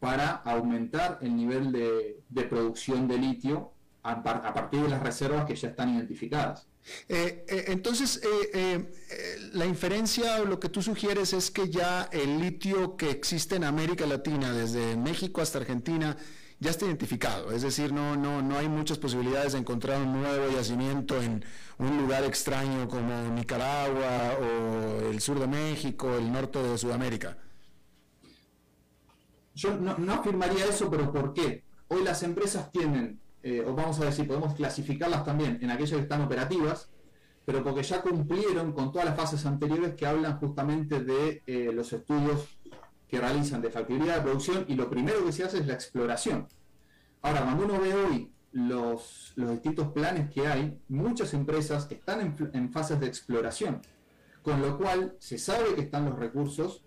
para 0.00 0.30
aumentar 0.44 1.18
el 1.22 1.36
nivel 1.36 1.72
de, 1.72 2.42
producción 2.44 3.08
de 3.08 3.18
litio 3.18 3.72
a, 4.02 4.22
partir 4.22 4.82
de 4.82 4.88
las 4.88 5.02
reservas 5.02 5.44
que 5.44 5.54
ya 5.54 5.68
están 5.68 5.94
identificadas. 5.94 6.66
Eh, 7.08 7.44
eh, 7.48 7.64
entonces, 7.68 8.20
eh, 8.54 9.50
la 9.52 9.66
inferencia 9.66 10.40
o 10.40 10.44
lo 10.44 10.58
que 10.58 10.68
tú 10.68 10.80
sugieres 10.80 11.32
es 11.32 11.50
que 11.50 11.68
ya 11.68 12.08
el 12.12 12.38
litio 12.40 12.96
que 12.96 13.10
existe 13.10 13.56
en 13.56 13.64
América 13.64 14.06
Latina, 14.06 14.52
desde 14.52 14.96
México 14.96 15.42
hasta 15.42 15.58
Argentina, 15.58 16.16
ya 16.60 16.70
está 16.70 16.86
identificado. 16.86 17.52
Es 17.52 17.62
decir, 17.62 17.92
no, 17.92 18.16
no, 18.16 18.42
no 18.42 18.56
hay 18.56 18.68
muchas 18.68 18.98
posibilidades 18.98 19.52
de 19.52 19.58
encontrar 19.58 20.00
un 20.00 20.12
nuevo 20.12 20.50
yacimiento 20.50 21.20
en 21.22 21.44
un 21.78 21.98
lugar 21.98 22.24
extraño 22.24 22.88
como 22.88 23.30
Nicaragua 23.34 24.38
o 24.40 25.10
el 25.10 25.20
sur 25.20 25.38
de 25.38 25.46
México, 25.46 26.16
el 26.16 26.32
norte 26.32 26.62
de 26.62 26.78
Sudamérica. 26.78 27.36
Yo 29.58 29.76
no, 29.76 30.12
afirmaría 30.12 30.66
eso, 30.66 30.88
pero 30.88 31.10
¿por 31.12 31.34
qué? 31.34 31.64
Hoy 31.88 32.04
las 32.04 32.22
empresas 32.22 32.70
tienen, 32.70 33.18
eh, 33.42 33.64
o 33.66 33.74
vamos 33.74 33.98
a 33.98 34.04
decir, 34.04 34.24
podemos 34.24 34.54
clasificarlas 34.54 35.24
también 35.24 35.58
en 35.60 35.68
aquellas 35.72 35.96
que 35.96 36.02
están 36.02 36.22
operativas, 36.22 36.92
pero 37.44 37.64
porque 37.64 37.82
ya 37.82 38.00
cumplieron 38.00 38.72
con 38.72 38.92
todas 38.92 39.06
las 39.06 39.16
fases 39.16 39.44
anteriores 39.46 39.94
que 39.94 40.06
hablan 40.06 40.38
justamente 40.38 41.02
de 41.02 41.42
eh, 41.44 41.72
los 41.72 41.92
estudios 41.92 42.56
que 43.08 43.18
realizan 43.18 43.60
de 43.60 43.70
factibilidad 43.70 44.18
de 44.18 44.22
producción 44.22 44.64
y 44.68 44.76
lo 44.76 44.88
primero 44.88 45.24
que 45.24 45.32
se 45.32 45.42
hace 45.42 45.58
es 45.58 45.66
la 45.66 45.74
exploración. 45.74 46.46
Ahora, 47.22 47.42
cuando 47.42 47.64
uno 47.64 47.80
ve 47.80 47.94
hoy 47.94 48.32
los, 48.52 49.32
distintos 49.34 49.88
planes 49.88 50.30
que 50.30 50.46
hay, 50.46 50.78
muchas 50.86 51.34
empresas 51.34 51.88
están 51.90 52.20
en, 52.20 52.50
en 52.52 52.70
fases 52.70 53.00
de 53.00 53.08
exploración, 53.08 53.82
con 54.40 54.62
lo 54.62 54.78
cual 54.78 55.16
se 55.18 55.36
sabe 55.36 55.74
que 55.74 55.80
están 55.80 56.04
los 56.04 56.16
recursos, 56.16 56.84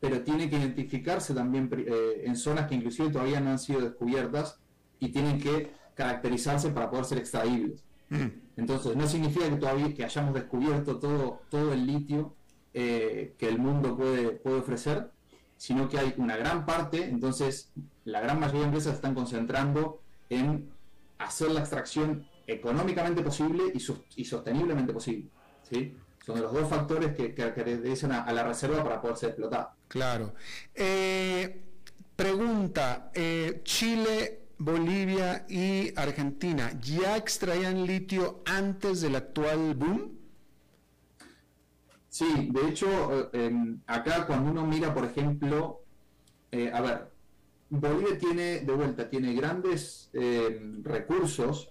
pero 0.00 0.22
tiene 0.22 0.48
que 0.50 0.56
identificarse 0.56 1.34
también 1.34 1.70
eh, 1.72 2.22
en 2.24 2.36
zonas 2.36 2.68
que 2.68 2.74
inclusive 2.74 3.10
todavía 3.10 3.40
no 3.40 3.50
han 3.50 3.58
sido 3.58 3.80
descubiertas 3.80 4.60
y 5.00 5.08
tienen 5.08 5.38
que 5.38 5.72
caracterizarse 5.94 6.70
para 6.70 6.90
poder 6.90 7.06
ser 7.06 7.18
extraíbles. 7.18 7.82
Mm. 8.10 8.26
Entonces, 8.56 8.96
no 8.96 9.06
significa 9.06 9.48
que 9.48 9.56
todavía 9.56 9.92
que 9.94 10.04
hayamos 10.04 10.34
descubierto 10.34 10.98
todo, 10.98 11.40
todo 11.48 11.72
el 11.72 11.86
litio 11.86 12.34
eh, 12.74 13.34
que 13.38 13.48
el 13.48 13.58
mundo 13.58 13.96
puede, 13.96 14.32
puede 14.32 14.58
ofrecer, 14.58 15.10
sino 15.56 15.88
que 15.88 15.98
hay 15.98 16.14
una 16.18 16.36
gran 16.36 16.66
parte, 16.66 17.04
entonces 17.04 17.72
la 18.04 18.20
gran 18.20 18.38
mayoría 18.38 18.60
de 18.60 18.66
empresas 18.66 18.94
están 18.94 19.14
concentrando 19.14 20.00
en 20.28 20.70
hacer 21.18 21.50
la 21.50 21.60
extracción 21.60 22.26
económicamente 22.46 23.22
posible 23.22 23.64
y, 23.74 23.82
y 24.16 24.24
sosteniblemente 24.24 24.92
posible. 24.92 25.28
¿sí? 25.62 25.96
Son 26.26 26.42
los 26.42 26.52
dos 26.52 26.68
factores 26.68 27.14
que, 27.14 27.32
caracterizan 27.32 28.10
a, 28.10 28.32
la 28.32 28.42
reserva 28.42 28.82
para 28.82 29.00
poder 29.00 29.16
ser 29.16 29.28
explotada. 29.28 29.76
Claro. 29.86 30.34
Eh, 30.74 31.62
pregunta, 32.16 33.12
eh, 33.14 33.60
Chile, 33.62 34.48
Bolivia 34.58 35.46
y 35.48 35.92
Argentina, 35.94 36.72
¿ya 36.80 37.16
extraían 37.16 37.86
litio 37.86 38.42
antes 38.44 39.02
del 39.02 39.14
actual 39.14 39.76
boom? 39.76 40.18
Sí, 42.08 42.50
de 42.52 42.70
hecho, 42.70 43.30
eh, 43.32 43.76
acá 43.86 44.26
cuando 44.26 44.50
uno 44.50 44.66
mira, 44.66 44.92
por 44.92 45.04
ejemplo, 45.04 45.84
a 46.50 46.80
ver, 46.80 47.12
Bolivia 47.70 48.18
tiene, 48.18 48.60
de 48.60 48.72
vuelta, 48.72 49.08
tiene 49.08 49.32
grandes 49.32 50.10
recursos, 50.82 51.70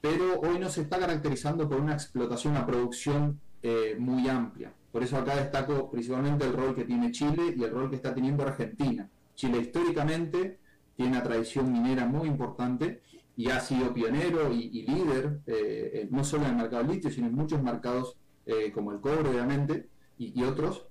pero 0.00 0.40
hoy 0.40 0.58
no 0.58 0.70
se 0.70 0.80
está 0.80 0.98
caracterizando 0.98 1.68
por 1.68 1.78
una 1.78 1.92
explotación, 1.92 2.54
una 2.54 2.64
producción 2.64 3.38
eh, 3.62 3.96
muy 3.98 4.28
amplia. 4.28 4.72
Por 4.90 5.02
eso 5.02 5.16
acá 5.16 5.36
destaco 5.36 5.90
principalmente 5.90 6.44
el 6.44 6.52
rol 6.52 6.74
que 6.74 6.84
tiene 6.84 7.10
Chile 7.12 7.54
y 7.56 7.62
el 7.62 7.70
rol 7.70 7.88
que 7.88 7.96
está 7.96 8.14
teniendo 8.14 8.42
Argentina. 8.42 9.08
Chile 9.34 9.58
históricamente 9.58 10.58
tiene 10.94 11.12
una 11.12 11.22
tradición 11.22 11.72
minera 11.72 12.06
muy 12.06 12.28
importante 12.28 13.02
y 13.36 13.48
ha 13.48 13.60
sido 13.60 13.94
pionero 13.94 14.52
y, 14.52 14.82
líder, 14.86 15.40
eh, 15.46 16.06
no 16.10 16.22
solo 16.22 16.44
en 16.44 16.50
el 16.50 16.56
mercado 16.56 16.82
del 16.82 16.92
litio, 16.92 17.10
sino 17.10 17.28
en 17.28 17.34
muchos 17.34 17.62
mercados 17.62 18.16
eh, 18.44 18.72
como 18.72 18.92
el 18.92 19.00
cobre, 19.00 19.28
obviamente, 19.28 19.88
y, 20.18 20.42
otros. 20.42 20.86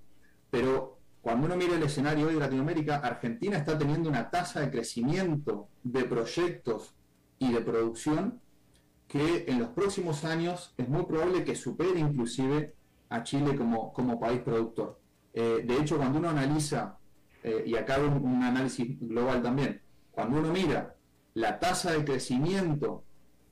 Pero 0.49 0.99
cuando 1.21 1.47
uno 1.47 1.55
mira 1.55 1.75
el 1.75 1.83
escenario 1.83 2.27
hoy 2.27 2.33
de 2.33 2.39
Latinoamérica, 2.39 2.97
Argentina 2.97 3.57
está 3.57 3.77
teniendo 3.77 4.09
una 4.09 4.29
tasa 4.29 4.61
de 4.61 4.71
crecimiento 4.71 5.67
de 5.83 6.03
proyectos 6.05 6.95
y 7.39 7.51
de 7.51 7.61
producción 7.61 8.41
que 9.11 9.43
en 9.45 9.59
los 9.59 9.67
próximos 9.71 10.23
años 10.23 10.73
es 10.77 10.87
muy 10.87 11.03
probable 11.03 11.43
que 11.43 11.53
supere 11.53 11.99
inclusive 11.99 12.73
a 13.09 13.23
Chile 13.23 13.57
como, 13.57 13.91
como 13.91 14.17
país 14.17 14.39
productor. 14.39 15.01
Eh, 15.33 15.63
de 15.65 15.75
hecho, 15.75 15.97
cuando 15.97 16.19
uno 16.19 16.29
analiza, 16.29 16.97
eh, 17.43 17.65
y 17.67 17.75
acá 17.75 17.97
un, 17.99 18.41
análisis 18.41 18.97
global 19.01 19.43
también, 19.43 19.81
cuando 20.11 20.39
uno 20.39 20.53
mira 20.53 20.95
la 21.33 21.59
tasa 21.59 21.91
de 21.91 22.05
crecimiento 22.05 23.03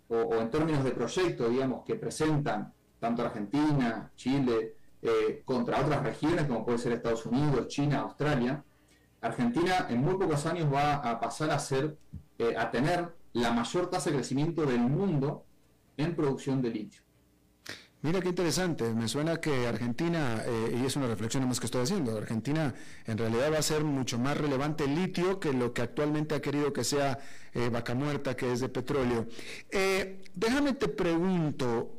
o, 0.08 0.36
en 0.36 0.50
términos 0.50 0.82
de 0.86 0.92
proyectos, 0.92 1.52
digamos, 1.52 1.84
que 1.84 1.96
presentan 1.96 2.74
tanto 2.98 3.24
Argentina, 3.24 4.14
Chile 4.16 4.76
eh, 5.02 5.42
contra 5.44 5.82
otras 5.82 6.02
regiones 6.04 6.46
como 6.46 6.64
puede 6.64 6.78
ser 6.78 6.94
Estados 6.94 7.26
Unidos, 7.26 7.68
China, 7.68 8.00
Australia, 8.00 8.64
Argentina 9.20 9.88
en 9.90 10.00
muy 10.00 10.14
pocos 10.14 10.46
años 10.46 10.74
va 10.74 10.96
a 10.96 11.20
pasar 11.20 11.52
a 11.52 11.60
ser, 11.60 11.98
a 12.58 12.72
tener 12.72 13.14
la 13.34 13.52
mayor 13.52 13.90
tasa 13.90 14.10
de 14.10 14.16
crecimiento 14.16 14.66
del 14.66 14.80
mundo 14.80 15.44
en 16.00 16.16
producción 16.16 16.62
de 16.62 16.70
litio. 16.70 17.02
Mira 18.02 18.22
qué 18.22 18.30
interesante, 18.30 18.94
me 18.94 19.10
suena 19.10 19.42
que 19.42 19.68
Argentina, 19.68 20.42
eh, 20.46 20.80
y 20.82 20.86
es 20.86 20.96
una 20.96 21.08
reflexión 21.08 21.46
más 21.46 21.60
que 21.60 21.66
estoy 21.66 21.82
haciendo, 21.82 22.18
Argentina 22.18 22.74
en 23.06 23.18
realidad 23.18 23.52
va 23.52 23.58
a 23.58 23.62
ser 23.62 23.84
mucho 23.84 24.18
más 24.18 24.38
relevante 24.38 24.86
el 24.86 24.96
litio 24.96 25.38
que 25.38 25.52
lo 25.52 25.74
que 25.74 25.82
actualmente 25.82 26.34
ha 26.34 26.42
querido 26.42 26.72
que 26.72 26.86
sea 26.86 27.20
eh, 27.54 27.68
vaca 27.68 27.96
muerta, 27.96 28.38
que 28.38 28.54
es 28.54 28.62
de 28.62 28.70
petróleo. 28.70 29.28
Eh, 29.70 30.24
déjame 30.34 30.76
te 30.76 30.88
pregunto, 30.88 31.98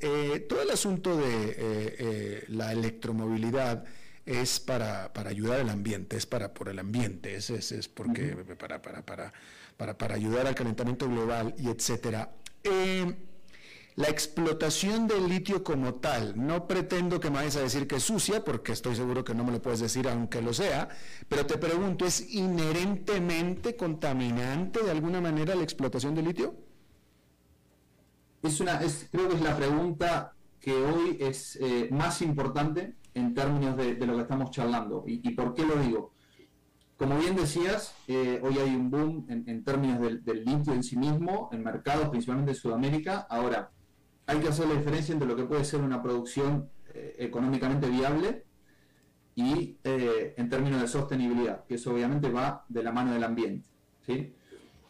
todo 0.48 0.62
el 0.62 0.70
asunto 0.70 1.18
de 1.18 2.46
la 2.48 2.72
electromovilidad 2.72 3.84
es 4.24 4.58
para, 4.58 5.12
ayudar 5.26 5.60
al 5.60 5.68
ambiente, 5.68 6.16
es 6.16 6.24
para 6.24 6.54
por 6.54 6.70
el 6.70 6.78
ambiente, 6.78 7.34
es, 7.34 7.50
es, 7.50 7.88
porque 7.88 8.36
para, 8.58 8.80
para, 8.80 9.04
para, 9.04 9.34
para, 9.76 9.98
para 9.98 10.14
ayudar 10.14 10.46
al 10.46 10.54
calentamiento 10.54 11.06
global 11.06 11.54
y 11.58 11.68
etcétera 11.68 12.30
la 14.00 14.08
explotación 14.08 15.06
del 15.06 15.28
litio 15.28 15.62
como 15.62 15.96
tal, 15.96 16.32
no 16.34 16.66
pretendo 16.66 17.20
que 17.20 17.28
me 17.28 17.36
vayas 17.36 17.56
a 17.56 17.60
decir 17.60 17.86
que 17.86 17.96
es 17.96 18.02
sucia, 18.02 18.42
porque 18.42 18.72
estoy 18.72 18.96
seguro 18.96 19.22
que 19.22 19.34
no 19.34 19.44
me 19.44 19.52
lo 19.52 19.60
puedes 19.60 19.80
decir 19.80 20.08
aunque 20.08 20.40
lo 20.40 20.54
sea, 20.54 20.88
pero 21.28 21.44
te 21.44 21.58
pregunto, 21.58 22.06
¿es 22.06 22.32
inherentemente 22.32 23.76
contaminante 23.76 24.82
de 24.82 24.90
alguna 24.90 25.20
manera 25.20 25.54
la 25.54 25.62
explotación 25.62 26.14
del 26.14 26.24
litio? 26.24 26.54
Es 28.42 28.58
una, 28.60 28.80
es, 28.80 29.06
creo 29.12 29.28
que 29.28 29.34
es 29.34 29.42
la 29.42 29.54
pregunta 29.54 30.32
que 30.60 30.72
hoy 30.72 31.18
es 31.20 31.56
eh, 31.60 31.88
más 31.92 32.22
importante 32.22 32.94
en 33.12 33.34
términos 33.34 33.76
de, 33.76 33.94
lo 34.06 34.16
que 34.16 34.22
estamos 34.22 34.50
charlando. 34.50 35.04
¿Y, 35.06 35.28
por 35.34 35.52
qué 35.52 35.66
lo 35.66 35.76
digo? 35.76 36.14
Como 36.96 37.18
bien 37.18 37.36
decías, 37.36 37.94
eh, 38.08 38.40
hoy 38.42 38.56
hay 38.58 38.74
un 38.74 38.90
boom 38.90 39.26
en, 39.28 39.62
términos 39.62 40.00
del, 40.00 40.24
del, 40.24 40.42
litio 40.44 40.72
en 40.72 40.82
sí 40.82 40.96
mismo, 40.96 41.50
en 41.52 41.62
mercados 41.62 42.08
principalmente 42.08 42.52
en 42.52 42.56
Sudamérica. 42.56 43.26
Ahora, 43.28 43.70
hay 44.30 44.38
que 44.38 44.48
hacer 44.48 44.68
la 44.68 44.74
diferencia 44.74 45.12
entre 45.12 45.26
lo 45.26 45.34
que 45.34 45.42
puede 45.42 45.64
ser 45.64 45.80
una 45.80 46.00
producción 46.00 46.70
eh, 46.94 47.16
económicamente 47.18 47.88
viable 47.88 48.44
y 49.34 49.76
eh, 49.82 50.34
en 50.36 50.48
términos 50.48 50.80
de 50.80 50.86
sostenibilidad, 50.86 51.64
que 51.64 51.74
eso 51.74 51.92
obviamente 51.92 52.30
va 52.30 52.64
de 52.68 52.82
la 52.84 52.92
mano 52.92 53.12
del 53.12 53.24
ambiente. 53.24 53.66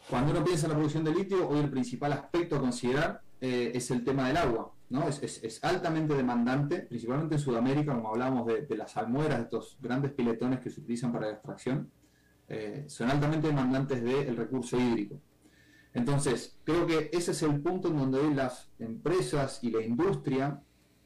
Cuando 0.09 0.31
uno 0.31 0.43
piensa 0.43 0.65
en 0.65 0.71
la 0.71 0.75
producción 0.77 1.03
de 1.03 1.13
litio, 1.13 1.47
hoy 1.47 1.59
el 1.59 1.69
principal 1.71 2.13
aspecto 2.13 2.55
a 2.55 2.59
considerar 2.59 3.21
eh, 3.39 3.71
es 3.73 3.89
el 3.89 4.03
tema 4.03 4.27
del 4.27 4.37
agua. 4.37 4.73
¿no? 4.89 5.07
Es, 5.07 5.59
altamente 5.63 6.13
demandante, 6.13 6.79
principalmente 6.81 7.35
en 7.35 7.41
Sudamérica, 7.41 7.93
como 7.95 8.09
hablábamos 8.09 8.45
de, 8.45 8.77
las 8.77 8.95
almueras, 8.97 9.37
de 9.37 9.43
estos 9.45 9.77
grandes 9.81 10.11
piletones 10.11 10.59
que 10.59 10.69
se 10.69 10.81
utilizan 10.81 11.11
para 11.11 11.27
la 11.27 11.33
extracción, 11.33 11.89
son 12.87 13.09
altamente 13.09 13.47
demandantes 13.47 14.03
del 14.03 14.35
recurso 14.35 14.77
hídrico. 14.77 15.21
Entonces, 15.93 16.57
creo 16.63 16.87
que 16.87 17.09
ese 17.11 17.31
es 17.31 17.43
el 17.43 17.61
punto 17.61 17.89
en 17.89 17.97
donde 17.97 18.33
las 18.33 18.71
empresas 18.79 19.59
y 19.61 19.71
la 19.71 19.81
industria 19.81 20.61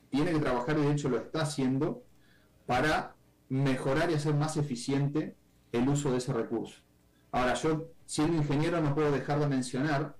tienen 0.09 0.35
que 0.35 0.41
trabajar, 0.41 0.77
y 0.77 0.81
de 0.81 0.91
hecho 0.91 1.09
lo 1.09 1.17
está 1.17 1.41
haciendo, 1.41 2.03
para 2.65 3.15
mejorar 3.49 4.11
y 4.11 4.15
hacer 4.15 4.35
más 4.35 4.57
eficiente 4.57 5.35
el 5.71 5.89
uso 5.89 6.11
de 6.11 6.17
ese 6.17 6.33
recurso. 6.33 6.81
Ahora, 7.31 7.53
yo 7.55 7.89
siendo 8.05 8.37
ingeniero 8.37 8.81
no 8.81 8.95
puedo 8.95 9.11
dejar 9.11 9.39
de 9.39 9.47
mencionar 9.47 10.15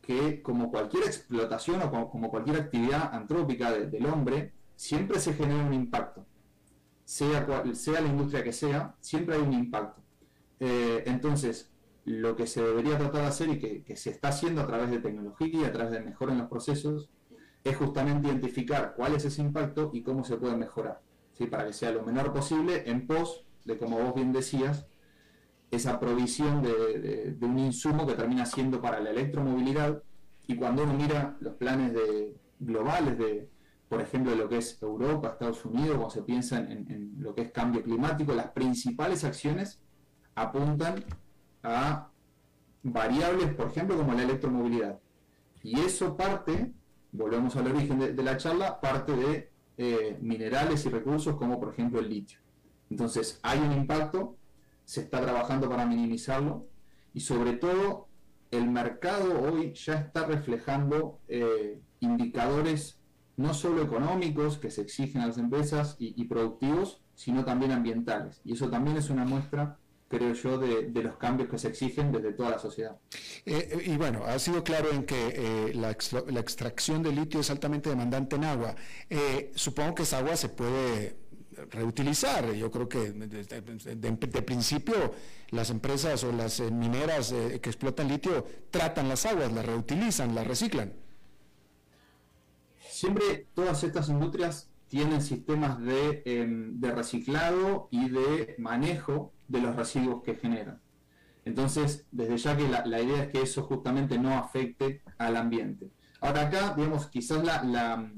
que 0.00 0.42
como 0.42 0.70
cualquier 0.70 1.04
explotación 1.04 1.82
o 1.82 2.10
como, 2.10 2.30
cualquier 2.30 2.60
actividad 2.60 3.12
antrópica 3.12 3.72
del 3.72 4.06
hombre, 4.06 4.52
siempre 4.76 5.18
se 5.18 5.34
genera 5.34 5.64
un 5.64 5.74
impacto. 5.74 6.24
Sea, 7.04 7.46
sea 7.74 8.00
la 8.00 8.08
industria 8.08 8.44
que 8.44 8.52
sea, 8.52 8.94
siempre 9.00 9.36
hay 9.36 9.42
un 9.42 9.52
impacto. 9.52 10.02
Eh, 10.60 11.02
entonces, 11.06 11.72
lo 12.06 12.36
que 12.36 12.46
se 12.46 12.62
debería 12.62 12.96
tratar 12.96 13.22
de 13.22 13.26
hacer 13.26 13.48
y 13.48 13.58
que, 13.58 13.96
se 13.96 14.10
está 14.10 14.28
haciendo 14.28 14.62
a 14.62 14.66
través 14.66 14.90
de 14.90 15.00
tecnología 15.00 15.48
y 15.48 15.64
a 15.64 15.72
través 15.72 15.92
de 15.92 16.00
mejora 16.00 16.32
en 16.32 16.38
los 16.38 16.48
procesos 16.48 17.10
es 17.64 17.76
justamente 17.76 18.28
identificar 18.28 18.94
cuál 18.96 19.16
es 19.16 19.24
ese 19.24 19.42
impacto 19.42 19.90
y 19.92 20.02
cómo 20.02 20.22
se 20.22 20.36
puede 20.36 20.56
mejorar, 20.56 21.02
¿sí? 21.32 21.46
para 21.46 21.66
que 21.66 21.72
sea 21.72 21.90
lo 21.90 22.04
menor 22.04 22.32
posible 22.32 22.84
en 22.86 23.08
pos 23.08 23.44
de, 23.64 23.76
como 23.76 23.98
vos 23.98 24.14
bien 24.14 24.32
decías, 24.32 24.86
esa 25.72 25.98
provisión 25.98 26.62
de, 26.62 27.36
un 27.40 27.58
insumo 27.58 28.06
que 28.06 28.14
termina 28.14 28.46
siendo 28.46 28.80
para 28.80 29.00
la 29.00 29.10
electromovilidad 29.10 30.00
y 30.46 30.54
cuando 30.54 30.84
uno 30.84 30.94
mira 30.94 31.36
los 31.40 31.54
planes 31.54 31.92
de, 31.92 32.36
globales 32.60 33.18
de, 33.18 33.50
por 33.88 34.00
ejemplo, 34.00 34.30
de 34.30 34.38
lo 34.38 34.48
que 34.48 34.58
es 34.58 34.80
Europa, 34.80 35.30
Estados 35.30 35.64
Unidos, 35.64 35.96
cuando 35.96 36.10
se 36.10 36.22
piensa 36.22 36.58
en 36.58 37.16
lo 37.18 37.34
que 37.34 37.42
es 37.42 37.50
cambio 37.50 37.82
climático, 37.82 38.32
las 38.32 38.52
principales 38.52 39.24
acciones 39.24 39.82
apuntan 40.36 41.04
a 41.66 42.08
variables, 42.82 43.52
por 43.54 43.66
ejemplo, 43.66 43.96
como 43.96 44.14
la 44.14 44.22
electromovilidad. 44.22 45.00
Y 45.62 45.80
eso 45.80 46.16
parte, 46.16 46.72
volvemos 47.10 47.56
al 47.56 47.66
origen 47.66 47.98
de, 47.98 48.22
la 48.22 48.36
charla, 48.36 48.80
parte 48.80 49.12
de 49.16 49.50
eh, 49.76 50.16
minerales 50.20 50.86
y 50.86 50.90
recursos 50.90 51.36
como 51.36 51.58
por 51.58 51.72
ejemplo 51.72 51.98
el 51.98 52.08
litio. 52.08 52.38
Entonces 52.88 53.40
hay 53.42 53.58
un 53.58 53.72
impacto, 53.72 54.36
se 54.84 55.00
está 55.00 55.20
trabajando 55.20 55.68
para 55.68 55.84
minimizarlo 55.84 56.68
y 57.12 57.20
sobre 57.20 57.54
todo 57.54 58.06
el 58.52 58.70
mercado 58.70 59.42
hoy 59.42 59.72
ya 59.74 59.94
está 59.94 60.24
reflejando 60.24 61.18
eh, 61.26 61.80
indicadores 61.98 63.00
no 63.36 63.52
solo 63.52 63.82
económicos 63.82 64.56
que 64.58 64.70
se 64.70 64.82
exigen 64.82 65.20
a 65.20 65.26
las 65.26 65.36
empresas 65.36 65.96
y 65.98 66.24
productivos, 66.24 67.02
sino 67.14 67.44
también 67.44 67.70
ambientales. 67.72 68.40
Y 68.44 68.54
eso 68.54 68.70
también 68.70 68.96
es 68.96 69.10
una 69.10 69.26
muestra 69.26 69.78
creo 70.08 70.34
yo, 70.34 70.58
de, 70.58 71.02
los 71.02 71.16
cambios 71.16 71.48
que 71.48 71.58
se 71.58 71.68
exigen 71.68 72.12
desde 72.12 72.32
toda 72.32 72.50
la 72.50 72.58
sociedad. 72.58 72.96
Eh, 73.44 73.68
eh, 73.72 73.82
y 73.86 73.96
bueno, 73.96 74.24
ha 74.24 74.38
sido 74.38 74.62
claro 74.62 74.90
en 74.92 75.04
que 75.04 75.68
eh, 75.68 75.74
la, 75.74 75.90
extracción 75.90 77.02
de 77.02 77.12
litio 77.12 77.40
es 77.40 77.50
altamente 77.50 77.90
demandante 77.90 78.36
en 78.36 78.44
agua. 78.44 78.74
supongo 79.54 79.94
que 79.94 80.02
esa 80.04 80.18
agua 80.18 80.36
se 80.36 80.48
puede 80.48 81.16
reutilizar. 81.70 82.52
Yo 82.52 82.70
creo 82.70 82.88
que 82.88 83.12
de, 83.12 84.42
principio 84.42 85.12
las 85.50 85.70
empresas 85.70 86.22
o 86.24 86.32
las 86.32 86.60
mineras 86.60 87.32
que 87.32 87.68
explotan 87.68 88.08
litio 88.08 88.46
tratan 88.70 89.08
las 89.08 89.26
aguas, 89.26 89.52
las 89.52 89.66
reutilizan, 89.66 90.34
las 90.34 90.46
reciclan. 90.46 90.92
Siempre 92.90 93.46
todas 93.54 93.82
estas 93.82 94.08
industrias 94.08 94.70
tienen 94.88 95.20
sistemas 95.20 95.80
de, 95.80 96.22
em, 96.24 96.78
de 96.80 96.92
reciclado 96.92 97.88
y 97.90 98.08
de 98.08 98.54
manejo 98.58 99.32
de 99.48 99.60
los 99.60 99.76
residuos 99.76 100.22
que 100.22 100.34
generan. 100.34 100.80
Entonces, 101.44 102.06
desde 102.10 102.36
ya 102.36 102.56
que 102.56 102.68
la, 102.68 103.00
idea 103.00 103.22
es 103.24 103.28
que 103.30 103.42
eso 103.42 103.62
justamente 103.62 104.18
no 104.18 104.36
afecte 104.36 105.02
al 105.18 105.36
ambiente. 105.36 105.90
Ahora 106.20 106.42
acá, 106.42 106.74
digamos, 106.76 107.06
quizás 107.06 107.44
la, 107.44 108.10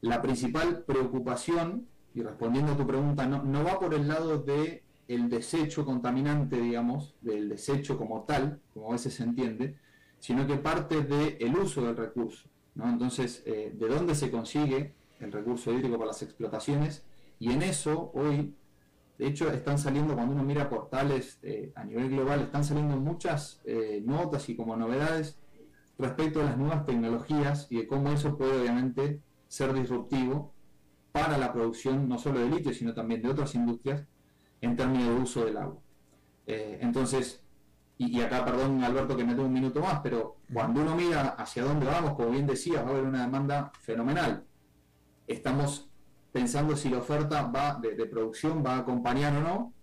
la, 0.00 0.22
principal 0.22 0.82
preocupación, 0.84 1.86
y 2.14 2.22
respondiendo 2.22 2.72
a 2.72 2.76
tu 2.76 2.86
pregunta, 2.86 3.26
no, 3.26 3.42
no 3.44 3.64
va 3.64 3.78
por 3.78 3.94
el 3.94 4.08
lado 4.08 4.38
de 4.38 4.82
el 5.06 5.28
desecho 5.28 5.84
contaminante, 5.84 6.60
digamos, 6.60 7.14
del 7.20 7.48
desecho 7.48 7.96
como 7.96 8.22
tal, 8.22 8.60
como 8.74 8.88
a 8.88 8.92
veces 8.92 9.14
se 9.14 9.22
entiende, 9.22 9.76
sino 10.18 10.46
que 10.46 10.56
parte 10.56 11.02
del 11.02 11.56
uso 11.56 11.82
del 11.82 11.96
recurso. 11.96 12.48
¿no? 12.74 12.88
Entonces, 12.88 13.42
eh, 13.46 13.72
¿de 13.74 13.88
dónde 13.88 14.14
se 14.14 14.30
consigue 14.30 14.94
el 15.24 15.32
recurso 15.32 15.72
hídrico 15.72 15.96
para 15.96 16.08
las 16.08 16.22
explotaciones? 16.22 17.04
Y 17.38 17.50
en 17.50 17.62
eso, 17.62 18.12
hoy, 18.14 18.54
de 19.18 19.26
hecho, 19.26 19.50
están 19.50 19.78
saliendo, 19.78 20.14
cuando 20.14 20.34
uno 20.34 20.44
mira 20.44 20.68
portales 20.68 21.38
eh, 21.42 21.72
a 21.74 21.84
nivel 21.84 22.10
global, 22.10 22.40
están 22.40 22.64
saliendo 22.64 22.96
muchas 22.96 23.60
eh, 23.64 24.02
notas 24.04 24.48
y 24.48 24.56
como 24.56 24.76
novedades 24.76 25.38
respecto 25.98 26.40
a 26.40 26.44
las 26.44 26.56
nuevas 26.56 26.84
tecnologías 26.86 27.66
y 27.70 27.78
de 27.78 27.86
cómo 27.86 28.10
eso 28.10 28.36
puede 28.36 28.60
obviamente 28.60 29.20
ser 29.48 29.72
disruptivo 29.72 30.52
para 31.12 31.36
la 31.36 31.52
producción 31.52 32.08
no 32.08 32.18
solo 32.18 32.40
de 32.40 32.48
litio, 32.48 32.72
sino 32.72 32.94
también 32.94 33.22
de 33.22 33.30
otras 33.30 33.54
industrias 33.54 34.06
en 34.60 34.76
términos 34.76 35.08
de 35.08 35.20
uso 35.20 35.44
del 35.44 35.56
agua. 35.58 35.78
Eh, 36.46 36.78
entonces, 36.80 37.42
y, 37.98 38.18
y, 38.18 38.22
acá, 38.22 38.44
perdón 38.44 38.82
Alberto 38.82 39.16
que 39.16 39.24
me 39.24 39.34
tengo 39.34 39.46
un 39.46 39.52
minuto 39.52 39.80
más, 39.80 40.00
pero 40.00 40.38
cuando 40.52 40.80
uno 40.80 40.96
mira 40.96 41.30
hacia 41.30 41.64
dónde 41.64 41.86
vamos, 41.86 42.14
como 42.14 42.30
bien 42.30 42.46
decía, 42.46 42.82
va 42.82 42.90
a 42.90 42.92
haber 42.92 43.04
una 43.04 43.22
demanda 43.22 43.70
fenomenal. 43.80 44.44
Estamos 45.32 45.88
pensando 46.30 46.76
si 46.76 46.90
la 46.90 46.98
oferta 46.98 47.46
va 47.46 47.78
de, 47.80 48.04
producción 48.06 48.62
va 48.64 48.76
a 48.76 48.78
acompañar 48.80 49.34
o 49.36 49.40
no. 49.40 49.74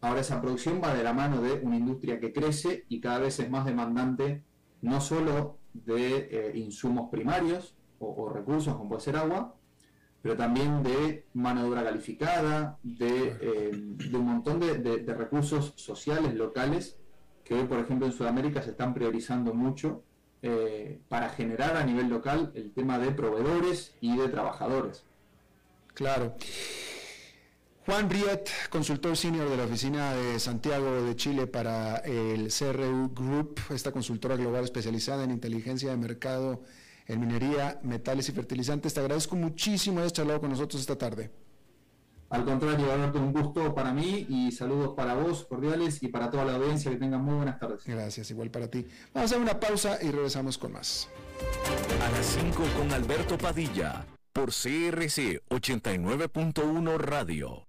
Ahora 0.00 0.20
esa 0.20 0.40
producción 0.40 0.80
va 0.82 0.94
de 0.94 1.02
la 1.02 1.12
mano 1.12 1.42
de 1.42 1.60
una 1.60 1.76
industria 1.76 2.18
que 2.18 2.32
crece 2.32 2.84
y 2.88 3.00
cada 3.00 3.18
vez 3.18 3.38
es 3.38 3.50
más 3.50 3.66
demandante 3.66 4.42
no 4.80 5.00
solo 5.00 5.58
de 5.72 6.28
eh, 6.30 6.52
insumos 6.54 7.10
primarios 7.10 7.74
o, 7.98 8.28
recursos 8.28 8.76
como 8.76 8.88
puede 8.88 9.02
ser 9.02 9.16
agua, 9.16 9.54
pero 10.22 10.36
también 10.36 10.82
de 10.82 11.26
mano 11.34 11.62
de 11.62 11.68
obra 11.68 11.84
calificada, 11.84 12.78
de, 12.82 13.36
eh, 13.40 13.70
un 14.12 14.24
montón 14.26 14.60
de, 14.60 15.04
recursos 15.06 15.74
sociales 15.76 16.34
locales 16.34 16.98
que 17.44 17.54
hoy, 17.54 17.64
por 17.64 17.78
ejemplo, 17.78 18.06
en 18.06 18.12
Sudamérica 18.12 18.62
se 18.62 18.70
están 18.70 18.94
priorizando 18.94 19.52
mucho 19.52 20.02
eh, 20.46 21.00
para 21.08 21.30
generar 21.30 21.74
a 21.74 21.84
nivel 21.84 22.10
local 22.10 22.52
el 22.54 22.70
tema 22.72 22.98
de 22.98 23.12
proveedores 23.12 23.94
y 24.02 24.14
de 24.14 24.28
trabajadores. 24.28 25.02
Claro. 25.94 26.34
Juan 27.86 28.10
Riet, 28.10 28.50
consultor 28.68 29.16
senior 29.16 29.48
de 29.48 29.56
la 29.56 29.64
oficina 29.64 30.12
de 30.12 30.38
Santiago 30.38 31.02
de 31.02 31.16
Chile 31.16 31.46
para 31.46 31.96
el 31.96 32.52
CRU 32.52 33.14
Group, 33.14 33.58
esta 33.70 33.90
consultora 33.90 34.36
global 34.36 34.64
especializada 34.64 35.24
en 35.24 35.30
inteligencia 35.30 35.90
de 35.90 35.96
mercado 35.96 36.60
en 37.06 37.20
minería, 37.20 37.80
metales 37.82 38.28
y 38.28 38.32
fertilizantes. 38.32 38.92
Te 38.92 39.00
agradezco 39.00 39.36
muchísimo 39.36 40.00
haber 40.00 40.12
charlado 40.12 40.40
con 40.42 40.50
nosotros 40.50 40.78
esta 40.78 40.98
tarde. 40.98 41.30
Al 42.34 42.44
contrario, 42.44 42.90
Alberto, 42.92 43.20
un 43.20 43.32
gusto 43.32 43.72
para 43.76 43.92
mí 43.92 44.26
y 44.28 44.50
saludos 44.50 44.94
para 44.96 45.14
vos, 45.14 45.44
cordiales, 45.44 46.02
y 46.02 46.08
para 46.08 46.30
toda 46.30 46.44
la 46.44 46.56
audiencia. 46.56 46.90
Que 46.90 46.96
tengan 46.96 47.24
muy 47.24 47.36
buenas 47.36 47.60
tardes. 47.60 47.84
Gracias, 47.86 48.28
igual 48.32 48.50
para 48.50 48.68
ti. 48.68 48.84
Vamos 49.14 49.30
a 49.30 49.36
hacer 49.36 49.38
una 49.40 49.60
pausa 49.60 49.98
y 50.02 50.10
regresamos 50.10 50.58
con 50.58 50.72
más. 50.72 51.08
A 52.04 52.10
las 52.10 52.26
5 52.26 52.64
con 52.76 52.92
Alberto 52.92 53.38
Padilla, 53.38 54.04
por 54.32 54.46
CRC 54.46 55.42
89.1 55.48 56.98
Radio. 56.98 57.68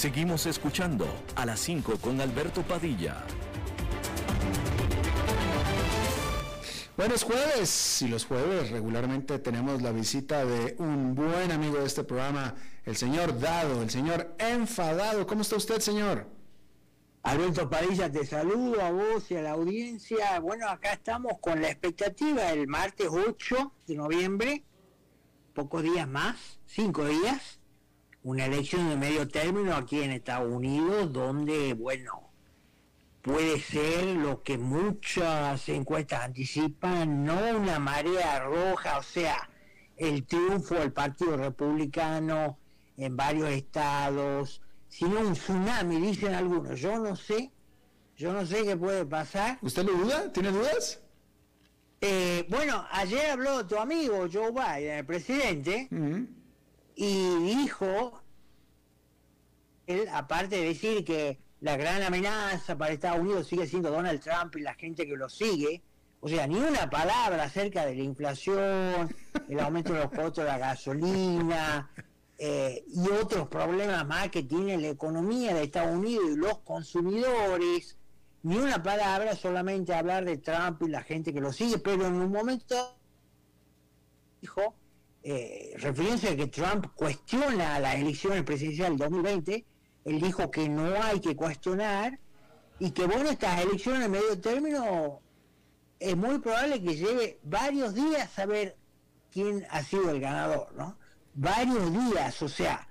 Seguimos 0.00 0.46
escuchando 0.46 1.06
a 1.36 1.44
las 1.44 1.60
5 1.60 1.98
con 1.98 2.22
Alberto 2.22 2.62
Padilla. 2.62 3.22
Buenos 6.96 7.22
jueves 7.22 8.00
y 8.00 8.08
los 8.08 8.24
jueves 8.24 8.70
regularmente 8.70 9.38
tenemos 9.40 9.82
la 9.82 9.92
visita 9.92 10.46
de 10.46 10.74
un 10.78 11.14
buen 11.14 11.52
amigo 11.52 11.76
de 11.76 11.84
este 11.84 12.02
programa, 12.02 12.54
el 12.86 12.96
señor 12.96 13.38
Dado, 13.38 13.82
el 13.82 13.90
señor 13.90 14.34
Enfadado. 14.38 15.26
¿Cómo 15.26 15.42
está 15.42 15.56
usted, 15.56 15.80
señor? 15.80 16.26
Alberto 17.22 17.68
Padilla, 17.68 18.10
te 18.10 18.24
saludo 18.24 18.80
a 18.80 18.90
vos 18.90 19.30
y 19.30 19.36
a 19.36 19.42
la 19.42 19.50
audiencia. 19.50 20.40
Bueno, 20.40 20.66
acá 20.66 20.94
estamos 20.94 21.34
con 21.42 21.60
la 21.60 21.68
expectativa 21.68 22.50
el 22.52 22.68
martes 22.68 23.08
8 23.10 23.72
de 23.86 23.96
noviembre, 23.96 24.64
pocos 25.52 25.82
días 25.82 26.08
más, 26.08 26.58
cinco 26.64 27.04
días, 27.04 27.59
una 28.22 28.46
elección 28.46 28.88
de 28.88 28.96
medio 28.96 29.28
término 29.28 29.74
aquí 29.74 30.02
en 30.02 30.12
Estados 30.12 30.52
Unidos, 30.52 31.12
donde, 31.12 31.74
bueno, 31.74 32.30
puede 33.22 33.60
ser 33.60 34.04
lo 34.16 34.42
que 34.42 34.58
muchas 34.58 35.68
encuestas 35.68 36.24
anticipan, 36.24 37.24
no 37.24 37.38
una 37.56 37.78
marea 37.78 38.40
roja, 38.40 38.98
o 38.98 39.02
sea, 39.02 39.48
el 39.96 40.24
triunfo 40.26 40.74
del 40.74 40.92
Partido 40.92 41.36
Republicano 41.36 42.58
en 42.96 43.16
varios 43.16 43.50
estados, 43.50 44.60
sino 44.88 45.20
un 45.20 45.32
tsunami, 45.34 46.00
dicen 46.00 46.34
algunos. 46.34 46.78
Yo 46.80 46.98
no 46.98 47.16
sé, 47.16 47.50
yo 48.16 48.32
no 48.32 48.44
sé 48.44 48.64
qué 48.64 48.76
puede 48.76 49.06
pasar. 49.06 49.58
¿Usted 49.62 49.84
lo 49.84 49.92
duda? 49.92 50.32
¿Tiene 50.32 50.50
dudas? 50.50 51.00
Eh, 52.02 52.46
bueno, 52.48 52.86
ayer 52.92 53.30
habló 53.30 53.66
tu 53.66 53.76
amigo 53.76 54.26
Joe 54.32 54.50
Biden, 54.52 54.98
el 54.98 55.06
presidente, 55.06 55.88
y 57.02 57.34
dijo, 57.38 58.20
él, 59.86 60.06
aparte 60.12 60.56
de 60.56 60.66
decir 60.66 61.02
que 61.02 61.40
la 61.62 61.78
gran 61.78 62.02
amenaza 62.02 62.76
para 62.76 62.92
Estados 62.92 63.20
Unidos 63.20 63.46
sigue 63.46 63.66
siendo 63.66 63.90
Donald 63.90 64.20
Trump 64.20 64.54
y 64.56 64.60
la 64.60 64.74
gente 64.74 65.06
que 65.06 65.16
lo 65.16 65.30
sigue, 65.30 65.82
o 66.20 66.28
sea, 66.28 66.46
ni 66.46 66.56
una 66.56 66.90
palabra 66.90 67.44
acerca 67.44 67.86
de 67.86 67.94
la 67.94 68.02
inflación, 68.02 69.16
el 69.48 69.60
aumento 69.60 69.94
de 69.94 70.00
los 70.00 70.10
costos 70.10 70.44
de 70.44 70.50
la 70.50 70.58
gasolina 70.58 71.90
eh, 72.36 72.84
y 72.86 73.08
otros 73.08 73.48
problemas 73.48 74.06
más 74.06 74.28
que 74.28 74.42
tiene 74.42 74.76
la 74.76 74.88
economía 74.88 75.54
de 75.54 75.62
Estados 75.62 75.96
Unidos 75.96 76.26
y 76.32 76.36
los 76.36 76.58
consumidores, 76.58 77.96
ni 78.42 78.58
una 78.58 78.82
palabra, 78.82 79.34
solamente 79.34 79.94
hablar 79.94 80.26
de 80.26 80.36
Trump 80.36 80.82
y 80.82 80.88
la 80.88 81.02
gente 81.02 81.32
que 81.32 81.40
lo 81.40 81.50
sigue, 81.50 81.78
pero 81.78 82.06
en 82.06 82.16
un 82.16 82.30
momento 82.30 82.76
dijo, 84.42 84.74
eh, 85.22 85.74
refiriéndose 85.76 86.30
a 86.30 86.36
que 86.36 86.46
Trump 86.46 86.86
cuestiona 86.94 87.78
las 87.78 87.96
elecciones 87.96 88.42
presidenciales 88.42 88.98
del 88.98 89.10
2020, 89.10 89.64
él 90.06 90.20
dijo 90.20 90.50
que 90.50 90.68
no 90.68 90.94
hay 91.02 91.20
que 91.20 91.36
cuestionar 91.36 92.18
y 92.78 92.90
que 92.92 93.06
bueno, 93.06 93.28
estas 93.28 93.60
elecciones 93.60 94.06
en 94.06 94.10
medio 94.12 94.40
término 94.40 95.20
es 95.98 96.16
muy 96.16 96.38
probable 96.38 96.82
que 96.82 96.96
lleve 96.96 97.38
varios 97.42 97.94
días 97.94 98.38
a 98.38 98.46
ver 98.46 98.76
quién 99.30 99.66
ha 99.70 99.82
sido 99.82 100.10
el 100.10 100.20
ganador, 100.20 100.72
¿no? 100.74 100.96
Varios 101.34 101.92
días, 101.92 102.40
o 102.42 102.48
sea, 102.48 102.88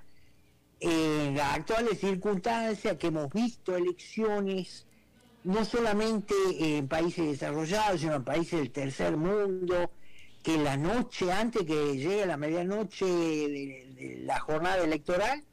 en 0.80 1.36
las 1.36 1.56
actuales 1.56 2.00
circunstancias 2.00 2.98
que 2.98 3.08
hemos 3.08 3.34
visto 3.34 3.76
elecciones, 3.76 4.86
no 5.44 5.66
solamente 5.66 6.34
en 6.60 6.88
países 6.88 7.26
desarrollados, 7.26 8.02
sino 8.02 8.16
en 8.16 8.24
países 8.24 8.60
del 8.60 8.72
tercer 8.72 9.18
mundo, 9.18 9.92
que 10.44 10.58
la 10.58 10.78
noche 10.78 11.32
antes 11.32 11.64
que 11.64 11.98
llegue 11.98 12.26
la 12.26 12.38
medianoche 12.38 13.06
de, 13.06 14.22
la 14.24 14.40
jornada 14.40 14.84
electoral, 14.84 15.44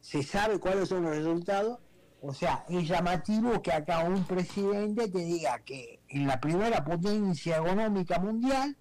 se 0.00 0.22
sabe 0.22 0.58
cuáles 0.58 0.88
son 0.88 1.02
los 1.02 1.16
resultados. 1.16 1.78
O 2.20 2.32
sea, 2.34 2.64
es 2.68 2.88
llamativo 2.88 3.62
que 3.62 3.72
acá 3.72 4.00
un 4.00 4.24
presidente 4.24 5.08
te 5.08 5.18
diga 5.18 5.58
que 5.60 6.00
en 6.08 6.26
la 6.26 6.40
primera 6.40 6.84
potencia 6.84 7.58
económica 7.58 8.18
mundial 8.18 8.76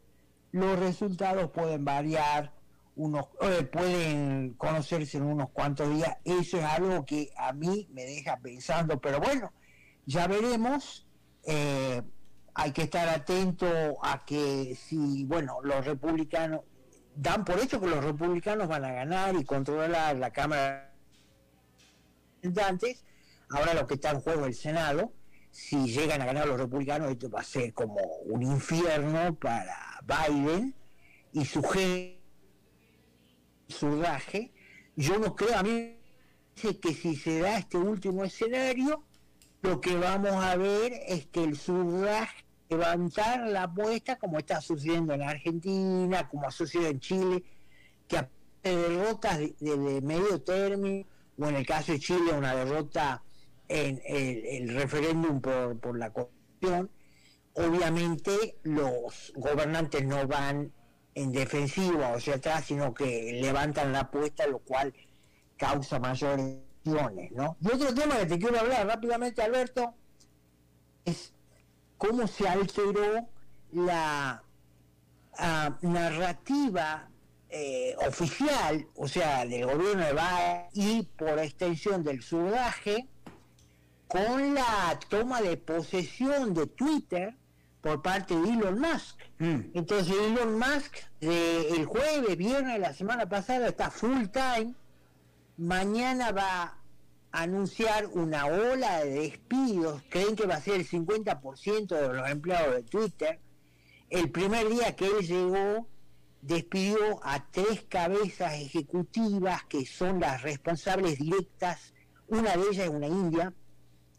los 0.51 0.79
resultados 0.79 1.51
pueden 1.51 1.85
variar, 1.85 2.53
unos 2.95 3.27
eh, 3.41 3.63
pueden 3.63 4.53
conocerse 4.53 5.17
en 5.17 5.23
unos 5.23 5.49
cuantos 5.51 5.89
días. 5.93 6.17
Eso 6.23 6.57
es 6.57 6.63
algo 6.63 7.05
que 7.05 7.29
a 7.37 7.53
mí 7.53 7.87
me 7.91 8.05
deja 8.05 8.37
pensando, 8.37 8.99
pero 8.99 9.19
bueno, 9.19 9.53
ya 10.05 10.27
veremos. 10.27 11.05
Eh, 11.43 12.01
hay 12.59 12.71
que 12.71 12.81
estar 12.81 13.07
atento 13.07 13.67
a 14.01 14.25
que 14.25 14.75
si, 14.75 15.25
bueno, 15.25 15.59
los 15.61 15.85
republicanos 15.85 16.61
dan 17.15 17.45
por 17.45 17.59
hecho 17.59 17.79
que 17.79 17.85
los 17.85 18.03
republicanos 18.03 18.67
van 18.67 18.83
a 18.83 18.91
ganar 18.93 19.35
y 19.35 19.45
controlar 19.45 20.15
la 20.15 20.31
Cámara 20.31 20.91
de 22.41 22.41
Representantes, 22.41 23.05
ahora 23.51 23.75
lo 23.75 23.85
que 23.85 23.93
está 23.93 24.09
en 24.09 24.21
juego 24.21 24.41
es 24.41 24.47
el 24.47 24.55
Senado, 24.55 25.13
si 25.51 25.85
llegan 25.85 26.19
a 26.23 26.25
ganar 26.25 26.47
los 26.47 26.59
republicanos, 26.59 27.11
esto 27.11 27.29
va 27.29 27.41
a 27.41 27.43
ser 27.43 27.75
como 27.75 28.01
un 28.25 28.41
infierno 28.41 29.35
para 29.35 30.01
Biden 30.03 30.73
y 31.33 31.45
su 31.45 31.61
surdaje. 33.67 34.51
Yo 34.95 35.19
no 35.19 35.35
creo, 35.35 35.59
a 35.59 35.61
mí 35.61 35.99
que 36.55 36.93
si 36.95 37.15
se 37.15 37.39
da 37.39 37.59
este 37.59 37.77
último 37.77 38.23
escenario, 38.23 39.03
lo 39.61 39.79
que 39.79 39.95
vamos 39.95 40.43
a 40.43 40.55
ver 40.55 40.93
es 41.07 41.27
que 41.27 41.43
el 41.43 41.55
surdaje 41.55 42.46
levantar 42.69 43.47
la 43.47 43.63
apuesta 43.63 44.17
como 44.17 44.37
está 44.37 44.61
sucediendo 44.61 45.13
en 45.13 45.21
Argentina, 45.21 46.27
como 46.27 46.47
ha 46.47 46.51
sucedido 46.51 46.89
en 46.89 46.99
Chile, 46.99 47.43
que 48.07 48.17
a 48.17 48.29
derrotas 48.63 49.39
de, 49.39 50.01
medio 50.01 50.41
término, 50.41 51.05
o 51.37 51.47
en 51.47 51.55
el 51.55 51.65
caso 51.65 51.91
de 51.91 51.99
Chile 51.99 52.33
una 52.33 52.55
derrota 52.55 53.23
en 53.67 54.01
el, 54.05 54.69
referéndum 54.69 55.39
por, 55.39 55.79
por 55.79 55.97
la 55.97 56.11
Constitución, 56.11 56.89
obviamente 57.53 58.57
los 58.63 59.33
gobernantes 59.35 60.05
no 60.05 60.27
van 60.27 60.71
en 61.15 61.31
defensiva 61.31 62.09
o 62.09 62.17
hacia 62.17 62.35
atrás, 62.35 62.65
sino 62.65 62.93
que 62.93 63.39
levantan 63.41 63.91
la 63.91 64.01
apuesta, 64.01 64.45
lo 64.47 64.59
cual 64.59 64.93
causa 65.57 65.99
mayores 65.99 66.67
¿no? 67.31 67.57
Y 67.59 67.67
otro 67.67 67.93
tema 67.93 68.17
que 68.17 68.25
te 68.25 68.39
quiero 68.39 68.59
hablar 68.59 68.87
rápidamente, 68.87 69.41
Alberto, 69.41 69.93
es 71.05 71.33
cómo 71.97 72.27
se 72.27 72.47
alteró 72.47 73.27
la 73.71 74.43
ah, 75.37 75.77
narrativa 75.81 77.09
eh, 77.49 77.95
oficial, 78.07 78.87
o 78.95 79.07
sea, 79.07 79.45
del 79.45 79.65
gobierno 79.65 80.05
de 80.05 80.13
Biden 80.13 80.65
y 80.73 81.03
por 81.03 81.39
extensión 81.39 82.03
del 82.03 82.21
sudaje, 82.21 83.07
con 84.07 84.53
la 84.53 84.99
toma 85.09 85.41
de 85.41 85.57
posesión 85.57 86.53
de 86.53 86.67
Twitter 86.67 87.35
por 87.81 88.01
parte 88.01 88.35
de 88.35 88.49
Elon 88.49 88.79
Musk. 88.79 89.17
Mm. 89.39 89.59
Entonces 89.73 90.15
Elon 90.15 90.57
Musk 90.57 90.95
el 91.21 91.85
jueves, 91.85 92.37
viernes 92.37 92.73
de 92.73 92.79
la 92.79 92.93
semana 92.93 93.27
pasada 93.27 93.67
está 93.67 93.89
full 93.89 94.25
time, 94.27 94.73
mañana 95.57 96.31
va 96.31 96.76
anunciar 97.37 98.07
una 98.07 98.47
ola 98.47 99.03
de 99.03 99.11
despidos, 99.11 100.01
creen 100.09 100.35
que 100.35 100.47
va 100.47 100.55
a 100.55 100.61
ser 100.61 100.75
el 100.75 100.87
50% 100.87 101.87
de 101.87 102.13
los 102.13 102.29
empleados 102.29 102.75
de 102.75 102.83
Twitter. 102.83 103.39
El 104.09 104.31
primer 104.31 104.67
día 104.67 104.95
que 104.95 105.05
él 105.05 105.27
llegó, 105.27 105.87
despidió 106.41 107.19
a 107.21 107.45
tres 107.51 107.83
cabezas 107.87 108.53
ejecutivas 108.53 109.63
que 109.65 109.85
son 109.85 110.19
las 110.19 110.41
responsables 110.41 111.19
directas, 111.19 111.93
una 112.27 112.57
de 112.57 112.63
ellas 112.71 112.85
es 112.85 112.89
una 112.89 113.07
india, 113.07 113.53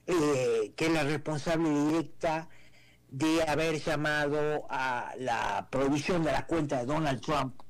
eh, 0.06 0.72
que 0.76 0.86
es 0.86 0.92
la 0.92 1.02
responsable 1.02 1.70
directa 1.70 2.48
de 3.08 3.42
haber 3.42 3.80
llamado 3.80 4.66
a 4.70 5.12
la 5.18 5.66
prohibición 5.70 6.22
de 6.22 6.32
la 6.32 6.46
cuenta 6.46 6.78
de 6.78 6.86
Donald 6.86 7.20
Trump 7.20 7.60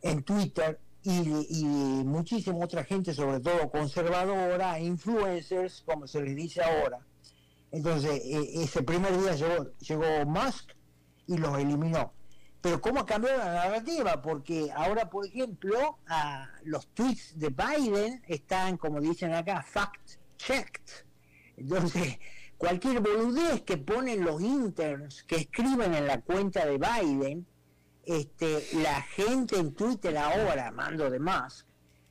en 0.00 0.22
Twitter 0.22 0.80
y, 1.04 1.64
muchísima 2.04 2.64
otra 2.64 2.84
gente, 2.84 3.12
sobre 3.12 3.40
todo 3.40 3.70
conservadora, 3.70 4.80
influencers, 4.80 5.82
como 5.84 6.06
se 6.06 6.22
les 6.22 6.34
dice 6.34 6.62
ahora. 6.62 6.98
Entonces, 7.70 8.22
e, 8.24 8.62
ese 8.62 8.82
primer 8.82 9.16
día 9.20 9.34
llegó, 9.34 9.70
llegó 9.78 10.26
Musk 10.26 10.70
y 11.26 11.36
los 11.36 11.58
eliminó. 11.58 12.12
Pero 12.64 12.80
¿cómo 12.80 13.00
ha 13.00 13.06
cambiado 13.06 13.36
la 13.36 13.52
narrativa? 13.52 14.22
Porque 14.22 14.70
ahora, 14.74 15.10
por 15.10 15.26
ejemplo, 15.26 15.98
los 16.62 16.86
tweets 16.94 17.38
de 17.38 17.50
Biden 17.50 18.22
están, 18.26 18.78
como 18.78 19.02
dicen 19.02 19.34
acá, 19.34 19.62
fact-checked. 19.62 21.04
Entonces, 21.58 22.18
cualquier 22.56 23.00
boludez 23.00 23.60
que 23.62 23.76
ponen 23.76 24.24
los 24.24 24.40
interns 24.40 25.24
que 25.24 25.36
escriben 25.36 25.92
en 25.92 26.06
la 26.06 26.22
cuenta 26.22 26.64
de 26.64 26.78
Biden, 26.78 27.46
este, 28.06 28.66
la 28.74 29.02
gente 29.02 29.56
en 29.58 29.74
Twitter 29.74 30.16
ahora, 30.16 30.70
mando 30.70 31.10
de 31.10 31.18
más, 31.18 31.66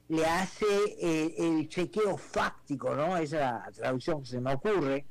le 0.07 0.25
hace 0.25 0.65
eh, 0.99 1.35
el 1.37 1.67
chequeo 1.69 2.17
fáctico, 2.17 2.93
¿no? 2.95 3.17
Esa 3.17 3.69
traducción 3.73 4.21
que 4.21 4.27
se 4.27 4.41
me 4.41 4.53
ocurre. 4.53 5.05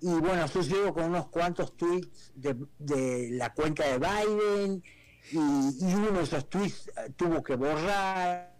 Y 0.00 0.12
bueno, 0.14 0.46
sucedió 0.46 0.92
con 0.92 1.04
unos 1.04 1.28
cuantos 1.28 1.76
tweets 1.76 2.32
de, 2.34 3.28
la 3.32 3.52
cuenta 3.54 3.84
de 3.86 3.98
Biden 3.98 4.82
y, 5.32 5.94
uno 5.94 6.12
de 6.12 6.22
esos 6.22 6.48
tweets 6.48 6.88
eh, 6.88 7.10
tuvo 7.16 7.42
que 7.42 7.56
borrar, 7.56 8.54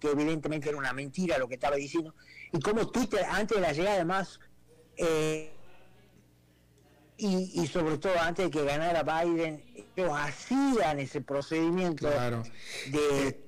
que 0.00 0.10
evidentemente 0.10 0.68
era 0.68 0.78
una 0.78 0.92
mentira 0.92 1.38
lo 1.38 1.48
que 1.48 1.54
estaba 1.54 1.76
diciendo. 1.76 2.14
Y 2.52 2.60
como 2.60 2.90
Twitter, 2.90 3.24
antes 3.28 3.56
de 3.56 3.62
la 3.62 3.72
llegada 3.72 3.98
de 3.98 4.04
Musk, 4.04 4.42
eh, 4.96 5.52
y, 7.16 7.66
sobre 7.68 7.98
todo 7.98 8.18
antes 8.20 8.46
de 8.46 8.50
que 8.50 8.64
ganara 8.64 9.02
Biden, 9.02 9.62
ellos 9.96 10.12
hacían 10.14 11.00
ese 11.00 11.20
procedimiento 11.20 12.08
de, 12.08 13.40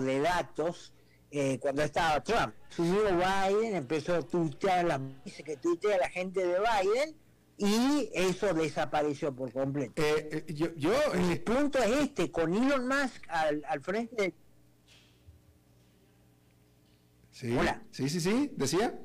de 0.00 0.20
datos 0.20 0.92
eh, 1.30 1.58
cuando 1.58 1.82
estaba 1.82 2.22
Trump. 2.22 2.54
Subió 2.70 3.02
Biden, 3.04 3.76
empezó 3.76 4.14
a 4.14 4.22
tuitear 4.22 4.86
las 4.86 5.00
dice 5.24 5.42
que 5.42 5.56
tuitea 5.56 5.98
la 5.98 6.08
gente 6.08 6.46
de 6.46 6.58
Biden 6.58 7.16
y 7.58 8.10
eso 8.14 8.54
desapareció 8.54 9.34
por 9.34 9.52
completo. 9.52 10.00
Eh, 10.02 10.44
eh, 10.48 10.54
yo, 10.54 10.74
yo 10.76 10.94
el 11.12 11.42
punto 11.42 11.78
es 11.80 11.90
este, 11.90 12.30
con 12.30 12.54
Elon 12.54 12.88
Musk 12.88 13.24
al, 13.28 13.62
al 13.68 13.80
frente. 13.82 14.34
Sí, 17.30 17.54
Hola. 17.54 17.82
sí, 17.90 18.08
sí, 18.08 18.20
sí, 18.20 18.50
decía. 18.56 18.98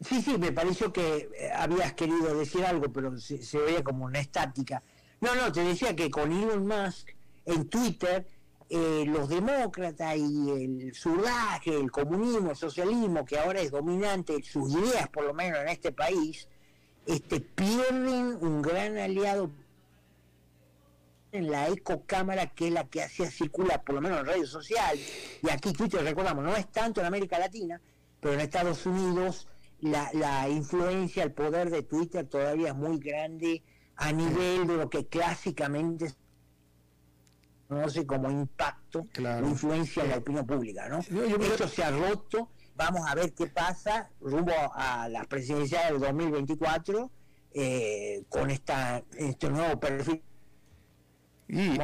Sí, 0.00 0.22
sí, 0.22 0.38
me 0.38 0.52
pareció 0.52 0.92
que 0.92 1.28
habías 1.52 1.92
querido 1.94 2.32
decir 2.38 2.64
algo, 2.64 2.92
pero 2.92 3.18
se, 3.18 3.58
veía 3.58 3.82
como 3.82 4.04
una 4.04 4.20
estática. 4.20 4.80
No, 5.20 5.34
no, 5.34 5.50
te 5.50 5.64
decía 5.64 5.96
que 5.96 6.10
con 6.10 6.30
Elon 6.32 6.66
Musk 6.66 7.08
en 7.44 7.68
Twitter, 7.68 8.26
eh, 8.70 9.04
los 9.06 9.28
demócratas 9.28 10.16
y 10.16 10.50
el 10.50 10.94
surdaje, 10.94 11.74
el 11.74 11.90
comunismo, 11.90 12.50
el 12.50 12.56
socialismo, 12.56 13.24
que 13.24 13.38
ahora 13.38 13.60
es 13.60 13.70
dominante, 13.70 14.42
sus 14.42 14.72
ideas 14.74 15.08
por 15.08 15.24
lo 15.24 15.34
menos 15.34 15.58
en 15.60 15.68
este 15.68 15.90
país, 15.90 16.46
este, 17.06 17.40
pierden 17.40 18.36
un 18.40 18.62
gran 18.62 18.98
aliado 18.98 19.50
en 21.32 21.50
la 21.50 21.68
ecocámara 21.68 22.46
que 22.46 22.68
es 22.68 22.72
la 22.72 22.84
que 22.84 23.02
hacía 23.02 23.30
circular, 23.30 23.82
por 23.82 23.96
lo 23.96 24.00
menos 24.00 24.20
en 24.20 24.26
redes 24.26 24.50
sociales, 24.50 25.38
y 25.42 25.50
aquí 25.50 25.72
Twitter, 25.72 26.02
recordamos, 26.02 26.44
no 26.44 26.54
es 26.54 26.70
tanto 26.70 27.00
en 27.00 27.06
América 27.06 27.38
Latina, 27.38 27.80
pero 28.20 28.34
en 28.34 28.40
Estados 28.40 28.86
Unidos 28.86 29.48
la, 29.80 30.10
la 30.12 30.48
influencia, 30.48 31.24
el 31.24 31.32
poder 31.32 31.70
de 31.70 31.82
Twitter 31.82 32.26
todavía 32.26 32.68
es 32.68 32.74
muy 32.74 32.98
grande 32.98 33.62
a 33.98 34.12
nivel 34.12 34.66
de 34.66 34.76
lo 34.76 34.88
que 34.88 35.06
clásicamente 35.06 36.14
conoce 37.66 38.06
como 38.06 38.30
impacto, 38.30 39.06
la 39.16 39.40
influencia 39.40 40.04
en 40.04 40.10
la 40.10 40.16
opinión 40.18 40.46
pública, 40.46 40.88
¿no? 40.88 41.00
Esto 41.00 41.68
se 41.68 41.84
ha 41.84 41.90
roto, 41.90 42.48
vamos 42.74 43.02
a 43.06 43.14
ver 43.14 43.34
qué 43.34 43.48
pasa 43.48 44.08
rumbo 44.20 44.54
a 44.72 45.08
la 45.08 45.24
presidencia 45.24 45.90
del 45.90 46.00
2024 46.00 47.10
eh, 47.52 48.22
con 48.28 48.50
esta, 48.50 49.02
este 49.16 49.50
nuevo 49.50 49.78
perfil 49.78 50.22
y 51.48 51.78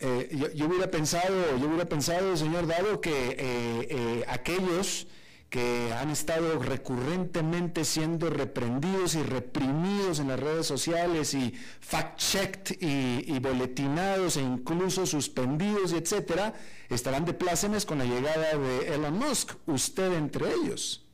eh, 0.00 0.50
yo, 0.54 0.66
hubiera 0.66 0.90
pensado, 0.90 1.56
yo 1.56 1.68
hubiera 1.68 1.84
pensado, 1.84 2.36
señor 2.36 2.66
Dado, 2.66 3.00
que 3.00 3.36
eh, 3.38 4.24
aquellos 4.26 5.06
que 5.54 5.92
han 5.92 6.10
estado 6.10 6.58
recurrentemente 6.58 7.84
siendo 7.84 8.28
reprendidos 8.28 9.14
y 9.14 9.22
reprimidos 9.22 10.18
en 10.18 10.26
las 10.26 10.40
redes 10.40 10.66
sociales 10.66 11.32
y 11.32 11.54
fact-checked 11.80 12.76
y, 12.80 13.38
boletinados 13.38 14.36
e 14.36 14.40
incluso 14.40 15.06
suspendidos 15.06 15.92
etcétera, 15.92 16.54
estarán 16.88 17.24
de 17.24 17.34
plácemes 17.34 17.86
con 17.86 17.98
la 17.98 18.04
llegada 18.04 18.58
de 18.58 18.94
Elon 18.96 19.16
Musk, 19.16 19.52
usted 19.66 20.14
entre 20.14 20.52
ellos. 20.54 21.06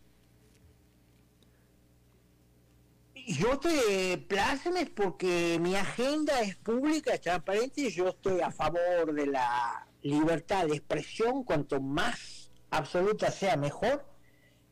Yo 3.14 3.58
te 3.58 4.16
plácemes 4.26 4.88
porque 4.88 5.58
mi 5.60 5.74
agenda 5.74 6.40
es 6.40 6.56
pública, 6.56 7.12
es 7.12 7.20
transparente 7.20 7.82
y 7.82 7.90
yo 7.90 8.08
estoy 8.08 8.40
a 8.40 8.50
favor 8.50 9.12
de 9.12 9.26
la 9.26 9.86
libertad 10.00 10.66
de 10.66 10.76
expresión, 10.76 11.44
cuanto 11.44 11.78
más 11.78 12.50
absoluta 12.70 13.30
sea 13.30 13.58
mejor 13.58 14.09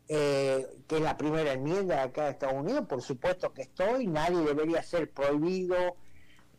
eh, 0.09 0.67
que 0.87 0.97
es 0.97 1.03
la 1.03 1.19
primera 1.19 1.53
enmienda 1.53 2.03
acá 2.03 2.25
de 2.25 2.31
Estados 2.31 2.57
Unidos, 2.57 2.87
por 2.89 3.03
supuesto 3.03 3.53
que 3.53 3.63
estoy, 3.63 4.07
nadie 4.07 4.39
debería 4.39 4.83
ser 4.83 5.13
prohibido 5.13 5.77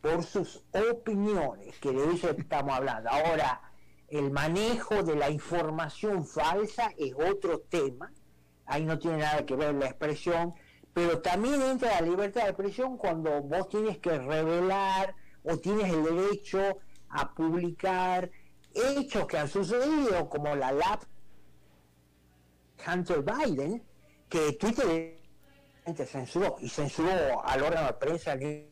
por 0.00 0.22
sus 0.22 0.62
opiniones, 0.72 1.78
que 1.80 1.90
de 1.90 2.14
eso 2.14 2.30
estamos 2.30 2.74
hablando. 2.76 3.10
Ahora, 3.10 3.60
el 4.08 4.30
manejo 4.30 5.02
de 5.02 5.16
la 5.16 5.30
información 5.30 6.24
falsa 6.24 6.92
es 6.96 7.12
otro 7.14 7.60
tema, 7.60 8.12
ahí 8.66 8.84
no 8.84 8.98
tiene 8.98 9.18
nada 9.18 9.44
que 9.44 9.56
ver 9.56 9.74
la 9.74 9.86
expresión, 9.86 10.54
pero 10.94 11.20
también 11.20 11.60
entra 11.60 12.00
la 12.00 12.06
libertad 12.06 12.42
de 12.42 12.50
expresión 12.50 12.96
cuando 12.96 13.42
vos 13.42 13.68
tienes 13.68 13.98
que 13.98 14.16
revelar 14.16 15.14
o 15.42 15.56
tienes 15.58 15.92
el 15.92 16.04
derecho 16.04 16.78
a 17.08 17.34
publicar 17.34 18.30
hechos 18.74 19.26
que 19.26 19.38
han 19.38 19.48
sucedido, 19.48 20.28
como 20.28 20.54
la 20.54 20.70
laptop 20.70 21.09
Hunter 22.86 23.22
Biden, 23.22 23.82
que 24.28 24.52
Twitter 24.52 25.18
censuró 26.06 26.56
y 26.60 26.68
censuró 26.68 27.44
al 27.44 27.62
órgano 27.62 27.88
de 27.88 27.92
prensa 27.94 28.38
que 28.38 28.68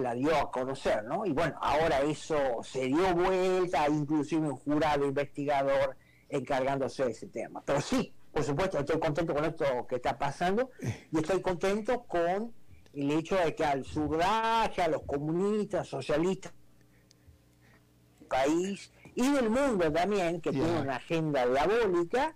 la 0.00 0.14
dio 0.14 0.34
a 0.36 0.50
conocer, 0.50 1.04
¿no? 1.04 1.26
Y 1.26 1.32
bueno, 1.32 1.54
ahora 1.60 2.00
eso 2.00 2.36
se 2.62 2.86
dio 2.86 3.14
vuelta, 3.14 3.86
inclusive 3.88 4.48
un 4.48 4.56
jurado 4.56 5.06
investigador 5.06 5.96
encargándose 6.28 7.04
de 7.04 7.10
ese 7.10 7.26
tema. 7.28 7.62
Pero 7.64 7.80
sí, 7.80 8.12
por 8.32 8.42
supuesto, 8.42 8.78
estoy 8.78 8.98
contento 8.98 9.34
con 9.34 9.44
esto 9.44 9.86
que 9.86 9.96
está 9.96 10.18
pasando 10.18 10.70
y 10.80 11.18
estoy 11.18 11.42
contento 11.42 12.04
con 12.04 12.54
el 12.94 13.10
hecho 13.10 13.36
de 13.36 13.54
que 13.54 13.64
al 13.64 13.84
surdaje, 13.84 14.80
a 14.82 14.88
los 14.88 15.02
comunistas, 15.02 15.88
socialistas 15.88 16.52
del 18.18 18.28
país 18.28 18.90
y 19.14 19.30
del 19.30 19.50
mundo 19.50 19.92
también, 19.92 20.40
que 20.40 20.52
tiene 20.52 20.80
una 20.80 20.96
agenda 20.96 21.46
diabólica, 21.46 22.34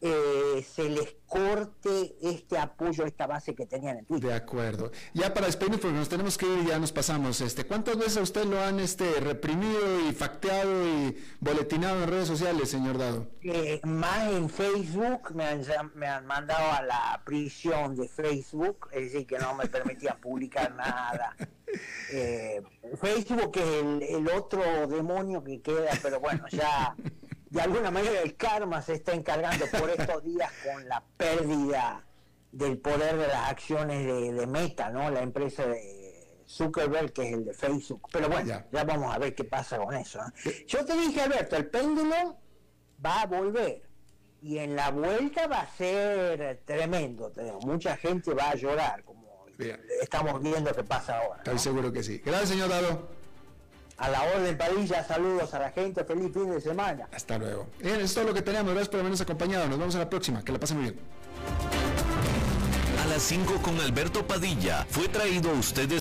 eh, 0.00 0.66
se 0.74 0.90
les 0.90 1.16
corte 1.26 2.16
este 2.22 2.58
apoyo, 2.58 3.04
esta 3.06 3.26
base 3.26 3.54
que 3.54 3.66
tenían 3.66 3.98
en 3.98 4.04
Twitter. 4.04 4.30
De 4.30 4.34
acuerdo. 4.34 4.92
Ya 5.14 5.32
para 5.32 5.46
despedirnos, 5.46 5.80
porque 5.80 5.96
nos 5.96 6.08
tenemos 6.08 6.36
que 6.36 6.46
ir, 6.46 6.66
ya 6.66 6.78
nos 6.78 6.92
pasamos. 6.92 7.40
Este, 7.40 7.64
¿Cuántas 7.64 7.96
veces 7.96 8.18
a 8.18 8.22
usted 8.22 8.44
lo 8.44 8.60
han 8.60 8.78
este, 8.78 9.20
reprimido 9.20 10.08
y 10.08 10.12
facteado 10.12 10.86
y 10.86 11.16
boletinado 11.40 12.02
en 12.02 12.10
redes 12.10 12.28
sociales, 12.28 12.70
señor 12.70 12.98
Dado? 12.98 13.26
Eh, 13.42 13.80
más 13.84 14.30
en 14.32 14.48
Facebook, 14.50 15.34
me 15.34 15.44
han, 15.44 15.62
me 15.94 16.06
han 16.06 16.26
mandado 16.26 16.72
a 16.72 16.82
la 16.82 17.22
prisión 17.24 17.96
de 17.96 18.08
Facebook, 18.08 18.88
es 18.92 19.12
decir, 19.12 19.26
que 19.26 19.38
no 19.38 19.54
me 19.54 19.66
permitían 19.68 20.18
publicar 20.20 20.74
nada. 20.74 21.34
Eh, 22.12 22.62
Facebook 23.00 23.52
es 23.54 23.82
el, 23.82 24.02
el 24.02 24.28
otro 24.28 24.86
demonio 24.86 25.42
que 25.42 25.60
queda, 25.60 25.90
pero 26.02 26.20
bueno, 26.20 26.44
ya 26.50 26.94
de 27.56 27.62
alguna 27.62 27.90
manera 27.90 28.20
el 28.20 28.36
karma 28.36 28.82
se 28.82 28.92
está 28.94 29.14
encargando 29.14 29.64
por 29.78 29.88
estos 29.88 30.22
días 30.22 30.52
con 30.62 30.86
la 30.86 31.02
pérdida 31.16 32.04
del 32.52 32.78
poder 32.78 33.16
de 33.16 33.26
las 33.26 33.50
acciones 33.50 34.06
de, 34.06 34.46
Meta, 34.46 34.90
¿no? 34.90 35.10
La 35.10 35.22
empresa 35.22 35.66
de 35.66 36.42
Zuckerberg, 36.46 37.14
que 37.14 37.28
es 37.28 37.32
el 37.32 37.46
de 37.46 37.54
Facebook. 37.54 38.08
Pero 38.12 38.28
bueno, 38.28 38.62
ya, 38.70 38.84
vamos 38.84 39.14
a 39.14 39.18
ver 39.18 39.34
qué 39.34 39.44
pasa 39.44 39.78
con 39.78 39.94
eso. 39.94 40.20
Yo 40.66 40.84
te 40.84 40.94
dije, 40.96 41.22
Alberto, 41.22 41.56
el 41.56 41.66
péndulo 41.70 42.36
va 43.04 43.22
a 43.22 43.26
volver. 43.26 43.82
Y 44.42 44.58
en 44.58 44.76
la 44.76 44.90
vuelta 44.90 45.46
va 45.46 45.60
a 45.60 45.76
ser 45.76 46.60
tremendo. 46.66 47.32
Mucha 47.62 47.96
gente 47.96 48.34
va 48.34 48.50
a 48.50 48.54
llorar, 48.54 49.02
como 49.02 49.46
estamos 50.02 50.42
viendo 50.42 50.74
que 50.74 50.84
pasa 50.84 51.18
ahora. 51.20 51.38
Estoy 51.38 51.58
seguro 51.58 51.90
que 51.90 52.02
sí. 52.02 52.18
Gracias, 52.18 52.50
señor 52.50 52.68
Dado. 52.68 53.15
A 53.98 54.10
la 54.10 54.22
orden, 54.24 54.58
Padilla, 54.58 55.02
saludos 55.04 55.54
a 55.54 55.58
la 55.58 55.70
gente, 55.70 56.04
feliz 56.04 56.30
fin 56.32 56.50
de 56.50 56.60
semana. 56.60 57.08
Hasta 57.12 57.38
luego. 57.38 57.66
Bien, 57.80 57.96
eso 57.96 58.04
es 58.04 58.14
todo 58.14 58.24
lo 58.24 58.34
que 58.34 58.42
tenemos, 58.42 58.66
gracias 58.66 58.88
por 58.88 59.00
habernos 59.00 59.20
acompañado, 59.22 59.68
nos 59.68 59.78
vemos 59.78 59.94
a 59.94 60.00
la 60.00 60.10
próxima, 60.10 60.44
que 60.44 60.52
la 60.52 60.60
pasen 60.60 60.78
muy 60.78 60.90
bien. 60.90 61.00
A 63.02 63.06
las 63.08 63.22
5 63.22 63.62
con 63.62 63.80
Alberto 63.80 64.26
Padilla 64.26 64.86
fue 64.90 65.08
traído 65.08 65.50
a 65.50 65.54
ustedes 65.54 65.88